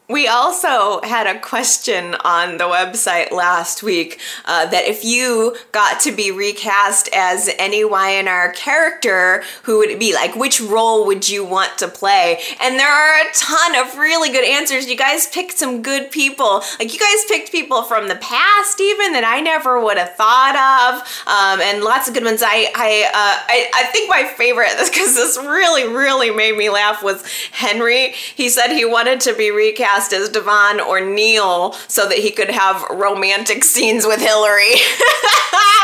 We 0.09 0.28
also 0.28 1.00
had 1.02 1.26
a 1.26 1.40
question 1.40 2.14
on 2.24 2.59
the 2.59 2.64
website 2.64 3.32
last 3.32 3.82
week 3.82 4.20
uh, 4.44 4.66
that 4.66 4.84
if 4.84 5.04
you 5.04 5.57
got 5.72 5.98
to 6.02 6.12
be 6.12 6.30
recast 6.30 7.09
as 7.12 7.50
any 7.59 7.84
Y&R 7.84 8.52
character, 8.52 9.42
who 9.64 9.78
would 9.78 9.90
it 9.90 9.98
be? 9.98 10.14
Like, 10.14 10.36
which 10.36 10.61
role 10.61 11.07
would 11.07 11.28
you 11.28 11.44
want 11.44 11.76
to 11.78 11.88
play? 11.88 12.38
And 12.61 12.78
there 12.78 12.88
are 12.88 13.20
a 13.20 13.32
ton 13.34 13.76
of 13.76 13.98
really 13.98 14.30
good 14.30 14.44
answers. 14.44 14.88
You 14.88 14.96
guys 14.96 15.26
picked 15.26 15.59
some 15.59 15.82
good 15.82 16.12
people. 16.12 16.62
Like, 16.78 16.92
you 16.92 17.00
guys 17.00 17.24
picked 17.26 17.50
people 17.50 17.82
from 17.82 18.07
the 18.07 18.14
past, 18.16 18.80
even 18.80 19.12
that 19.12 19.24
I 19.24 19.40
never 19.40 19.82
would 19.82 19.98
have 19.98 20.14
thought 20.14 20.54
of, 20.54 21.02
um, 21.26 21.61
and 21.61 21.82
lots 21.82 22.07
of 22.07 22.14
good 22.14 22.24
ones. 22.24 22.44
I 22.44 22.70
I 22.76 23.11
uh, 23.12 23.44
I, 23.48 23.70
I 23.74 23.84
think 23.86 24.09
my 24.09 24.22
favorite, 24.36 24.70
because 24.84 25.16
this 25.16 25.36
really 25.36 25.88
really 25.88 26.30
made 26.30 26.57
me 26.57 26.70
laugh, 26.70 27.02
was 27.02 27.26
Henry. 27.50 28.12
He 28.12 28.48
said 28.48 28.68
he 28.68 28.84
wanted 28.84 29.20
to 29.22 29.34
be 29.34 29.50
recast 29.50 29.95
cast 29.97 30.12
as 30.12 30.28
Devon 30.28 30.78
or 30.78 31.01
Neil 31.01 31.72
so 31.88 32.07
that 32.07 32.18
he 32.18 32.30
could 32.30 32.51
have 32.51 32.82
romantic 32.90 33.64
scenes 33.64 34.07
with 34.07 34.20
Hillary. 34.20 34.74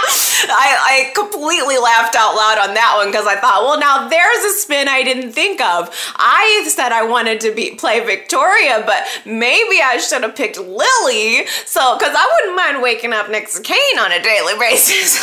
I, 0.51 1.09
I, 1.09 1.13
completely 1.15 1.79
laughed 1.79 2.17
out 2.17 2.35
loud 2.35 2.59
on 2.69 2.75
that 2.75 2.95
one 2.97 3.09
because 3.09 3.27
I 3.27 3.37
thought, 3.37 3.63
well, 3.63 3.79
now 3.79 4.09
there's 4.09 4.45
a 4.45 4.59
spin 4.59 4.89
I 4.89 5.03
didn't 5.03 5.33
think 5.33 5.61
of. 5.61 5.91
I 6.17 6.65
said 6.69 6.93
I 6.93 7.05
wanted 7.05 7.41
to 7.43 7.55
be 7.55 7.75
play 7.75 8.01
Victoria, 8.01 8.83
but 8.87 9.05
maybe 9.25 9.81
I 9.83 9.99
should 9.99 10.23
have 10.23 10.35
picked 10.35 10.59
Lily. 10.59 11.47
So, 11.67 11.97
because 11.99 12.15
I 12.17 12.29
wouldn't 12.33 12.57
mind 12.57 12.83
waking 12.83 13.13
up 13.13 13.31
next 13.31 13.57
to 13.57 13.63
Cane 13.63 13.99
on 14.01 14.13
a 14.13 14.23
daily 14.23 14.55
basis. 14.59 15.19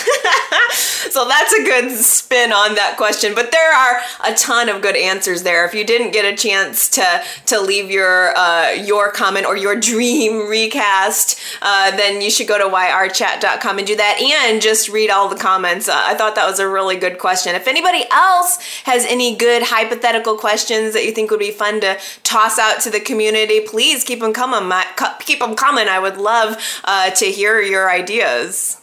so 1.11 1.27
that's 1.27 1.53
a 1.53 1.63
good 1.63 1.91
spin 1.91 2.51
on 2.51 2.75
that 2.75 2.95
question. 2.97 3.33
But 3.35 3.51
there 3.51 3.73
are 3.73 3.99
a 4.25 4.33
ton 4.35 4.69
of 4.69 4.81
good 4.81 4.95
answers 4.95 5.43
there. 5.43 5.65
If 5.65 5.73
you 5.73 5.83
didn't 5.83 6.11
get 6.11 6.25
a 6.25 6.35
chance 6.35 6.89
to 6.89 7.23
to 7.47 7.59
leave 7.59 7.89
your 7.89 8.37
uh, 8.37 8.71
your 8.71 9.11
comment 9.11 9.45
or 9.45 9.57
your 9.57 9.75
dream 9.75 10.47
recast, 10.47 11.39
uh, 11.61 11.91
then 11.95 12.21
you 12.21 12.29
should 12.29 12.47
go 12.47 12.57
to 12.57 12.65
yrchat.com 12.75 13.77
and 13.77 13.87
do 13.87 13.95
that 13.95 14.19
and 14.21 14.61
just 14.61 14.89
read 14.89 15.08
all 15.09 15.29
the 15.29 15.35
comments. 15.35 15.87
Uh, 15.87 15.93
I 15.95 16.15
thought 16.15 16.35
that 16.35 16.47
was 16.47 16.59
a 16.59 16.67
really 16.67 16.95
good 16.95 17.17
question. 17.17 17.55
If 17.55 17.67
anybody 17.67 18.05
else 18.11 18.57
has 18.83 19.05
any 19.05 19.35
good 19.35 19.63
hypothetical 19.63 20.37
questions 20.37 20.93
that 20.93 21.05
you 21.05 21.11
think 21.11 21.31
would 21.31 21.39
be 21.39 21.51
fun 21.51 21.81
to 21.81 21.99
toss 22.23 22.59
out 22.59 22.81
to 22.81 22.89
the 22.89 22.99
community, 22.99 23.61
please 23.61 24.03
keep 24.03 24.19
them 24.19 24.33
coming. 24.33 24.71
Keep 25.19 25.39
them 25.39 25.55
coming. 25.55 25.87
I 25.87 25.99
would 25.99 26.17
love 26.17 26.57
uh, 26.83 27.11
to 27.11 27.25
hear 27.25 27.61
your 27.61 27.89
ideas. 27.89 28.81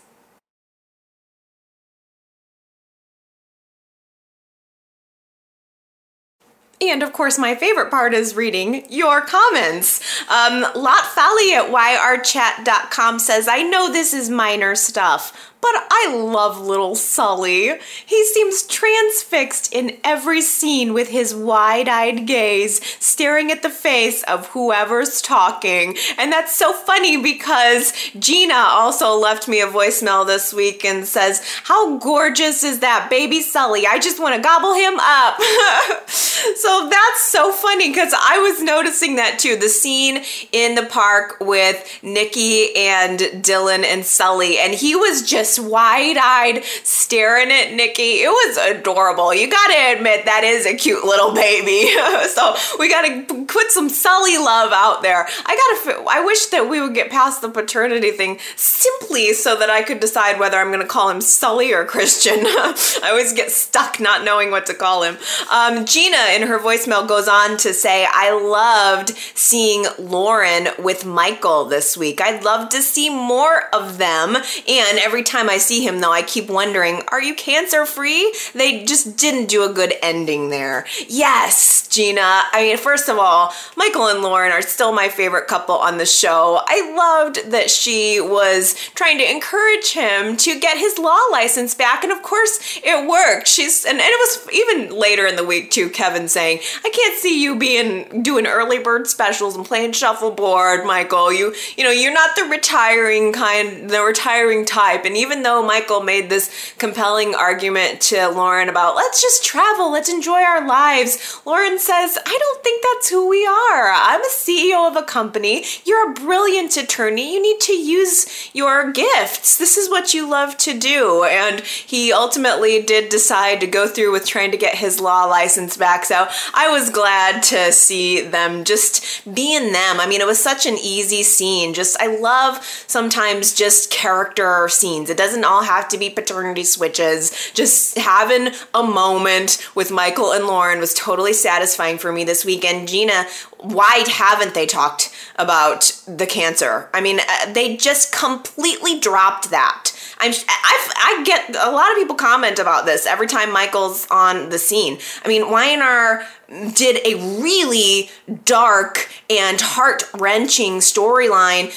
And 6.81 7.03
of 7.03 7.13
course, 7.13 7.39
my 7.39 7.55
favorite 7.55 7.91
part 7.91 8.13
is 8.13 8.37
reading 8.37 8.85
your 8.91 9.23
comments. 9.23 10.01
Um, 10.29 10.61
Lot 10.75 11.05
Fally 11.05 11.53
at 11.53 11.71
yrchat.com 11.71 13.19
says, 13.19 13.49
I 13.49 13.63
know 13.63 13.91
this 13.91 14.13
is 14.13 14.29
minor 14.29 14.75
stuff, 14.75 15.53
but 15.73 15.87
I 15.91 16.15
love 16.15 16.61
little 16.61 16.95
Sully. 16.95 17.73
He 18.05 18.25
seems 18.27 18.63
transfixed 18.63 19.73
in 19.73 19.97
every 20.05 20.41
scene 20.41 20.95
with 20.95 21.09
his 21.09 21.35
wide 21.35 21.89
eyed 21.89 22.25
gaze, 22.25 22.81
staring 23.01 23.51
at 23.51 23.63
the 23.63 23.71
face 23.71 24.23
of 24.25 24.47
whoever's 24.49 25.21
talking. 25.21 25.97
And 26.19 26.31
that's 26.31 26.55
so 26.55 26.73
funny 26.73 27.17
because 27.17 27.93
Gina 28.17 28.55
also 28.55 29.15
left 29.17 29.49
me 29.49 29.61
a 29.61 29.67
voicemail 29.67 30.25
this 30.25 30.55
week 30.55 30.85
and 30.85 31.05
says, 31.05 31.43
How 31.65 31.99
gorgeous 31.99 32.63
is 32.63 32.79
that 32.79 33.09
baby 33.11 33.43
Sully? 33.43 33.89
I 33.89 33.99
just 33.99 34.21
want 34.21 34.37
to 34.37 34.41
gobble 34.41 34.75
him 34.75 34.95
up. 35.01 35.41
so 36.09 36.89
that's 36.89 37.25
so 37.25 37.51
funny 37.51 37.89
because 37.89 38.15
I 38.17 38.39
was 38.39 38.63
noticing 38.63 39.17
that 39.17 39.41
too. 39.41 39.57
The 39.57 39.69
scene 39.69 40.23
in 40.53 40.77
the 40.77 40.87
park 40.87 41.39
with 41.41 41.99
Nikki 42.05 42.77
and 42.77 43.19
Dylan 43.19 43.83
and 43.83 44.05
Sully, 44.05 44.59
and 44.59 44.73
he 44.73 44.95
was 44.95 45.23
just 45.23 45.56
wide 45.59 46.17
eyed 46.17 46.65
staring 46.83 47.51
at 47.51 47.73
Nikki. 47.73 48.23
It 48.23 48.31
was 48.31 48.57
adorable. 48.57 49.35
You 49.35 49.51
gotta 49.51 49.97
admit, 49.97 50.25
that 50.25 50.45
is 50.45 50.67
a 50.67 50.75
cute 50.75 51.05
little 51.05 51.35
baby. 51.35 51.91
so 52.29 52.57
we 52.79 52.89
gotta 52.89 53.45
put 53.45 53.71
some 53.71 53.89
Sully 53.89 54.39
love 54.39 54.73
out 54.73 55.03
there. 55.03 55.27
I 55.45 55.81
gotta, 55.85 56.05
I 56.09 56.25
wish 56.25 56.47
that 56.47 56.69
we 56.69 56.81
would 56.81 56.95
get 56.95 57.11
past 57.11 57.41
the 57.41 57.49
paternity 57.49 58.11
thing 58.11 58.39
simply 58.57 59.33
so 59.33 59.57
that 59.57 59.71
I 59.71 59.83
could 59.83 60.01
decide 60.01 60.39
whether 60.39 60.59
I'm 60.59 60.71
gonna 60.71 60.87
call 60.87 61.11
him 61.11 61.21
Sully 61.21 61.73
or 61.73 61.85
Christian. 61.85 62.35
I 62.41 63.09
always 63.11 63.33
get 63.33 63.51
stuck 63.51 64.01
not 64.01 64.25
knowing 64.25 64.51
what 64.51 64.67
to 64.67 64.75
call 64.75 65.03
him. 65.03 65.17
Um, 65.51 65.85
Gina, 65.85 66.35
in 66.35 66.43
her 66.43 66.59
voicemail, 66.59 67.07
goes 67.07 67.29
on 67.29 67.57
to 67.59 67.73
say, 67.73 68.07
I 68.11 68.31
loved 68.33 69.11
seeing 69.35 69.85
Lauren 69.99 70.69
with 70.79 71.05
Michael 71.05 71.65
this 71.65 71.97
week. 71.97 72.21
I'd 72.21 72.45
love 72.45 72.69
to 72.71 72.83
see 72.83 73.11
more 73.11 73.75
of 73.75 73.99
them. 73.99 74.37
And 74.37 74.99
every 74.99 75.23
time 75.23 75.36
time 75.37 75.51
I 75.51 75.59
see 75.59 75.87
him, 75.87 76.01
though, 76.01 76.13
I 76.13 76.23
keep 76.23 76.49
wondering, 76.49 77.03
are 77.09 77.23
you 77.23 77.35
cancer 77.35 77.85
free? 77.85 78.35
They 78.55 78.85
just 78.85 79.17
didn't 79.17 79.47
do 79.47 79.69
a 79.69 79.73
good 79.73 79.95
ending 80.03 80.51
there. 80.51 80.87
Yes, 81.09 81.87
Gina. 81.89 82.21
I 82.53 82.63
mean, 82.63 82.77
first 82.79 83.09
of 83.09 83.19
all, 83.19 83.53
Michael 83.77 84.07
and 84.07 84.23
Lauren 84.23 84.53
are 84.53 84.63
still 84.63 84.93
my 84.93 85.09
favorite 85.09 85.47
couple 85.47 85.75
on 85.75 85.99
the 85.99 86.07
show. 86.07 86.61
I 86.67 86.95
loved 86.95 87.51
that 87.51 87.71
she 87.71 88.21
was 88.21 88.75
trying 88.95 89.19
to 89.19 89.31
encourage 89.31 89.93
him 89.93 90.37
to 90.39 90.59
get 90.59 90.79
his 90.79 90.99
law 90.99 91.21
license 91.31 91.75
back, 91.75 92.03
and 92.03 92.13
of 92.13 92.23
course, 92.23 92.81
it 92.83 93.09
worked. 93.09 93.49
She's 93.49 93.85
and, 93.85 93.99
and 93.99 94.09
it 94.09 94.19
was 94.19 94.49
even 94.53 94.99
later 94.99 95.27
in 95.27 95.37
the 95.37 95.45
week 95.45 95.71
too. 95.71 95.91
Kevin 95.91 96.29
saying, 96.29 96.61
"I 96.85 96.91
can't 96.91 97.19
see 97.19 97.43
you 97.43 97.57
being 97.57 98.23
doing 98.23 98.47
early 98.47 98.79
bird 98.79 99.07
specials 99.07 99.57
and 99.57 99.65
playing 99.65 99.93
shuffleboard, 99.93 100.85
Michael. 100.85 101.33
You 101.33 101.55
you 101.77 101.85
know 101.85 101.91
you're 101.91 102.13
not 102.13 102.37
the 102.37 102.45
retiring 102.45 103.33
kind, 103.33 103.89
the 103.91 104.03
retiring 104.03 104.65
type, 104.65 105.05
and 105.05 105.17
even 105.17 105.26
even 105.27 105.43
though 105.43 105.63
Michael 105.63 106.03
made 106.03 106.31
this 106.31 106.75
compelling 106.79 107.35
argument 107.35 108.01
to 108.01 108.29
Lauren 108.29 108.69
about 108.69 108.95
let's 108.95 109.21
just 109.21 109.45
travel, 109.45 109.91
let's 109.91 110.09
enjoy 110.09 110.41
our 110.41 110.67
lives, 110.67 111.41
Lauren 111.45 111.79
says, 111.81 112.17
I 112.25 112.39
don't 112.39 112.63
think 112.63 112.83
that's 112.83 113.11
who 113.11 113.29
we 113.29 113.45
are. 113.45 113.93
I'm 113.93 114.21
a 114.21 114.29
CEO 114.29 114.89
of 114.89 114.97
a 114.97 115.03
company. 115.03 115.65
You're 115.85 116.11
a 116.11 116.15
brilliant 116.15 116.77
attorney. 116.77 117.35
You 117.35 117.43
need 117.43 117.61
to 117.63 117.73
use 117.73 118.51
your 118.55 118.93
gifts. 118.93 119.59
This 119.59 119.77
is 119.77 119.91
what 119.91 120.15
you 120.15 120.29
love 120.29 120.57
to 120.59 120.79
do. 120.79 121.25
And 121.25 121.61
he 121.61 122.13
ultimately 122.13 122.83
did 122.83 123.09
decide 123.09 123.59
to 123.61 123.67
go 123.67 123.89
through 123.89 124.13
with 124.13 124.27
trying 124.27 124.53
to 124.53 124.57
get 124.57 124.77
his 124.77 125.01
law 125.01 125.25
license 125.25 125.77
back. 125.77 126.05
So 126.05 126.29
I 126.55 126.71
was 126.71 126.91
glad 126.91 127.43
to 127.45 127.73
see 127.73 128.21
them 128.21 128.63
just 128.63 129.23
being 129.35 129.73
them. 129.73 129.99
I 129.99 130.07
mean, 130.07 130.21
it 130.21 130.27
was 130.27 130.39
such 130.39 130.67
an 130.67 130.77
easy 130.81 131.25
scene. 131.25 131.75
Just, 131.75 132.01
I 132.01 132.17
love 132.17 132.65
sometimes 132.87 133.53
just 133.53 133.91
character 133.91 134.69
scenes. 134.69 135.11
Doesn't 135.17 135.45
all 135.45 135.63
have 135.63 135.89
to 135.89 135.99
be 135.99 136.11
paternity 136.11 136.65
switches. 136.65 137.51
Just 137.55 137.99
having 137.99 138.53
a 138.75 138.83
moment 138.83 139.67
with 139.75 139.91
Michael 139.91 140.33
and 140.33 140.47
Lauren 140.47 140.79
was 140.79 140.95
totally 140.95 141.33
satisfying 141.33 141.99
for 141.99 142.13
me 142.13 142.25
this 142.25 142.45
weekend. 142.45 142.89
Gina, 142.89 143.27
why 143.59 144.05
haven't 144.09 144.55
they 144.55 144.67
talked 144.67 145.13
about 145.37 146.01
the 146.07 146.27
cancer? 146.27 146.89
I 146.93 147.01
mean, 147.01 147.21
uh, 147.21 147.53
they 147.53 147.77
just 147.77 148.13
completely 148.13 149.01
dropped 149.01 149.51
that. 149.51 149.93
I'm 150.19 150.31
I've, 150.31 150.93
i 150.97 151.23
get 151.25 151.51
a 151.51 151.71
lot 151.71 151.91
of 151.91 151.97
people 151.97 152.17
comment 152.17 152.59
about 152.59 152.87
this 152.87 153.07
every 153.07 153.27
time 153.27 153.53
Michael's 153.53 154.07
on 154.11 154.49
the 154.49 154.59
scene. 154.59 154.99
I 155.25 155.29
mean, 155.29 155.51
Y&R 155.51 156.27
did 156.75 157.07
a 157.07 157.41
really 157.41 158.11
dark 158.45 159.09
and 159.29 159.61
heart 159.61 160.05
wrenching 160.15 160.79
storyline 160.79 161.73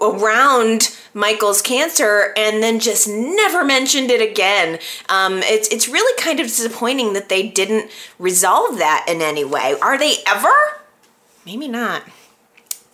around 0.00 0.96
Michael's 1.14 1.62
cancer 1.62 2.32
and 2.36 2.62
then 2.62 2.80
just 2.80 3.08
never 3.08 3.64
mentioned 3.64 4.10
it 4.10 4.20
again. 4.20 4.78
Um, 5.08 5.40
it's 5.42 5.68
it's 5.68 5.88
really 5.88 6.22
kind 6.22 6.40
of 6.40 6.46
disappointing 6.46 7.12
that 7.12 7.28
they 7.28 7.48
didn't 7.48 7.90
resolve 8.18 8.78
that 8.78 9.06
in 9.08 9.20
any 9.20 9.44
way. 9.44 9.76
Are 9.82 9.98
they 9.98 10.16
ever? 10.26 10.52
Maybe 11.44 11.68
not. 11.68 12.02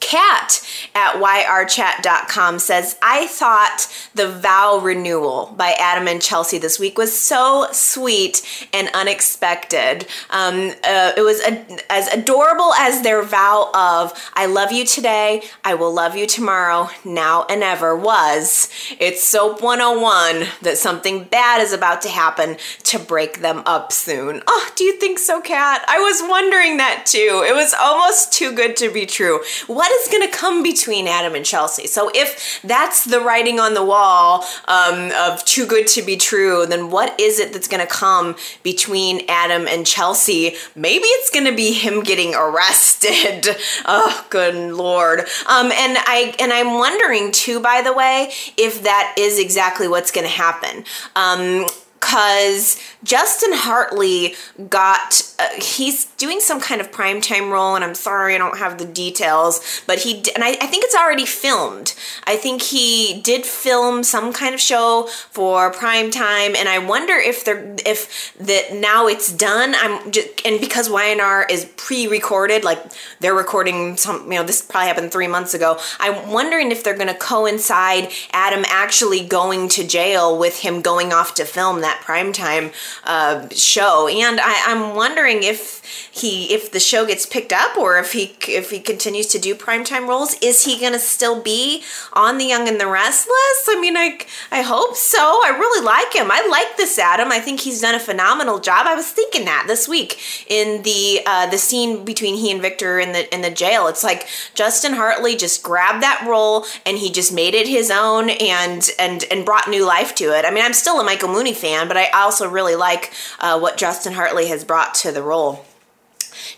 Kat 0.00 0.66
at 0.94 1.14
yrchat.com 1.14 2.58
says, 2.58 2.98
I 3.02 3.26
thought 3.26 3.86
the 4.14 4.28
vow 4.28 4.78
renewal 4.78 5.54
by 5.56 5.74
Adam 5.78 6.08
and 6.08 6.20
Chelsea 6.20 6.58
this 6.58 6.78
week 6.78 6.98
was 6.98 7.16
so 7.16 7.68
sweet 7.72 8.42
and 8.72 8.88
unexpected. 8.94 10.06
Um, 10.30 10.72
uh, 10.84 11.12
it 11.16 11.22
was 11.22 11.40
a, 11.40 11.92
as 11.92 12.08
adorable 12.08 12.72
as 12.74 13.02
their 13.02 13.22
vow 13.22 13.70
of, 13.74 14.30
I 14.34 14.46
love 14.46 14.72
you 14.72 14.84
today, 14.84 15.42
I 15.64 15.74
will 15.74 15.92
love 15.92 16.16
you 16.16 16.26
tomorrow, 16.26 16.88
now 17.04 17.44
and 17.48 17.62
ever 17.62 17.96
was. 17.96 18.68
It's 18.98 19.22
Soap 19.22 19.62
101 19.62 20.46
that 20.62 20.78
something 20.78 21.24
bad 21.24 21.60
is 21.60 21.72
about 21.72 22.02
to 22.02 22.08
happen 22.08 22.56
to 22.84 22.98
break 22.98 23.40
them 23.40 23.62
up 23.66 23.92
soon. 23.92 24.42
Oh, 24.46 24.70
do 24.74 24.84
you 24.84 24.98
think 24.98 25.18
so, 25.18 25.40
Kat? 25.40 25.84
I 25.88 25.98
was 25.98 26.22
wondering 26.28 26.78
that 26.78 27.04
too. 27.06 27.44
It 27.46 27.54
was 27.54 27.74
almost 27.74 28.32
too 28.32 28.52
good 28.52 28.76
to 28.78 28.90
be 28.90 29.06
true. 29.06 29.40
What 29.66 29.87
is 29.90 30.08
going 30.08 30.28
to 30.28 30.36
come 30.36 30.62
between 30.62 31.06
Adam 31.06 31.34
and 31.34 31.44
Chelsea? 31.44 31.86
So 31.86 32.10
if 32.14 32.60
that's 32.62 33.04
the 33.04 33.20
writing 33.20 33.60
on 33.60 33.74
the 33.74 33.84
wall 33.84 34.44
um, 34.66 35.10
of 35.16 35.44
too 35.44 35.66
good 35.66 35.86
to 35.88 36.02
be 36.02 36.16
true, 36.16 36.66
then 36.66 36.90
what 36.90 37.18
is 37.20 37.38
it 37.38 37.52
that's 37.52 37.68
going 37.68 37.86
to 37.86 37.92
come 37.92 38.36
between 38.62 39.22
Adam 39.28 39.66
and 39.66 39.86
Chelsea? 39.86 40.54
Maybe 40.74 41.04
it's 41.04 41.30
going 41.30 41.46
to 41.46 41.54
be 41.54 41.72
him 41.72 42.02
getting 42.02 42.34
arrested. 42.34 43.56
oh, 43.86 44.26
good 44.30 44.72
lord. 44.74 45.20
Um, 45.20 45.72
and 45.72 45.98
I 46.06 46.34
and 46.38 46.52
I'm 46.52 46.74
wondering 46.74 47.32
too, 47.32 47.60
by 47.60 47.82
the 47.82 47.92
way, 47.92 48.30
if 48.56 48.82
that 48.82 49.14
is 49.18 49.38
exactly 49.38 49.88
what's 49.88 50.10
going 50.10 50.26
to 50.26 50.32
happen. 50.32 50.84
Um, 51.16 51.66
because 52.08 52.80
Justin 53.04 53.50
Hartley 53.52 54.34
got 54.70 55.22
uh, 55.38 55.46
he's 55.60 56.06
doing 56.16 56.40
some 56.40 56.58
kind 56.58 56.80
of 56.80 56.90
primetime 56.90 57.50
role, 57.50 57.76
and 57.76 57.84
I'm 57.84 57.94
sorry 57.94 58.34
I 58.34 58.38
don't 58.38 58.56
have 58.56 58.78
the 58.78 58.86
details, 58.86 59.82
but 59.86 59.98
he 59.98 60.24
and 60.34 60.42
I, 60.42 60.52
I 60.52 60.66
think 60.66 60.84
it's 60.84 60.94
already 60.94 61.26
filmed. 61.26 61.94
I 62.24 62.36
think 62.36 62.62
he 62.62 63.20
did 63.22 63.44
film 63.44 64.02
some 64.02 64.32
kind 64.32 64.54
of 64.54 64.60
show 64.60 65.06
for 65.30 65.70
primetime, 65.70 66.56
and 66.56 66.66
I 66.66 66.78
wonder 66.78 67.12
if 67.12 67.44
they're 67.44 67.76
if 67.84 68.34
that 68.38 68.74
now 68.74 69.06
it's 69.06 69.30
done. 69.30 69.74
I'm 69.76 70.10
just, 70.10 70.28
and 70.46 70.60
because 70.60 70.88
Y&R 70.88 71.46
is 71.50 71.66
pre-recorded, 71.76 72.64
like 72.64 72.82
they're 73.20 73.34
recording 73.34 73.98
some, 73.98 74.32
you 74.32 74.38
know, 74.38 74.44
this 74.44 74.62
probably 74.62 74.88
happened 74.88 75.12
three 75.12 75.28
months 75.28 75.52
ago. 75.52 75.78
I'm 76.00 76.32
wondering 76.32 76.72
if 76.72 76.82
they're 76.82 76.96
going 76.96 77.08
to 77.08 77.14
coincide 77.14 78.10
Adam 78.32 78.64
actually 78.68 79.26
going 79.26 79.68
to 79.70 79.86
jail 79.86 80.38
with 80.38 80.60
him 80.60 80.80
going 80.80 81.12
off 81.12 81.34
to 81.34 81.44
film 81.44 81.82
that 81.82 81.97
primetime 82.02 82.72
uh, 83.04 83.48
show, 83.50 84.08
and 84.08 84.40
I, 84.40 84.64
I'm 84.66 84.94
wondering 84.94 85.42
if 85.42 85.78
he 86.10 86.52
if 86.52 86.70
the 86.72 86.80
show 86.80 87.06
gets 87.06 87.26
picked 87.26 87.52
up 87.52 87.76
or 87.76 87.98
if 87.98 88.12
he 88.12 88.34
if 88.48 88.70
he 88.70 88.80
continues 88.80 89.26
to 89.28 89.38
do 89.38 89.54
primetime 89.54 90.08
roles 90.08 90.34
is 90.42 90.64
he 90.64 90.80
gonna 90.80 90.98
still 90.98 91.40
be 91.40 91.82
on 92.12 92.38
the 92.38 92.46
young 92.46 92.68
and 92.68 92.80
the 92.80 92.86
restless? 92.86 93.68
I 93.68 93.78
mean 93.80 93.96
i 93.96 94.18
i 94.50 94.62
hope 94.62 94.96
so. 94.96 95.18
I 95.18 95.50
really 95.50 95.84
like 95.84 96.14
him. 96.14 96.30
I 96.30 96.46
like 96.50 96.76
this 96.76 96.98
adam. 96.98 97.30
I 97.30 97.40
think 97.40 97.60
he's 97.60 97.80
done 97.80 97.94
a 97.94 98.00
phenomenal 98.00 98.58
job. 98.58 98.86
I 98.86 98.94
was 98.94 99.10
thinking 99.10 99.44
that 99.44 99.64
this 99.66 99.88
week 99.88 100.18
in 100.48 100.82
the 100.82 101.20
uh, 101.26 101.46
the 101.46 101.58
scene 101.58 102.04
between 102.04 102.36
he 102.36 102.50
and 102.50 102.60
victor 102.60 102.98
in 102.98 103.12
the 103.12 103.32
in 103.32 103.42
the 103.42 103.50
jail. 103.50 103.88
It's 103.88 104.04
like 104.04 104.26
justin 104.54 104.94
hartley 104.94 105.36
just 105.36 105.62
grabbed 105.62 106.02
that 106.02 106.24
role 106.28 106.66
and 106.84 106.98
he 106.98 107.10
just 107.10 107.32
made 107.32 107.54
it 107.54 107.68
his 107.68 107.90
own 107.90 108.30
and 108.30 108.88
and 108.98 109.24
and 109.30 109.44
brought 109.44 109.68
new 109.68 109.86
life 109.86 110.14
to 110.16 110.24
it. 110.36 110.44
I 110.44 110.50
mean 110.50 110.64
i'm 110.64 110.72
still 110.74 111.00
a 111.00 111.04
michael 111.04 111.28
muhney 111.28 111.54
fan 111.54 111.87
but 111.88 111.96
i 111.96 112.08
also 112.10 112.48
really 112.48 112.76
like 112.76 113.12
uh, 113.40 113.58
what 113.58 113.76
justin 113.76 114.12
hartley 114.12 114.48
has 114.48 114.64
brought 114.64 114.94
to 114.94 115.10
the 115.10 115.22
role 115.22 115.64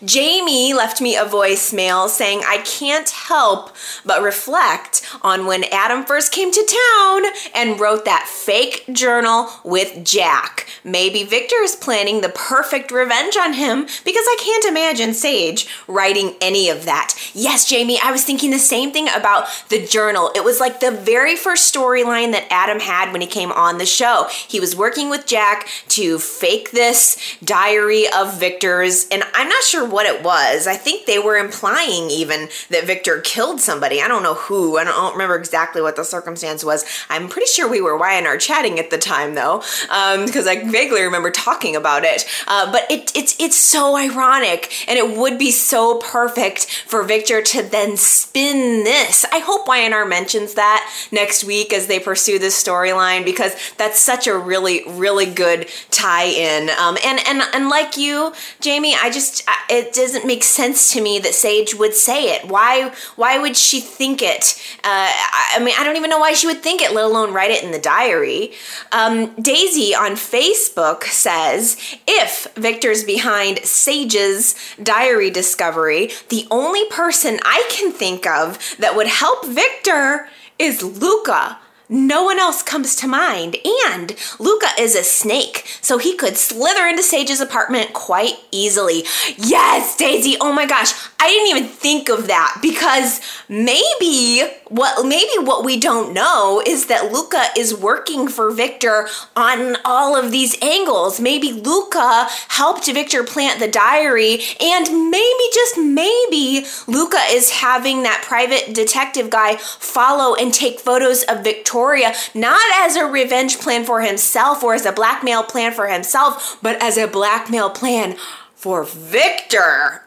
Jamie 0.04 0.74
left 0.74 1.00
me 1.00 1.16
a 1.16 1.24
voicemail 1.24 2.08
saying, 2.08 2.42
I 2.46 2.58
can't 2.58 3.08
help 3.08 3.74
but 4.04 4.22
reflect 4.22 5.02
on 5.22 5.46
when 5.46 5.64
Adam 5.64 6.04
first 6.04 6.32
came 6.32 6.50
to 6.52 6.78
town 6.96 7.22
and 7.54 7.80
wrote 7.80 8.04
that 8.04 8.26
fake 8.28 8.84
journal 8.92 9.48
with 9.64 10.04
Jack. 10.04 10.68
Maybe 10.84 11.24
Victor 11.24 11.56
is 11.62 11.76
planning 11.76 12.20
the 12.20 12.28
perfect 12.28 12.90
revenge 12.90 13.36
on 13.36 13.54
him 13.54 13.82
because 13.82 14.26
I 14.26 14.36
can't 14.40 14.64
imagine 14.66 15.14
Sage 15.14 15.66
writing 15.86 16.34
any 16.40 16.68
of 16.68 16.84
that. 16.84 17.14
Yes, 17.34 17.68
Jamie, 17.68 17.98
I 18.02 18.12
was 18.12 18.24
thinking 18.24 18.50
the 18.50 18.58
same 18.58 18.92
thing 18.92 19.08
about 19.08 19.48
the 19.68 19.84
journal. 19.84 20.30
It 20.34 20.44
was 20.44 20.60
like 20.60 20.80
the 20.80 20.90
very 20.90 21.36
first 21.36 21.72
storyline 21.72 22.32
that 22.32 22.46
Adam 22.50 22.80
had 22.80 23.12
when 23.12 23.20
he 23.20 23.26
came 23.26 23.52
on 23.52 23.78
the 23.78 23.86
show. 23.86 24.28
He 24.48 24.60
was 24.60 24.76
working 24.76 25.10
with 25.10 25.26
Jack 25.26 25.68
to 25.88 26.18
fake 26.18 26.70
this 26.70 27.16
diary 27.44 28.06
of 28.16 28.38
Victor's, 28.38 29.06
and 29.10 29.22
I'm 29.34 29.48
not 29.48 29.62
sure 29.64 29.79
what 29.84 30.06
it 30.06 30.22
was. 30.22 30.66
I 30.66 30.74
think 30.74 31.06
they 31.06 31.18
were 31.18 31.36
implying 31.36 32.10
even 32.10 32.48
that 32.70 32.84
Victor 32.84 33.20
killed 33.20 33.60
somebody. 33.60 34.00
I 34.00 34.08
don't 34.08 34.22
know 34.22 34.34
who. 34.34 34.78
I 34.78 34.84
don't, 34.84 34.92
I 34.92 34.96
don't 34.96 35.12
remember 35.12 35.36
exactly 35.36 35.82
what 35.82 35.96
the 35.96 36.04
circumstance 36.04 36.64
was. 36.64 36.84
I'm 37.08 37.28
pretty 37.28 37.46
sure 37.46 37.68
we 37.68 37.80
were 37.80 37.96
Y&R 37.96 38.36
chatting 38.38 38.78
at 38.78 38.90
the 38.90 38.98
time 38.98 39.34
though, 39.34 39.58
because 39.82 40.46
um, 40.46 40.58
I 40.58 40.70
vaguely 40.70 41.02
remember 41.02 41.30
talking 41.30 41.76
about 41.76 42.04
it. 42.04 42.26
Uh, 42.46 42.70
but 42.70 42.90
it, 42.90 43.12
it's 43.16 43.36
it's 43.38 43.56
so 43.56 43.96
ironic, 43.96 44.88
and 44.88 44.98
it 44.98 45.16
would 45.16 45.38
be 45.38 45.50
so 45.50 45.98
perfect 45.98 46.66
for 46.86 47.02
Victor 47.02 47.42
to 47.42 47.62
then 47.62 47.96
spin 47.96 48.84
this. 48.84 49.24
I 49.32 49.38
hope 49.38 49.68
Y&R 49.68 50.04
mentions 50.04 50.54
that 50.54 50.90
next 51.12 51.44
week 51.44 51.72
as 51.72 51.86
they 51.86 51.98
pursue 51.98 52.38
this 52.38 52.62
storyline 52.62 53.24
because 53.24 53.54
that's 53.76 54.00
such 54.00 54.26
a 54.26 54.36
really 54.36 54.82
really 54.88 55.26
good 55.26 55.68
tie-in. 55.90 56.70
Um, 56.70 56.96
and 57.04 57.20
and 57.26 57.42
and 57.54 57.68
like 57.68 57.96
you, 57.96 58.32
Jamie, 58.60 58.94
I 58.94 59.10
just 59.10 59.42
it 59.70 59.94
doesn't 59.94 60.26
make 60.26 60.42
sense 60.42 60.92
to 60.92 61.00
me 61.00 61.18
that 61.20 61.34
Sage 61.34 61.74
would 61.74 61.94
say 61.94 62.34
it. 62.34 62.48
Why 62.48 62.92
why 63.16 63.38
would 63.38 63.56
she 63.56 63.80
think 63.80 64.20
it? 64.20 64.60
Uh, 64.82 65.10
I 65.54 65.60
mean, 65.62 65.74
I 65.78 65.84
don't 65.84 65.96
even 65.96 66.10
know 66.10 66.18
why 66.18 66.32
she 66.32 66.48
would 66.48 66.62
think 66.62 66.82
it, 66.82 66.92
let 66.92 67.04
alone 67.04 67.32
write 67.32 67.52
it 67.52 67.62
in 67.62 67.70
the 67.70 67.78
diary. 67.78 68.52
Um, 68.90 69.34
Daisy 69.34 69.94
on 69.94 70.12
Facebook 70.12 71.04
says 71.04 71.76
if 72.08 72.52
Victor's 72.54 73.04
behind 73.04 73.60
Sage's 73.60 74.56
diary 74.82 75.30
discovery, 75.30 76.10
the 76.28 76.46
only 76.50 76.84
person 76.88 77.38
I 77.44 77.64
can 77.70 77.92
think 77.92 78.26
of 78.26 78.58
that 78.78 78.96
would 78.96 79.06
help 79.06 79.46
Victor 79.46 80.28
is 80.58 80.82
Luca 80.82 81.58
no 81.90 82.22
one 82.22 82.38
else 82.38 82.62
comes 82.62 82.96
to 82.96 83.08
mind. 83.08 83.56
And 83.88 84.14
Luca 84.38 84.68
is 84.78 84.94
a 84.94 85.02
snake, 85.02 85.66
so 85.82 85.98
he 85.98 86.16
could 86.16 86.36
slither 86.36 86.86
into 86.86 87.02
Sage's 87.02 87.40
apartment 87.40 87.92
quite 87.92 88.36
easily. 88.52 89.04
Yes, 89.36 89.96
Daisy, 89.96 90.36
oh 90.40 90.52
my 90.52 90.66
gosh, 90.66 90.92
I 91.18 91.28
didn't 91.28 91.56
even 91.58 91.68
think 91.68 92.08
of 92.08 92.28
that 92.28 92.58
because 92.62 93.20
maybe 93.48 94.42
what 94.70 95.04
maybe 95.04 95.44
what 95.44 95.64
we 95.64 95.78
don't 95.78 96.14
know 96.14 96.62
is 96.64 96.86
that 96.86 97.12
Luca 97.12 97.46
is 97.56 97.74
working 97.74 98.28
for 98.28 98.50
Victor 98.52 99.08
on 99.36 99.76
all 99.84 100.16
of 100.16 100.30
these 100.30 100.56
angles. 100.62 101.20
Maybe 101.20 101.52
Luca 101.52 102.28
helped 102.48 102.86
Victor 102.90 103.24
plant 103.24 103.58
the 103.58 103.68
diary 103.68 104.38
and 104.60 105.10
maybe 105.10 105.44
just 105.52 105.76
maybe 105.76 106.64
Luca 106.86 107.18
is 107.30 107.50
having 107.50 108.04
that 108.04 108.22
private 108.24 108.72
detective 108.72 109.28
guy 109.28 109.56
follow 109.56 110.36
and 110.36 110.54
take 110.54 110.78
photos 110.78 111.24
of 111.24 111.42
Victoria 111.42 112.14
not 112.32 112.62
as 112.76 112.94
a 112.94 113.04
revenge 113.04 113.58
plan 113.58 113.84
for 113.84 114.02
himself 114.02 114.62
or 114.62 114.74
as 114.74 114.86
a 114.86 114.92
blackmail 114.92 115.42
plan 115.42 115.72
for 115.72 115.88
himself, 115.88 116.58
but 116.62 116.80
as 116.80 116.96
a 116.96 117.08
blackmail 117.08 117.70
plan 117.70 118.16
for 118.60 118.84
Victor. 118.84 120.02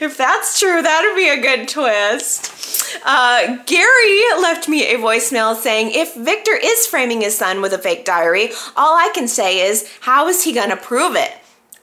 If 0.00 0.16
that's 0.16 0.58
true, 0.58 0.80
that'd 0.80 1.14
be 1.14 1.28
a 1.28 1.38
good 1.38 1.68
twist. 1.68 2.96
Uh, 3.04 3.58
Gary 3.66 4.22
left 4.40 4.70
me 4.70 4.86
a 4.86 4.96
voicemail 4.96 5.54
saying 5.54 5.90
if 5.92 6.14
Victor 6.14 6.54
is 6.60 6.86
framing 6.86 7.20
his 7.20 7.36
son 7.36 7.60
with 7.60 7.74
a 7.74 7.78
fake 7.78 8.06
diary, 8.06 8.52
all 8.74 8.96
I 8.96 9.10
can 9.14 9.28
say 9.28 9.60
is, 9.60 9.86
how 10.00 10.28
is 10.28 10.44
he 10.44 10.54
gonna 10.54 10.78
prove 10.78 11.14
it? 11.14 11.32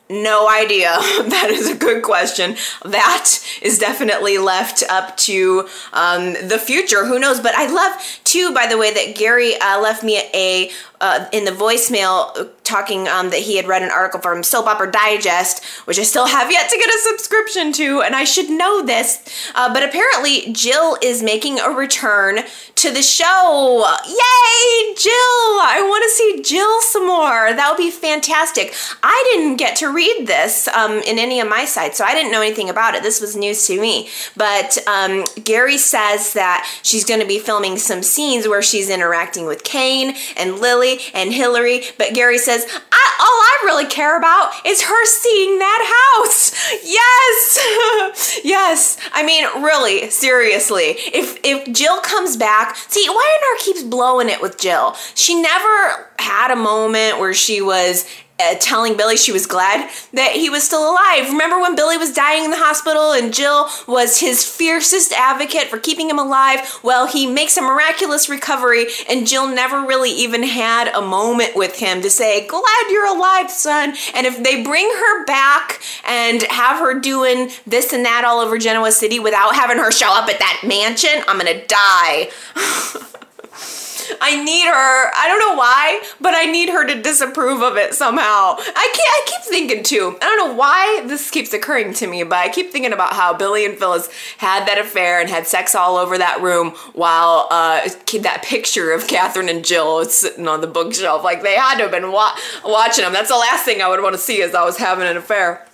No 0.09 0.49
idea. 0.49 0.87
that 1.27 1.49
is 1.51 1.69
a 1.69 1.75
good 1.75 2.01
question. 2.01 2.55
That 2.83 3.29
is 3.61 3.77
definitely 3.77 4.39
left 4.39 4.83
up 4.89 5.15
to 5.17 5.67
um, 5.93 6.33
the 6.33 6.57
future. 6.57 7.05
Who 7.05 7.19
knows? 7.19 7.39
But 7.39 7.53
I 7.55 7.67
love 7.67 8.01
too, 8.23 8.51
by 8.53 8.65
the 8.65 8.77
way, 8.77 8.91
that 8.91 9.15
Gary 9.15 9.55
uh, 9.59 9.79
left 9.79 10.03
me 10.03 10.17
a 10.33 10.71
uh, 11.01 11.25
in 11.31 11.45
the 11.45 11.51
voicemail 11.51 12.49
talking 12.63 13.07
um, 13.07 13.29
that 13.29 13.39
he 13.39 13.55
had 13.55 13.67
read 13.67 13.81
an 13.81 13.89
article 13.89 14.19
from 14.19 14.43
Soap 14.43 14.67
Opera 14.67 14.91
Digest, 14.91 15.63
which 15.85 15.97
I 15.97 16.03
still 16.03 16.27
have 16.27 16.51
yet 16.51 16.69
to 16.69 16.77
get 16.77 16.89
a 16.89 16.99
subscription 16.99 17.71
to, 17.73 18.01
and 18.01 18.15
I 18.15 18.25
should 18.25 18.49
know 18.49 18.85
this. 18.85 19.23
Uh, 19.55 19.73
but 19.73 19.81
apparently, 19.81 20.51
Jill 20.51 20.97
is 21.01 21.23
making 21.23 21.59
a 21.59 21.69
return 21.69 22.39
to 22.75 22.91
the 22.91 23.01
show. 23.01 23.85
Yay, 24.05 24.93
Jill! 24.95 25.13
I 25.61 25.79
want 25.87 26.03
to 26.03 26.09
see 26.09 26.41
Jill 26.43 26.81
some 26.81 27.07
more. 27.07 27.53
That 27.53 27.69
would 27.71 27.81
be 27.81 27.91
fantastic. 27.91 28.73
I 29.01 29.29
didn't 29.31 29.55
get 29.55 29.77
to 29.77 29.87
read 29.87 29.98
this 30.25 30.67
um, 30.69 30.99
in 30.99 31.19
any 31.19 31.39
of 31.39 31.49
my 31.49 31.65
sites, 31.65 31.97
so 31.97 32.05
I 32.05 32.13
didn't 32.13 32.31
know 32.31 32.41
anything 32.41 32.69
about 32.69 32.95
it. 32.95 33.03
This 33.03 33.21
was 33.21 33.35
news 33.35 33.67
to 33.67 33.79
me. 33.79 34.09
But 34.35 34.77
um, 34.87 35.25
Gary 35.43 35.77
says 35.77 36.33
that 36.33 36.69
she's 36.83 37.05
going 37.05 37.19
to 37.19 37.25
be 37.27 37.39
filming 37.39 37.77
some 37.77 38.03
scenes 38.03 38.47
where 38.47 38.61
she's 38.61 38.89
interacting 38.89 39.45
with 39.45 39.63
Cane 39.63 40.15
and 40.37 40.59
Lily 40.59 40.99
and 41.13 41.33
Hillary, 41.33 41.81
but 41.97 42.13
Gary 42.13 42.37
says, 42.37 42.65
I, 42.91 43.15
all 43.19 43.27
I 43.27 43.61
really 43.65 43.85
care 43.85 44.17
about 44.17 44.51
is 44.65 44.83
her 44.83 45.05
seeing 45.05 45.59
that 45.59 46.15
house. 46.15 46.55
Yes. 46.89 48.39
yes. 48.43 48.97
I 49.11 49.23
mean, 49.23 49.43
really, 49.63 50.09
seriously. 50.09 50.95
If 51.13 51.39
if 51.43 51.71
Jill 51.73 51.99
comes 52.01 52.37
back, 52.37 52.75
see, 52.75 53.05
Y&R 53.07 53.57
keeps 53.59 53.83
blowing 53.83 54.29
it 54.29 54.41
with 54.41 54.57
Jill. 54.57 54.95
She 55.13 55.39
never 55.39 56.09
had 56.17 56.51
a 56.51 56.55
moment 56.55 57.19
where 57.19 57.33
she 57.33 57.61
was 57.61 58.05
uh, 58.39 58.55
telling 58.59 58.95
Billy 58.95 59.17
she 59.17 59.31
was 59.31 59.45
glad 59.45 59.89
that 60.13 60.33
he 60.33 60.49
was 60.49 60.63
still 60.63 60.91
alive. 60.91 61.29
Remember 61.29 61.59
when 61.59 61.75
Billy 61.75 61.97
was 61.97 62.13
dying 62.13 62.45
in 62.45 62.51
the 62.51 62.57
hospital 62.57 63.11
and 63.11 63.33
Jill 63.33 63.67
was 63.87 64.19
his 64.19 64.45
fiercest 64.45 65.11
advocate 65.11 65.67
for 65.67 65.77
keeping 65.77 66.09
him 66.09 66.19
alive? 66.19 66.79
Well, 66.83 67.07
he 67.07 67.27
makes 67.27 67.57
a 67.57 67.61
miraculous 67.61 68.29
recovery, 68.29 68.87
and 69.09 69.27
Jill 69.27 69.47
never 69.47 69.81
really 69.85 70.11
even 70.11 70.43
had 70.43 70.87
a 70.89 71.01
moment 71.01 71.55
with 71.55 71.79
him 71.79 72.01
to 72.01 72.09
say, 72.09 72.47
Glad 72.47 72.89
you're 72.89 73.07
alive, 73.07 73.49
son. 73.51 73.93
And 74.13 74.25
if 74.25 74.41
they 74.43 74.63
bring 74.63 74.87
her 74.87 75.25
back 75.25 75.81
and 76.05 76.43
have 76.43 76.79
her 76.79 76.99
doing 76.99 77.49
this 77.65 77.93
and 77.93 78.05
that 78.05 78.23
all 78.25 78.39
over 78.39 78.57
Genoa 78.57 78.91
City 78.91 79.19
without 79.19 79.55
having 79.55 79.77
her 79.77 79.91
show 79.91 80.13
up 80.13 80.29
at 80.29 80.39
that 80.39 80.63
mansion, 80.65 81.23
I'm 81.27 81.37
gonna 81.37 81.65
die. 81.65 82.29
I 84.21 84.43
need 84.43 84.65
her. 84.65 85.11
I 85.15 85.25
don't 85.27 85.39
know 85.39 85.55
why, 85.55 86.01
but 86.19 86.33
I 86.35 86.45
need 86.45 86.69
her 86.69 86.85
to 86.87 87.01
disapprove 87.01 87.61
of 87.61 87.77
it 87.77 87.93
somehow. 87.93 88.55
I 88.57 88.93
can't. 88.93 89.09
I 89.09 89.21
keep 89.25 89.41
thinking 89.43 89.83
too. 89.83 90.17
I 90.21 90.25
don't 90.25 90.49
know 90.49 90.55
why 90.55 91.03
this 91.07 91.29
keeps 91.31 91.53
occurring 91.53 91.93
to 91.95 92.07
me, 92.07 92.23
but 92.23 92.37
I 92.37 92.49
keep 92.49 92.71
thinking 92.71 92.93
about 92.93 93.13
how 93.13 93.33
Billy 93.33 93.65
and 93.65 93.77
Phyllis 93.77 94.09
had 94.37 94.67
that 94.67 94.77
affair 94.77 95.19
and 95.19 95.29
had 95.29 95.47
sex 95.47 95.75
all 95.75 95.97
over 95.97 96.17
that 96.17 96.41
room 96.41 96.71
while 96.93 97.47
uh, 97.51 97.87
that 98.21 98.43
picture 98.43 98.91
of 98.91 99.07
Catherine 99.07 99.49
and 99.49 99.63
Jill 99.65 100.05
sitting 100.05 100.47
on 100.47 100.61
the 100.61 100.67
bookshelf. 100.67 101.23
Like 101.23 101.41
they 101.41 101.55
had 101.55 101.75
to 101.75 101.83
have 101.83 101.91
been 101.91 102.11
wa- 102.11 102.35
watching 102.63 103.03
them. 103.03 103.13
That's 103.13 103.29
the 103.29 103.35
last 103.35 103.65
thing 103.65 103.81
I 103.81 103.89
would 103.89 104.01
want 104.01 104.13
to 104.13 104.21
see 104.21 104.41
as 104.41 104.55
I 104.55 104.63
was 104.63 104.77
having 104.77 105.07
an 105.07 105.17
affair. 105.17 105.65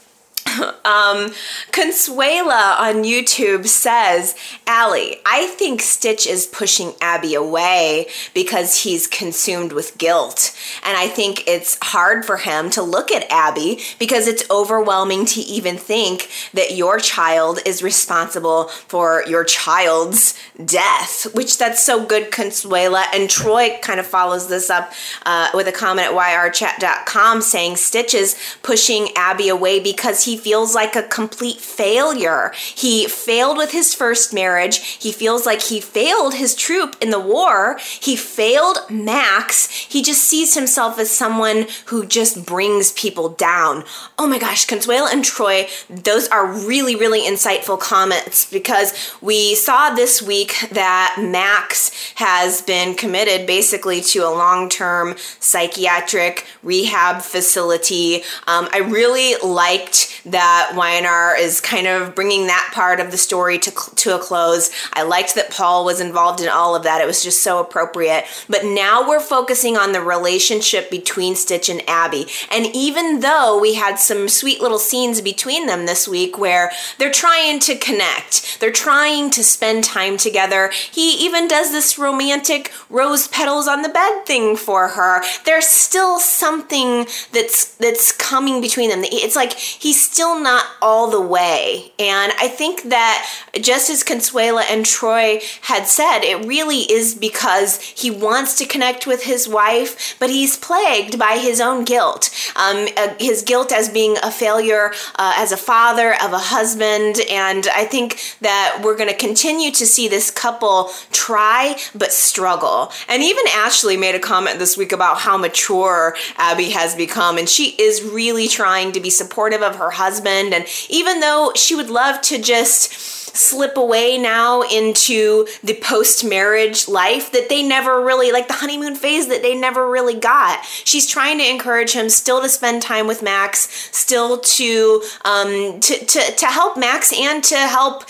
Um, 0.86 1.32
Consuela 1.72 2.80
on 2.80 3.04
YouTube 3.04 3.66
says, 3.66 4.36
Allie, 4.68 5.18
I 5.26 5.48
think 5.48 5.82
Stitch 5.82 6.28
is 6.28 6.46
pushing 6.46 6.94
Abby 7.02 7.34
away 7.34 8.08
because 8.36 8.84
he's 8.84 9.08
consumed 9.08 9.72
with 9.72 9.98
guilt. 9.98 10.56
And 10.84 10.96
I 10.96 11.08
think 11.08 11.48
it's 11.48 11.80
hard 11.82 12.24
for 12.24 12.38
him 12.38 12.70
to 12.70 12.84
look 12.84 13.12
at 13.12 13.26
Abby 13.32 13.80
because 13.98 14.28
it's 14.28 14.48
overwhelming 14.52 15.26
to 15.26 15.42
even 15.42 15.76
think 15.76 16.30
that 16.54 16.76
your 16.76 17.00
child 17.00 17.60
is 17.66 17.82
responsible 17.82 18.66
for 18.68 19.24
your 19.28 19.44
child's 19.44 20.38
death, 20.64 21.34
which 21.34 21.58
that's 21.58 21.82
so 21.84 22.06
good, 22.06 22.32
Consuela. 22.32 23.06
And 23.12 23.28
Troy 23.28 23.80
kind 23.82 24.00
of 24.00 24.06
follows 24.06 24.50
this 24.50 24.70
up 24.70 24.94
uh, 25.26 25.50
with 25.56 25.68
a 25.68 25.72
comment 25.72 26.10
at 26.10 26.14
yrchat.com 26.14 27.42
saying 27.42 27.78
Stitch 27.78 28.14
is 28.14 28.38
pushing 28.62 29.10
Abby 29.16 29.50
away 29.50 29.80
because 29.80 30.26
he 30.26 30.38
feels 30.46 30.76
like 30.76 30.96
a 30.96 31.02
complete 31.02 31.60
failure. 31.60 32.52
He 32.76 33.08
failed 33.08 33.58
with 33.58 33.72
his 33.72 33.96
first 33.96 34.32
marriage. 34.32 34.78
He 34.78 35.12
feels 35.12 35.44
like 35.44 35.64
he 35.64 35.80
failed 35.80 36.36
his 36.36 36.54
troop 36.54 36.96
in 37.02 37.10
the 37.10 37.20
war. 37.20 37.80
He 37.80 38.16
failed 38.16 38.78
Max. 38.88 39.68
He 39.72 40.04
just 40.04 40.24
sees 40.24 40.54
himself 40.54 41.00
as 41.00 41.10
someone 41.10 41.66
who 41.88 42.06
just 42.06 42.46
brings 42.46 42.92
people 42.92 43.30
down. 43.30 43.86
Oh 44.20 44.28
my 44.28 44.38
gosh, 44.38 44.66
Consuelo 44.66 45.08
and 45.12 45.26
Troy, 45.26 45.68
those 45.90 46.28
are 46.28 46.46
really, 46.46 46.96
really 46.96 47.22
insightful 47.22 47.80
comments 47.80 48.48
because 48.48 48.94
we 49.22 49.56
saw 49.56 49.96
this 49.96 50.22
week 50.22 50.54
that 50.70 51.18
Max 51.20 52.14
has 52.18 52.62
been 52.62 52.94
committed 52.94 53.48
basically 53.48 54.00
to 54.02 54.20
a 54.20 54.30
long 54.30 54.70
term 54.70 55.16
psychiatric 55.40 56.46
rehab 56.62 57.24
facility. 57.24 58.18
Um, 58.46 58.70
I 58.72 58.82
really 58.82 59.34
liked 59.44 60.22
that 60.26 60.74
Y&R 60.76 61.38
is 61.38 61.62
kind 61.62 61.88
of 61.88 62.16
bringing 62.16 62.48
that 62.48 62.72
part 62.74 63.00
of 63.00 63.12
the 63.12 63.18
story 63.18 63.60
to, 63.60 63.72
to 63.96 64.16
a 64.16 64.20
close. 64.20 64.72
I 64.94 65.04
liked 65.04 65.36
that 65.36 65.52
Paul 65.52 65.86
was 65.86 66.02
involved 66.02 66.42
in 66.42 66.50
all 66.50 66.76
of 66.76 66.84
that. 66.84 67.02
It 67.02 67.08
was 67.08 67.24
just 67.24 67.44
so 67.44 67.60
appropriate. 67.60 68.26
But 68.50 68.66
now 68.66 69.08
we're 69.08 69.20
focusing 69.20 69.78
on 69.78 69.92
the 69.92 70.02
relationship 70.02 70.90
between 70.90 71.36
Stitch 71.36 71.70
and 71.70 71.88
Abby. 71.88 72.26
And 72.52 72.68
even 72.74 73.20
though 73.20 73.60
we 73.60 73.76
had 73.76 74.00
some 74.00 74.28
sweet 74.28 74.62
little 74.62 74.80
scenes 74.80 75.22
between 75.22 75.68
them 75.68 75.86
this 75.86 76.08
week 76.08 76.38
where 76.38 76.72
they're 76.98 77.12
trying 77.12 77.60
to 77.62 77.76
connect, 77.76 78.60
they're 78.60 78.72
trying 78.72 79.30
to 79.32 79.44
spend 79.44 79.84
time 79.84 80.18
together, 80.18 80.72
he 80.92 81.24
even 81.26 81.48
does 81.48 81.72
this 81.72 81.98
romantic 82.00 82.72
rose 82.90 83.28
petals 83.28 83.68
on 83.68 83.82
the 83.84 83.90
bed 83.90 84.26
thing 84.26 84.56
for 84.56 84.90
her. 84.90 85.24
There's 85.46 85.68
still 85.68 86.20
something 86.20 87.06
that's 87.32 87.76
that's 87.76 88.12
coming 88.12 88.62
between 88.62 88.90
them. 88.90 89.02
It's 89.04 89.36
like 89.36 89.54
he's 89.54 90.15
still 90.16 90.40
not 90.40 90.66
all 90.82 91.12
the 91.12 91.20
way. 91.20 91.92
And 92.00 92.32
I 92.40 92.48
think 92.48 92.84
that 92.84 93.30
just 93.60 93.90
as 93.90 94.02
Consuela 94.02 94.64
and 94.70 94.86
Troy 94.86 95.42
had 95.64 95.88
said, 95.88 96.22
it 96.22 96.48
really 96.48 96.90
is 96.90 97.14
because 97.14 97.82
he 97.82 98.10
wants 98.10 98.58
to 98.60 98.66
connect 98.66 99.06
with 99.06 99.24
his 99.24 99.46
wife, 99.46 100.16
but 100.18 100.30
he's 100.30 100.56
plagued 100.56 101.20
by 101.20 101.38
his 101.38 101.60
own 101.60 101.84
guilt. 101.84 102.30
Um, 102.56 102.88
uh, 102.96 103.16
his 103.20 103.42
guilt 103.42 103.74
as 103.74 103.90
being 103.90 104.16
a 104.24 104.32
failure 104.32 104.94
uh, 105.16 105.34
as 105.36 105.52
a 105.52 105.58
father, 105.58 106.14
of 106.24 106.32
a 106.32 106.40
husband. 106.40 107.18
And 107.30 107.68
I 107.76 107.84
think 107.84 108.38
that 108.40 108.80
we're 108.82 108.96
going 108.96 109.10
to 109.10 109.18
continue 109.18 109.72
to 109.72 109.86
see 109.86 110.08
this 110.08 110.32
couple 110.32 110.92
try 111.12 111.76
but 111.94 112.14
struggle. 112.14 112.90
And 113.10 113.22
even 113.22 113.44
Ashley 113.50 113.98
made 113.98 114.16
a 114.16 114.20
comment 114.20 114.60
this 114.60 114.78
week 114.78 114.94
about 114.94 115.18
how 115.18 115.36
mature 115.36 116.16
Abby 116.38 116.70
has 116.70 116.96
become. 116.96 117.38
And 117.38 117.50
she 117.50 117.76
is 117.78 118.02
really 118.02 118.48
trying 118.48 118.94
to 118.94 119.02
be 119.02 119.10
supportive 119.10 119.62
of 119.62 119.76
her 119.76 119.90
husband. 119.90 120.05
And 120.54 120.66
even 120.90 121.20
though 121.20 121.52
she 121.56 121.76
would 121.76 121.90
love 121.90 122.22
to 122.22 122.42
just 122.42 123.16
slip 123.36 123.76
away 123.78 124.18
now 124.18 124.62
into 124.62 125.46
the 125.64 125.74
post 125.76 126.24
marriage 126.24 126.88
life 126.88 127.32
that 127.32 127.50
they 127.50 127.62
never 127.62 128.04
really, 128.04 128.32
like 128.32 128.48
the 128.48 128.54
honeymoon 128.54 128.96
phase 128.96 129.28
that 129.28 129.42
they 129.42 129.56
never 129.56 129.90
really 129.90 130.18
got. 130.18 130.64
She's 130.66 131.08
trying 131.08 131.38
to 131.40 131.50
encourage 131.50 131.92
him 131.92 132.10
still 132.10 132.42
to 132.42 132.50
spend 132.50 132.82
time 132.82 133.08
with 133.08 133.22
Max, 133.22 133.90
still 133.92 134.40
to, 134.40 135.04
um, 135.26 135.80
to, 135.82 136.06
to, 136.06 136.36
to 136.36 136.46
help 136.46 136.78
Max 136.78 137.14
and 137.14 137.44
to 137.44 137.58
help 137.58 138.06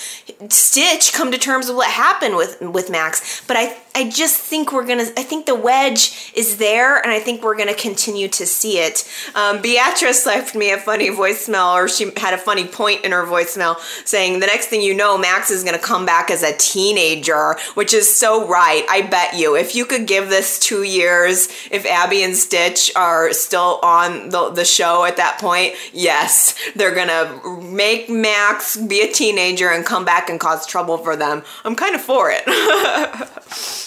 Stitch 0.50 1.14
come 1.14 1.32
to 1.32 1.38
terms 1.38 1.68
with 1.68 1.78
what 1.78 1.90
happened 1.90 2.36
with, 2.36 2.62
with 2.62 2.90
Max. 2.90 3.44
But 3.48 3.58
I, 3.58 3.78
I 3.96 4.10
just 4.10 4.42
think 4.42 4.74
we're 4.74 4.86
gonna, 4.86 5.06
I 5.16 5.24
think 5.24 5.46
the 5.46 5.56
wedge 5.56 6.32
is 6.36 6.58
there 6.58 6.98
and 6.98 7.10
I 7.10 7.22
think 7.22 7.42
we're 7.42 7.56
gonna 7.56 7.74
continue 7.74 8.28
to 8.28 8.46
see 8.46 8.78
it. 8.80 9.10
Um, 9.36 9.62
Beatrice 9.62 10.26
left 10.26 10.54
me 10.54 10.72
a 10.72 10.78
funny 10.78 11.10
voicemail, 11.10 11.74
or 11.76 11.88
she 11.88 12.12
had 12.18 12.34
a 12.34 12.38
funny 12.38 12.66
point 12.66 13.06
in 13.06 13.14
her 13.14 13.24
voicemail 13.24 13.80
saying, 14.06 14.42
The 14.42 14.48
next 14.48 14.68
thing 14.68 14.82
you 14.82 14.94
know, 14.94 15.18
Max 15.18 15.50
is 15.50 15.64
gonna 15.64 15.80
come 15.80 16.06
back 16.06 16.30
as 16.30 16.44
a 16.44 16.56
teenager, 16.58 17.56
which 17.76 17.94
is 17.94 18.14
so 18.14 18.46
right. 18.46 18.86
I 18.90 19.04
bet 19.04 19.36
you. 19.36 19.56
If 19.56 19.76
you 19.76 19.86
could 19.86 20.08
give 20.08 20.28
this 20.28 20.60
two 20.60 20.84
years, 20.84 21.48
if 21.72 21.86
Abby 21.86 22.22
and 22.22 22.36
Stitch 22.36 22.92
are 22.98 23.32
still 23.32 23.80
on 23.82 24.28
the, 24.28 24.50
the 24.50 24.66
show 24.66 25.06
at 25.06 25.16
that 25.18 25.40
point, 25.40 25.74
yes, 25.94 26.54
they're 26.76 26.94
gonna 26.94 27.40
make 27.62 28.10
Max 28.10 28.76
be 28.76 29.02
a 29.04 29.12
teenager 29.12 29.70
and 29.70 29.86
come 29.86 30.04
back 30.04 30.30
and 30.30 30.38
cause 30.38 30.68
trouble 30.68 30.98
for 30.98 31.16
them. 31.16 31.44
I'm 31.64 31.78
kind 31.78 31.96
of 31.96 32.02
for 32.02 32.30
it. 32.30 32.44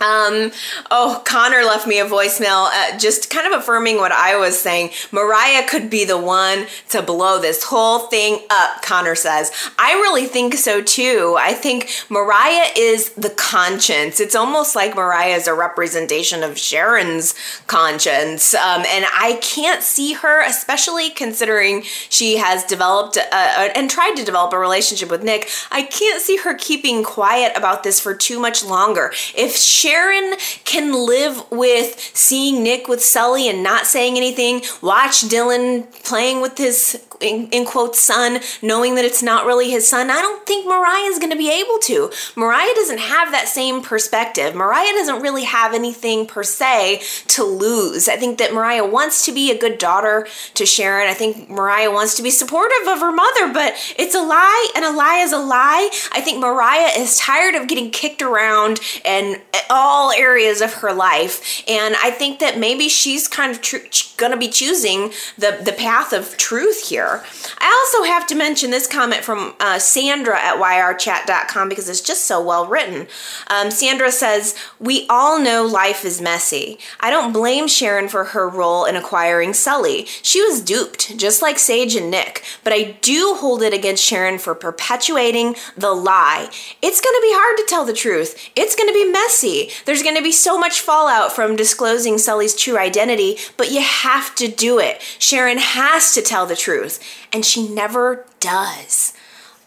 Um, 0.00 0.52
oh, 0.90 1.22
Connor 1.24 1.64
left 1.64 1.86
me 1.86 1.98
a 2.00 2.04
voicemail 2.04 2.68
uh, 2.70 2.98
just 2.98 3.30
kind 3.30 3.46
of 3.46 3.58
affirming 3.58 3.96
what 3.96 4.12
I 4.12 4.36
was 4.36 4.58
saying. 4.58 4.90
Mariah 5.10 5.66
could 5.66 5.88
be 5.88 6.04
the 6.04 6.18
one 6.18 6.66
to 6.90 7.00
blow 7.00 7.40
this 7.40 7.64
whole 7.64 8.00
thing 8.00 8.40
up, 8.50 8.82
Connor 8.82 9.14
says. 9.14 9.50
I 9.78 9.94
really 9.94 10.26
think 10.26 10.54
so 10.54 10.82
too. 10.82 11.36
I 11.38 11.54
think 11.54 11.90
Mariah 12.10 12.68
is 12.76 13.10
the 13.10 13.30
conscience. 13.30 14.20
It's 14.20 14.34
almost 14.34 14.76
like 14.76 14.94
Mariah 14.94 15.34
is 15.34 15.46
a 15.46 15.54
representation 15.54 16.42
of 16.42 16.58
Sharon's 16.58 17.34
conscience. 17.66 18.54
Um, 18.54 18.84
and 18.86 19.06
I 19.14 19.38
can't 19.40 19.82
see 19.82 20.12
her, 20.12 20.42
especially 20.42 21.08
considering 21.08 21.82
she 21.84 22.36
has 22.36 22.64
developed 22.64 23.16
a, 23.16 23.22
a, 23.22 23.76
and 23.76 23.88
tried 23.88 24.16
to 24.16 24.24
develop 24.24 24.52
a 24.52 24.58
relationship 24.58 25.10
with 25.10 25.22
Nick. 25.22 25.48
I 25.70 25.84
can't 25.84 26.20
see 26.20 26.36
her 26.36 26.54
keeping 26.54 27.02
quiet 27.02 27.52
about 27.56 27.82
this 27.82 27.98
for 27.98 28.14
too 28.14 28.38
much 28.38 28.62
longer. 28.62 29.12
If 29.34 29.56
she 29.56 29.85
Sharon 29.86 30.34
can 30.64 30.92
live 31.06 31.48
with 31.52 32.00
seeing 32.12 32.64
Nick 32.64 32.88
with 32.88 33.04
Sully 33.04 33.48
and 33.48 33.62
not 33.62 33.86
saying 33.86 34.16
anything, 34.16 34.62
watch 34.82 35.22
Dylan 35.22 35.86
playing 36.02 36.40
with 36.40 36.58
his 36.58 37.00
in, 37.20 37.48
in 37.50 37.66
son, 37.92 38.40
knowing 38.62 38.94
that 38.94 39.04
it's 39.04 39.22
not 39.22 39.46
really 39.46 39.70
his 39.70 39.88
son, 39.88 40.10
I 40.10 40.20
don't 40.20 40.46
think 40.46 40.66
Mariah's 40.66 41.18
going 41.18 41.30
to 41.30 41.36
be 41.36 41.50
able 41.50 41.78
to. 41.80 42.10
Mariah 42.36 42.74
doesn't 42.74 42.98
have 42.98 43.32
that 43.32 43.48
same 43.48 43.82
perspective. 43.82 44.54
Mariah 44.54 44.92
doesn't 44.92 45.22
really 45.22 45.44
have 45.44 45.74
anything 45.74 46.26
per 46.26 46.42
se 46.42 47.02
to 47.28 47.44
lose. 47.44 48.08
I 48.08 48.16
think 48.16 48.38
that 48.38 48.52
Mariah 48.52 48.86
wants 48.86 49.24
to 49.26 49.32
be 49.32 49.50
a 49.50 49.58
good 49.58 49.78
daughter 49.78 50.26
to 50.54 50.66
Sharon. 50.66 51.08
I 51.08 51.14
think 51.14 51.48
Mariah 51.48 51.90
wants 51.90 52.14
to 52.16 52.22
be 52.22 52.30
supportive 52.30 52.88
of 52.88 53.00
her 53.00 53.12
mother, 53.12 53.52
but 53.52 53.74
it's 53.98 54.14
a 54.14 54.22
lie, 54.22 54.70
and 54.74 54.84
a 54.84 54.90
lie 54.90 55.18
is 55.18 55.32
a 55.32 55.38
lie. 55.38 55.90
I 56.12 56.20
think 56.20 56.40
Mariah 56.40 56.98
is 56.98 57.18
tired 57.18 57.54
of 57.54 57.68
getting 57.68 57.90
kicked 57.90 58.22
around 58.22 58.80
and 59.04 59.40
uh, 59.54 59.60
all 59.76 60.10
areas 60.12 60.60
of 60.60 60.74
her 60.74 60.92
life. 60.92 61.62
And 61.68 61.94
I 62.02 62.10
think 62.10 62.40
that 62.40 62.58
maybe 62.58 62.88
she's 62.88 63.28
kind 63.28 63.52
of 63.52 63.60
tr- 63.60 63.76
gonna 64.16 64.36
be 64.36 64.48
choosing 64.48 65.12
the, 65.36 65.60
the 65.62 65.72
path 65.72 66.12
of 66.12 66.36
truth 66.36 66.88
here. 66.88 67.22
I 67.58 67.68
also 67.68 68.10
have 68.10 68.26
to 68.28 68.34
mention 68.34 68.70
this 68.70 68.86
comment 68.86 69.22
from 69.22 69.54
uh, 69.60 69.78
Sandra 69.78 70.38
at 70.40 70.56
yrchat.com 70.56 71.68
because 71.68 71.88
it's 71.88 72.00
just 72.00 72.24
so 72.24 72.42
well 72.42 72.66
written. 72.66 73.06
Um, 73.48 73.70
Sandra 73.70 74.10
says, 74.10 74.56
We 74.80 75.06
all 75.08 75.38
know 75.38 75.64
life 75.64 76.04
is 76.04 76.20
messy. 76.20 76.78
I 77.00 77.10
don't 77.10 77.32
blame 77.32 77.68
Sharon 77.68 78.08
for 78.08 78.24
her 78.24 78.48
role 78.48 78.84
in 78.84 78.96
acquiring 78.96 79.54
Sully. 79.54 80.06
She 80.06 80.40
was 80.42 80.60
duped, 80.60 81.16
just 81.18 81.42
like 81.42 81.58
Sage 81.58 81.94
and 81.94 82.10
Nick, 82.10 82.42
but 82.64 82.72
I 82.72 82.96
do 83.02 83.36
hold 83.38 83.62
it 83.62 83.74
against 83.74 84.02
Sharon 84.02 84.38
for 84.38 84.54
perpetuating 84.54 85.56
the 85.76 85.92
lie. 85.92 86.48
It's 86.82 87.00
gonna 87.00 87.20
be 87.20 87.32
hard 87.32 87.58
to 87.58 87.64
tell 87.68 87.84
the 87.84 87.92
truth. 87.92 88.50
It's 88.56 88.74
gonna 88.74 88.92
be 88.92 89.10
messy. 89.10 89.65
There's 89.84 90.02
gonna 90.02 90.22
be 90.22 90.32
so 90.32 90.58
much 90.58 90.80
fallout 90.80 91.32
from 91.32 91.56
disclosing 91.56 92.18
Sully's 92.18 92.54
true 92.54 92.78
identity, 92.78 93.38
but 93.56 93.70
you 93.70 93.80
have 93.80 94.34
to 94.36 94.48
do 94.48 94.78
it. 94.78 95.02
Sharon 95.18 95.58
has 95.58 96.12
to 96.14 96.22
tell 96.22 96.46
the 96.46 96.56
truth, 96.56 97.00
and 97.32 97.44
she 97.44 97.68
never 97.68 98.26
does. 98.40 99.12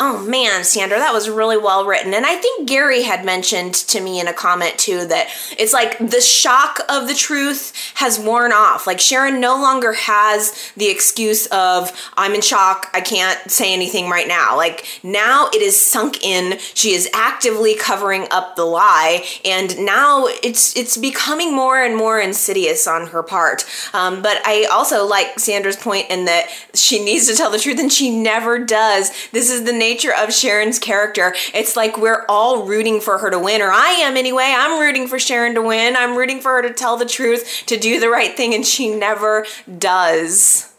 Oh 0.02 0.24
man, 0.26 0.64
Sandra, 0.64 0.98
that 0.98 1.12
was 1.12 1.30
really 1.30 1.58
well 1.58 1.86
written. 1.86 2.14
And 2.14 2.26
I 2.26 2.38
think 2.38 2.70
Gary 2.70 3.04
had 3.04 3.26
mentioned 3.26 3.74
to 3.74 4.00
me 4.00 4.22
in 4.22 4.30
a 4.30 4.34
comment 4.34 4.80
too 4.80 5.06
that 5.08 5.28
it's 5.58 5.74
like 5.74 5.98
the 5.98 6.22
shock 6.22 6.80
of 6.88 7.10
the 7.10 7.14
truth 7.14 7.74
has 7.96 8.18
worn 8.18 8.54
off. 8.54 8.88
Like 8.88 9.02
Sharon 9.02 9.42
no 9.42 9.56
longer 9.56 9.92
has 9.92 10.72
the 10.78 10.90
excuse 10.90 11.48
of, 11.48 11.92
I'm 12.16 12.34
in 12.34 12.40
shock, 12.40 12.90
I 12.94 13.02
can't 13.02 13.52
say 13.52 13.74
anything 13.74 14.10
right 14.10 14.26
now. 14.26 14.56
Like 14.56 14.86
now 15.04 15.50
it 15.54 15.62
is 15.62 15.78
sunk 15.78 16.24
in. 16.24 16.60
She 16.60 16.92
is 16.92 17.10
actively 17.14 17.76
covering 17.76 18.26
up 18.32 18.56
the 18.56 18.64
lie, 18.64 19.26
and 19.44 19.78
now 19.80 20.28
it's 20.28 20.78
it's 20.78 20.96
becoming 20.96 21.54
more 21.54 21.78
and 21.78 21.98
more 21.98 22.22
insidious 22.22 22.88
on 22.88 23.08
her 23.08 23.22
part. 23.22 23.66
Um, 23.94 24.22
but 24.22 24.42
I 24.46 24.66
also 24.72 25.06
like 25.06 25.40
Sandra's 25.40 25.76
point 25.76 26.10
in 26.10 26.24
that 26.24 26.48
she 26.74 27.04
needs 27.04 27.28
to 27.28 27.36
tell 27.36 27.52
the 27.52 27.60
truth 27.60 27.80
and 27.80 27.92
she 27.92 28.18
never 28.18 28.60
does. 28.60 29.12
This 29.32 29.52
is 29.52 29.66
the 29.66 29.74
nature 29.74 29.89
of 30.18 30.34
Sharon's 30.34 30.80
character. 30.80 31.36
It's 31.54 31.76
like 31.76 31.98
we're 31.98 32.26
all 32.28 32.66
rooting 32.66 33.02
for 33.02 33.18
her 33.18 33.30
to 33.30 33.40
win, 33.40 33.62
or 33.62 33.72
I 33.72 33.90
am 34.02 34.18
anyway. 34.18 34.54
I'm 34.56 34.80
rooting 34.80 35.08
for 35.08 35.20
Sharon 35.20 35.56
to 35.56 35.62
win. 35.62 35.96
I'm 35.96 36.16
rooting 36.16 36.42
for 36.42 36.52
her 36.52 36.62
to 36.62 36.74
tell 36.74 36.98
the 36.98 37.06
truth, 37.06 37.64
to 37.68 37.78
do 37.78 38.00
the 38.00 38.10
right 38.10 38.36
thing, 38.36 38.54
and 38.54 38.66
she 38.66 38.94
never 38.94 39.46
does. 39.78 40.72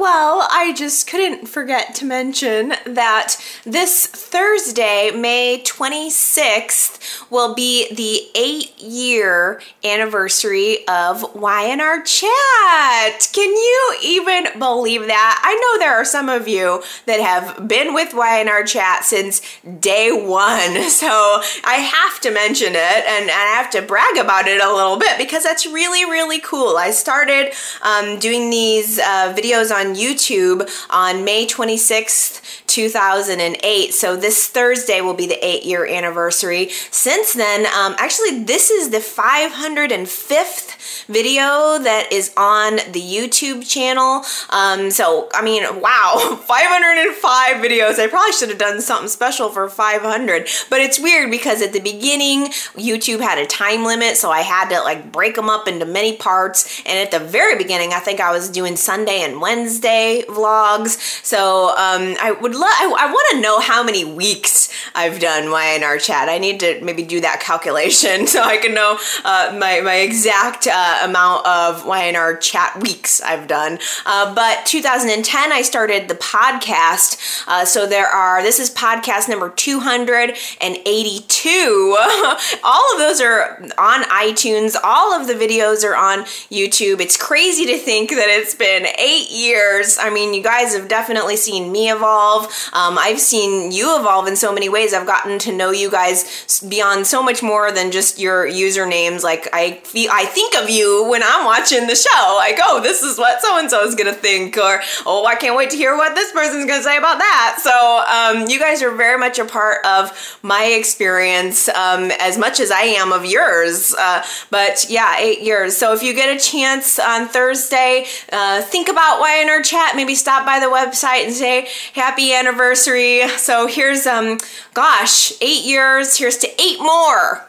Well, 0.00 0.48
I 0.50 0.72
just 0.72 1.06
couldn't 1.06 1.46
forget 1.46 1.94
to 1.96 2.06
mention 2.06 2.72
that 2.86 3.36
this 3.64 4.06
Thursday, 4.06 5.10
May 5.10 5.62
26th, 5.62 7.28
will 7.30 7.54
be 7.54 7.94
the 7.94 8.30
eight 8.34 8.80
year 8.80 9.60
anniversary 9.84 10.88
of 10.88 11.34
Y&R 11.34 12.02
Chat. 12.02 13.28
Can 13.34 13.50
you 13.50 13.96
even 14.02 14.58
believe 14.58 15.06
that? 15.06 15.42
I 15.44 15.54
know 15.54 15.84
there 15.84 15.94
are 15.94 16.06
some 16.06 16.30
of 16.30 16.48
you 16.48 16.82
that 17.04 17.20
have 17.20 17.68
been 17.68 17.92
with 17.92 18.14
Y&R 18.14 18.64
Chat 18.64 19.04
since 19.04 19.42
day 19.80 20.10
one, 20.12 20.80
so 20.88 21.42
I 21.62 21.74
have 21.74 22.22
to 22.22 22.30
mention 22.30 22.68
it 22.68 22.76
and 23.06 23.30
I 23.30 23.52
have 23.54 23.68
to 23.72 23.82
brag 23.82 24.16
about 24.16 24.48
it 24.48 24.62
a 24.62 24.74
little 24.74 24.96
bit 24.96 25.18
because 25.18 25.42
that's 25.42 25.66
really, 25.66 26.06
really 26.06 26.40
cool. 26.40 26.78
I 26.78 26.90
started 26.90 27.52
um, 27.82 28.18
doing 28.18 28.48
these 28.48 28.98
uh, 28.98 29.34
videos 29.36 29.70
on 29.70 29.89
on 29.90 29.96
YouTube 29.96 30.68
on 30.90 31.24
May 31.24 31.46
26th, 31.46 32.66
2008. 32.70 33.92
So 33.92 34.16
this 34.16 34.46
Thursday 34.46 35.00
will 35.00 35.14
be 35.14 35.26
the 35.26 35.44
eight 35.44 35.64
year 35.64 35.86
anniversary. 35.86 36.70
Since 36.90 37.34
then, 37.34 37.66
um, 37.66 37.96
actually, 37.98 38.44
this 38.44 38.70
is 38.70 38.90
the 38.90 38.98
505th 38.98 41.06
video 41.06 41.78
that 41.78 42.08
is 42.12 42.32
on 42.36 42.76
the 42.92 43.00
YouTube 43.00 43.68
channel. 43.68 44.22
Um, 44.50 44.90
so, 44.90 45.28
I 45.34 45.42
mean, 45.42 45.64
wow, 45.80 46.38
505 46.46 47.56
videos. 47.56 47.98
I 47.98 48.06
probably 48.06 48.32
should 48.32 48.50
have 48.50 48.58
done 48.58 48.80
something 48.80 49.08
special 49.08 49.50
for 49.50 49.68
500. 49.68 50.48
But 50.68 50.80
it's 50.80 50.98
weird 50.98 51.30
because 51.30 51.62
at 51.62 51.72
the 51.72 51.80
beginning, 51.80 52.46
YouTube 52.76 53.20
had 53.20 53.38
a 53.38 53.46
time 53.46 53.84
limit, 53.84 54.16
so 54.16 54.30
I 54.30 54.42
had 54.42 54.68
to 54.68 54.80
like 54.80 55.10
break 55.10 55.34
them 55.34 55.50
up 55.50 55.66
into 55.66 55.86
many 55.86 56.16
parts. 56.16 56.82
And 56.86 56.98
at 56.98 57.10
the 57.10 57.18
very 57.18 57.56
beginning, 57.56 57.92
I 57.92 57.98
think 57.98 58.20
I 58.20 58.30
was 58.30 58.48
doing 58.48 58.76
Sunday 58.76 59.22
and 59.22 59.40
Wednesday 59.40 60.22
vlogs. 60.28 60.98
So 61.24 61.70
um, 61.70 62.16
I 62.20 62.36
would 62.40 62.54
I, 62.66 62.94
I 62.98 63.12
want 63.12 63.28
to 63.32 63.40
know 63.40 63.60
how 63.60 63.82
many 63.82 64.04
weeks 64.04 64.68
I've 64.94 65.20
done 65.20 65.50
Y&R 65.50 65.98
chat. 65.98 66.28
I 66.28 66.38
need 66.38 66.60
to 66.60 66.80
maybe 66.82 67.02
do 67.02 67.20
that 67.20 67.40
calculation 67.40 68.26
so 68.26 68.42
I 68.42 68.58
can 68.58 68.74
know 68.74 68.98
uh, 69.24 69.56
my, 69.58 69.80
my 69.80 69.96
exact 69.96 70.68
uh, 70.70 71.00
amount 71.02 71.46
of 71.46 71.86
Y&R 71.86 72.36
chat 72.36 72.78
weeks 72.80 73.20
I've 73.22 73.46
done. 73.46 73.78
Uh, 74.06 74.34
but 74.34 74.66
2010, 74.66 75.52
I 75.52 75.62
started 75.62 76.08
the 76.08 76.14
podcast. 76.14 77.44
Uh, 77.46 77.64
so 77.64 77.86
there 77.86 78.06
are, 78.06 78.42
this 78.42 78.58
is 78.58 78.70
podcast 78.70 79.28
number 79.28 79.50
282. 79.50 81.96
all 82.64 82.92
of 82.92 82.98
those 82.98 83.20
are 83.20 83.62
on 83.78 84.02
iTunes. 84.04 84.76
All 84.82 85.14
of 85.14 85.26
the 85.26 85.34
videos 85.34 85.84
are 85.84 85.96
on 85.96 86.20
YouTube. 86.50 87.00
It's 87.00 87.16
crazy 87.16 87.66
to 87.66 87.78
think 87.78 88.10
that 88.10 88.28
it's 88.28 88.54
been 88.54 88.86
eight 88.98 89.30
years. 89.30 89.98
I 89.98 90.10
mean, 90.10 90.34
you 90.34 90.42
guys 90.42 90.74
have 90.74 90.88
definitely 90.88 91.36
seen 91.36 91.72
me 91.72 91.90
evolve. 91.90 92.49
Um, 92.72 92.98
I've 92.98 93.20
seen 93.20 93.72
you 93.72 93.98
evolve 93.98 94.26
in 94.26 94.36
so 94.36 94.52
many 94.52 94.68
ways. 94.68 94.92
I've 94.92 95.06
gotten 95.06 95.38
to 95.40 95.52
know 95.52 95.70
you 95.70 95.90
guys 95.90 96.60
beyond 96.68 97.06
so 97.06 97.22
much 97.22 97.42
more 97.42 97.72
than 97.72 97.90
just 97.90 98.18
your 98.18 98.46
usernames. 98.46 99.22
Like 99.22 99.48
I 99.52 99.80
feel, 99.84 100.10
I 100.12 100.24
think 100.24 100.54
of 100.56 100.70
you 100.70 101.08
when 101.08 101.22
I'm 101.22 101.44
watching 101.44 101.86
the 101.86 101.96
show. 101.96 102.34
Like, 102.36 102.58
oh, 102.62 102.80
this 102.82 103.02
is 103.02 103.18
what 103.18 103.40
so 103.42 103.58
and 103.58 103.70
so 103.70 103.84
is 103.84 103.94
gonna 103.94 104.12
think, 104.12 104.56
or 104.56 104.80
oh, 105.06 105.26
I 105.26 105.34
can't 105.34 105.56
wait 105.56 105.70
to 105.70 105.76
hear 105.76 105.96
what 105.96 106.14
this 106.14 106.32
person's 106.32 106.66
gonna 106.66 106.82
say 106.82 106.96
about 106.96 107.18
that. 107.18 107.58
So, 107.60 108.40
um, 108.40 108.48
you 108.48 108.58
guys 108.58 108.82
are 108.82 108.94
very 108.94 109.18
much 109.18 109.38
a 109.38 109.44
part 109.44 109.84
of 109.84 110.38
my 110.42 110.64
experience 110.64 111.68
um, 111.68 112.10
as 112.20 112.38
much 112.38 112.60
as 112.60 112.70
I 112.70 112.82
am 112.82 113.12
of 113.12 113.24
yours. 113.24 113.94
Uh, 113.94 114.24
but 114.50 114.86
yeah, 114.88 115.16
eight 115.18 115.42
years. 115.42 115.76
So, 115.76 115.92
if 115.92 116.02
you 116.02 116.14
get 116.14 116.34
a 116.34 116.40
chance 116.40 116.98
on 116.98 117.28
Thursday, 117.28 118.06
uh, 118.32 118.62
think 118.62 118.88
about 118.88 119.20
Y&R 119.20 119.62
chat. 119.62 119.96
Maybe 119.96 120.14
stop 120.14 120.44
by 120.44 120.60
the 120.60 120.66
website 120.66 121.24
and 121.24 121.34
say 121.34 121.68
happy 121.94 122.32
anniversary. 122.40 123.28
So, 123.36 123.66
here's 123.66 124.06
um, 124.06 124.38
gosh, 124.74 125.32
eight 125.40 125.64
years. 125.64 126.16
Here's 126.16 126.38
to 126.38 126.48
eight 126.60 126.80
more. 126.80 127.46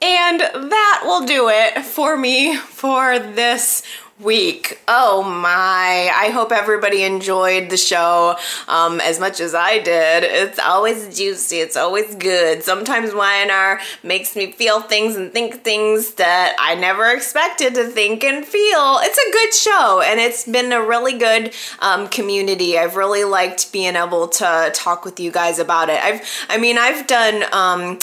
And 0.00 0.40
that 0.40 1.02
will 1.04 1.26
do 1.26 1.48
it 1.48 1.84
for 1.84 2.16
me 2.16 2.56
for 2.56 3.18
this 3.18 3.82
week. 4.20 4.80
Oh 4.88 5.22
my. 5.22 6.12
I 6.14 6.30
hope 6.30 6.50
everybody 6.50 7.04
enjoyed 7.04 7.70
the 7.70 7.76
show 7.76 8.36
um, 8.66 9.00
as 9.00 9.20
much 9.20 9.40
as 9.40 9.54
I 9.54 9.78
did. 9.78 10.24
It's 10.24 10.58
always 10.58 11.16
juicy, 11.16 11.58
it's 11.58 11.76
always 11.76 12.14
good. 12.16 12.62
Sometimes 12.62 13.14
Y&R 13.14 13.80
makes 14.02 14.34
me 14.34 14.52
feel 14.52 14.80
things 14.80 15.14
and 15.14 15.32
think 15.32 15.62
things 15.62 16.14
that 16.14 16.56
I 16.58 16.74
never 16.74 17.06
expected 17.06 17.74
to 17.74 17.86
think 17.86 18.24
and 18.24 18.44
feel. 18.44 18.98
It's 19.02 19.18
a 19.18 19.32
good 19.32 19.54
show 19.54 20.02
and 20.04 20.18
it's 20.18 20.46
been 20.46 20.72
a 20.72 20.82
really 20.82 21.16
good 21.16 21.54
um, 21.78 22.08
community. 22.08 22.76
I've 22.78 22.96
really 22.96 23.24
liked 23.24 23.72
being 23.72 23.94
able 23.94 24.28
to 24.28 24.72
talk 24.74 25.04
with 25.04 25.20
you 25.20 25.30
guys 25.30 25.58
about 25.58 25.90
it. 25.90 26.02
I've, 26.02 26.22
I 26.48 26.58
mean, 26.58 26.76
I've 26.76 27.06
done. 27.06 27.44
Um, 27.52 27.98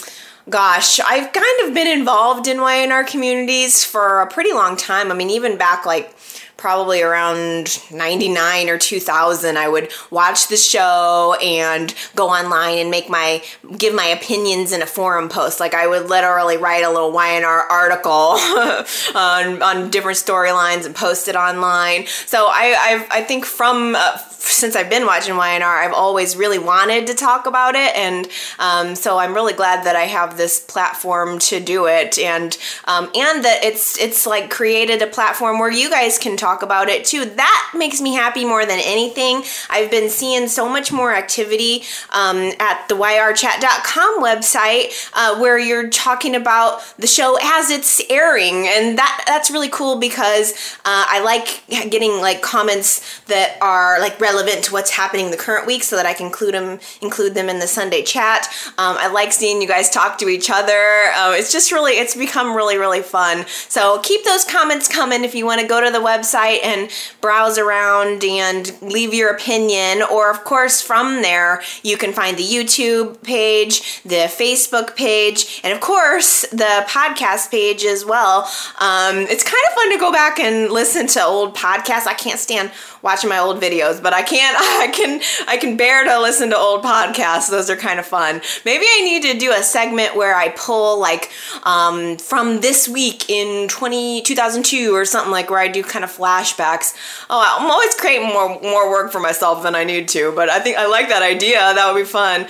gosh, 0.49 0.99
I've 0.99 1.31
kind 1.31 1.67
of 1.67 1.73
been 1.73 1.87
involved 1.87 2.47
in 2.47 2.61
Y&R 2.61 3.03
communities 3.03 3.83
for 3.83 4.21
a 4.21 4.27
pretty 4.27 4.53
long 4.53 4.77
time. 4.77 5.11
I 5.11 5.15
mean, 5.15 5.29
even 5.29 5.57
back 5.57 5.85
like 5.85 6.15
probably 6.57 7.01
around 7.01 7.81
99 7.91 8.69
or 8.69 8.77
2000 8.77 9.57
i 9.57 9.67
would 9.67 9.91
watch 10.09 10.47
the 10.47 10.57
show 10.57 11.35
and 11.41 11.93
go 12.15 12.29
online 12.29 12.77
and 12.77 12.89
make 12.91 13.09
my 13.09 13.41
give 13.77 13.93
my 13.93 14.05
opinions 14.05 14.71
in 14.71 14.81
a 14.81 14.85
forum 14.85 15.29
post. 15.29 15.59
Like 15.59 15.73
i 15.73 15.87
would 15.87 16.09
literally 16.09 16.57
write 16.57 16.83
a 16.83 16.89
little 16.89 17.11
Y&R 17.11 17.43
article 17.45 18.11
on, 19.15 19.61
on 19.61 19.89
different 19.89 20.17
storylines 20.17 20.85
and 20.85 20.95
post 20.95 21.27
it 21.27 21.35
online. 21.35 22.07
So 22.07 22.47
i 22.49 22.75
I've, 22.85 23.07
i 23.11 23.21
think 23.21 23.45
from 23.45 23.95
uh, 23.95 24.17
since 24.45 24.75
I've 24.75 24.89
been 24.89 25.05
watching 25.05 25.35
Y&R, 25.35 25.63
I've 25.63 25.93
always 25.93 26.35
really 26.35 26.59
wanted 26.59 27.07
to 27.07 27.15
talk 27.15 27.47
about 27.47 27.75
it, 27.75 27.95
and 27.95 28.27
um, 28.59 28.95
so 28.95 29.17
I'm 29.17 29.33
really 29.33 29.53
glad 29.53 29.85
that 29.85 29.95
I 29.95 30.03
have 30.03 30.37
this 30.37 30.59
platform 30.59 31.39
to 31.39 31.59
do 31.59 31.87
it, 31.87 32.19
and 32.19 32.55
um, 32.85 33.05
and 33.15 33.43
that 33.43 33.63
it's 33.63 33.97
it's 33.99 34.25
like 34.27 34.49
created 34.49 35.01
a 35.01 35.07
platform 35.07 35.59
where 35.59 35.71
you 35.71 35.89
guys 35.89 36.17
can 36.17 36.37
talk 36.37 36.44
talk 36.45 36.61
about 36.61 36.89
it 36.89 37.03
too. 37.03 37.25
That 37.25 37.73
makes 37.75 37.99
me 37.99 38.13
happy 38.13 38.45
more 38.45 38.67
than 38.67 38.79
anything. 38.79 39.43
I've 39.71 39.89
been 39.89 40.09
seeing 40.11 40.47
so 40.47 40.69
much 40.69 40.91
more 40.91 41.11
activity 41.13 41.81
um, 42.11 42.51
at 42.59 42.87
the 42.87 42.95
yrchat.com 42.95 44.21
website 44.21 45.09
uh, 45.13 45.39
where 45.39 45.57
you're 45.57 45.89
talking 45.89 46.35
about 46.35 46.81
the 46.99 47.07
show 47.07 47.39
as 47.41 47.71
it's 47.71 47.99
airing, 48.11 48.67
and 48.67 48.99
that 48.99 49.23
that's 49.25 49.49
really 49.49 49.69
cool 49.69 49.99
because 49.99 50.51
uh, 50.85 51.05
I 51.09 51.23
like 51.23 51.63
getting 51.89 52.21
like 52.21 52.43
comments 52.43 53.23
that 53.23 53.57
are 53.59 53.99
like 53.99 54.19
relevant 54.21 54.65
to 54.65 54.73
what's 54.73 54.91
happening 54.91 55.31
the 55.31 55.37
current 55.37 55.65
week, 55.65 55.81
so 55.81 55.95
that 55.95 56.05
I 56.05 56.13
can 56.13 56.27
include 56.27 56.53
them 56.53 56.79
include 57.01 57.33
them 57.33 57.49
in 57.49 57.57
the 57.57 57.67
Sunday 57.67 58.03
chat. 58.03 58.47
Um, 58.77 58.97
I 58.99 59.07
like 59.07 59.33
seeing 59.33 59.63
you 59.63 59.67
guys 59.67 59.89
talk 59.89 60.19
to 60.19 60.29
each 60.29 60.51
other. 60.51 61.05
Uh, 61.15 61.33
it's 61.35 61.51
just 61.51 61.71
really 61.71 61.93
it's 61.93 62.15
become 62.15 62.55
really 62.55 62.77
really 62.77 63.01
fun. 63.01 63.45
So 63.47 63.99
keep 64.03 64.23
those 64.25 64.43
comments 64.43 64.87
coming 64.87 65.23
if 65.23 65.33
you 65.33 65.47
want 65.47 65.61
to 65.61 65.67
go 65.67 65.83
to 65.83 65.89
the 65.89 66.05
website 66.05 66.34
and 66.35 66.89
browse 67.21 67.57
around 67.57 68.23
and 68.23 68.73
leave 68.81 69.13
your 69.13 69.29
opinion, 69.29 70.03
or 70.03 70.29
of 70.29 70.43
course 70.43 70.81
from 70.81 71.21
there 71.21 71.61
you 71.83 71.97
can 71.97 72.13
find 72.13 72.37
the 72.37 72.43
YouTube 72.43 73.21
page, 73.23 74.01
the 74.03 74.27
Facebook 74.27 74.95
page, 74.95 75.61
and 75.63 75.73
of 75.73 75.81
course 75.81 76.41
the 76.51 76.85
podcast 76.87 77.51
page 77.51 77.83
as 77.83 78.05
well. 78.05 78.43
Um, 78.79 79.17
it's 79.17 79.43
kind 79.43 79.63
of 79.69 79.73
fun 79.75 79.91
to 79.91 79.97
go 79.97 80.11
back 80.11 80.39
and 80.39 80.71
listen 80.71 81.07
to 81.07 81.23
old 81.23 81.55
podcasts. 81.55 82.07
I 82.07 82.13
can't 82.13 82.39
stand 82.39 82.71
watching 83.05 83.29
my 83.29 83.39
old 83.39 83.61
videos, 83.61 84.01
but 84.01 84.13
I 84.13 84.23
can't 84.23 84.57
I 84.59 84.87
can 84.91 85.21
I 85.47 85.57
can 85.57 85.77
bear 85.77 86.03
to 86.03 86.19
listen 86.19 86.49
to 86.49 86.57
old 86.57 86.83
podcasts. 86.83 87.49
Those 87.49 87.69
are 87.69 87.77
kind 87.77 87.99
of 87.99 88.05
fun. 88.05 88.41
Maybe 88.65 88.85
I 88.85 89.01
need 89.03 89.23
to 89.31 89.37
do 89.37 89.51
a 89.51 89.63
segment 89.63 90.15
where 90.15 90.35
I 90.35 90.49
pull 90.49 90.99
like 90.99 91.31
um, 91.63 92.17
from 92.17 92.61
this 92.61 92.89
week 92.89 93.29
in 93.29 93.67
20 93.67 94.23
2002 94.23 94.93
or 94.93 95.05
something 95.05 95.31
like 95.31 95.49
where 95.49 95.59
I 95.59 95.67
do 95.67 95.83
kind 95.83 96.03
of 96.03 96.11
flashbacks. 96.25 96.95
Oh, 97.29 97.57
I'm 97.59 97.69
always 97.69 97.93
creating 97.95 98.27
more 98.27 98.59
more 98.61 98.89
work 98.89 99.11
for 99.11 99.19
myself 99.19 99.63
than 99.63 99.75
I 99.75 99.83
need 99.83 100.07
to, 100.09 100.31
but 100.35 100.49
I 100.49 100.59
think 100.59 100.77
I 100.77 100.87
like 100.87 101.09
that 101.09 101.21
idea. 101.21 101.59
That 101.59 101.93
would 101.93 101.99
be 101.99 102.05
fun 102.05 102.43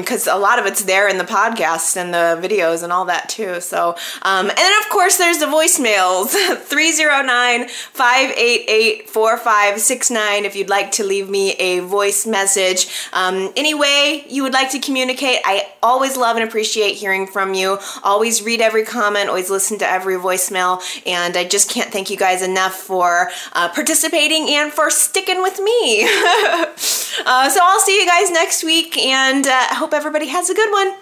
because 0.00 0.26
um, 0.26 0.36
a 0.36 0.40
lot 0.40 0.58
of 0.58 0.66
it's 0.66 0.82
there 0.84 1.08
in 1.08 1.18
the 1.18 1.24
podcast 1.24 1.96
and 1.96 2.12
the 2.12 2.26
videos 2.46 2.82
and 2.82 2.92
all 2.92 3.04
that 3.04 3.28
too. 3.28 3.60
So 3.60 3.90
um, 4.22 4.48
and 4.48 4.58
then 4.58 4.72
of 4.82 4.88
course 4.90 5.16
there's 5.18 5.38
the 5.38 5.46
voicemails 5.46 6.30
309 6.58 7.68
588 7.68 9.08
4569 9.08 10.44
if 10.44 10.56
you'd 10.56 10.68
like 10.68 10.90
to 10.92 11.04
leave 11.04 11.28
me 11.28 11.52
a 11.52 11.80
voice 11.80 12.26
message. 12.26 12.88
Um, 13.12 13.52
any 13.56 13.74
way 13.74 14.24
you 14.28 14.42
would 14.42 14.52
like 14.52 14.70
to 14.72 14.78
communicate, 14.78 15.38
I 15.44 15.68
always 15.82 16.16
love 16.16 16.36
and 16.36 16.44
appreciate 16.46 16.94
hearing 16.94 17.26
from 17.26 17.54
you. 17.54 17.78
Always 18.02 18.42
read 18.42 18.60
every 18.60 18.84
comment, 18.84 19.28
always 19.28 19.50
listen 19.50 19.78
to 19.78 19.88
every 19.88 20.16
voicemail, 20.16 20.82
and 21.06 21.36
I 21.36 21.44
just 21.44 21.70
can't 21.70 21.92
thank 21.92 22.10
you 22.10 22.16
guys 22.16 22.42
enough 22.42 22.74
for 22.74 22.95
uh, 23.02 23.68
participating 23.68 24.48
and 24.50 24.72
for 24.72 24.90
sticking 24.90 25.42
with 25.42 25.58
me. 25.58 26.04
uh, 26.04 27.48
so 27.48 27.60
I'll 27.62 27.80
see 27.80 27.98
you 27.98 28.06
guys 28.06 28.30
next 28.30 28.64
week, 28.64 28.96
and 28.98 29.46
uh, 29.46 29.66
I 29.70 29.74
hope 29.74 29.92
everybody 29.92 30.28
has 30.28 30.50
a 30.50 30.54
good 30.54 30.70
one. 30.70 30.96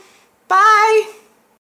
Bye. 0.49 1.24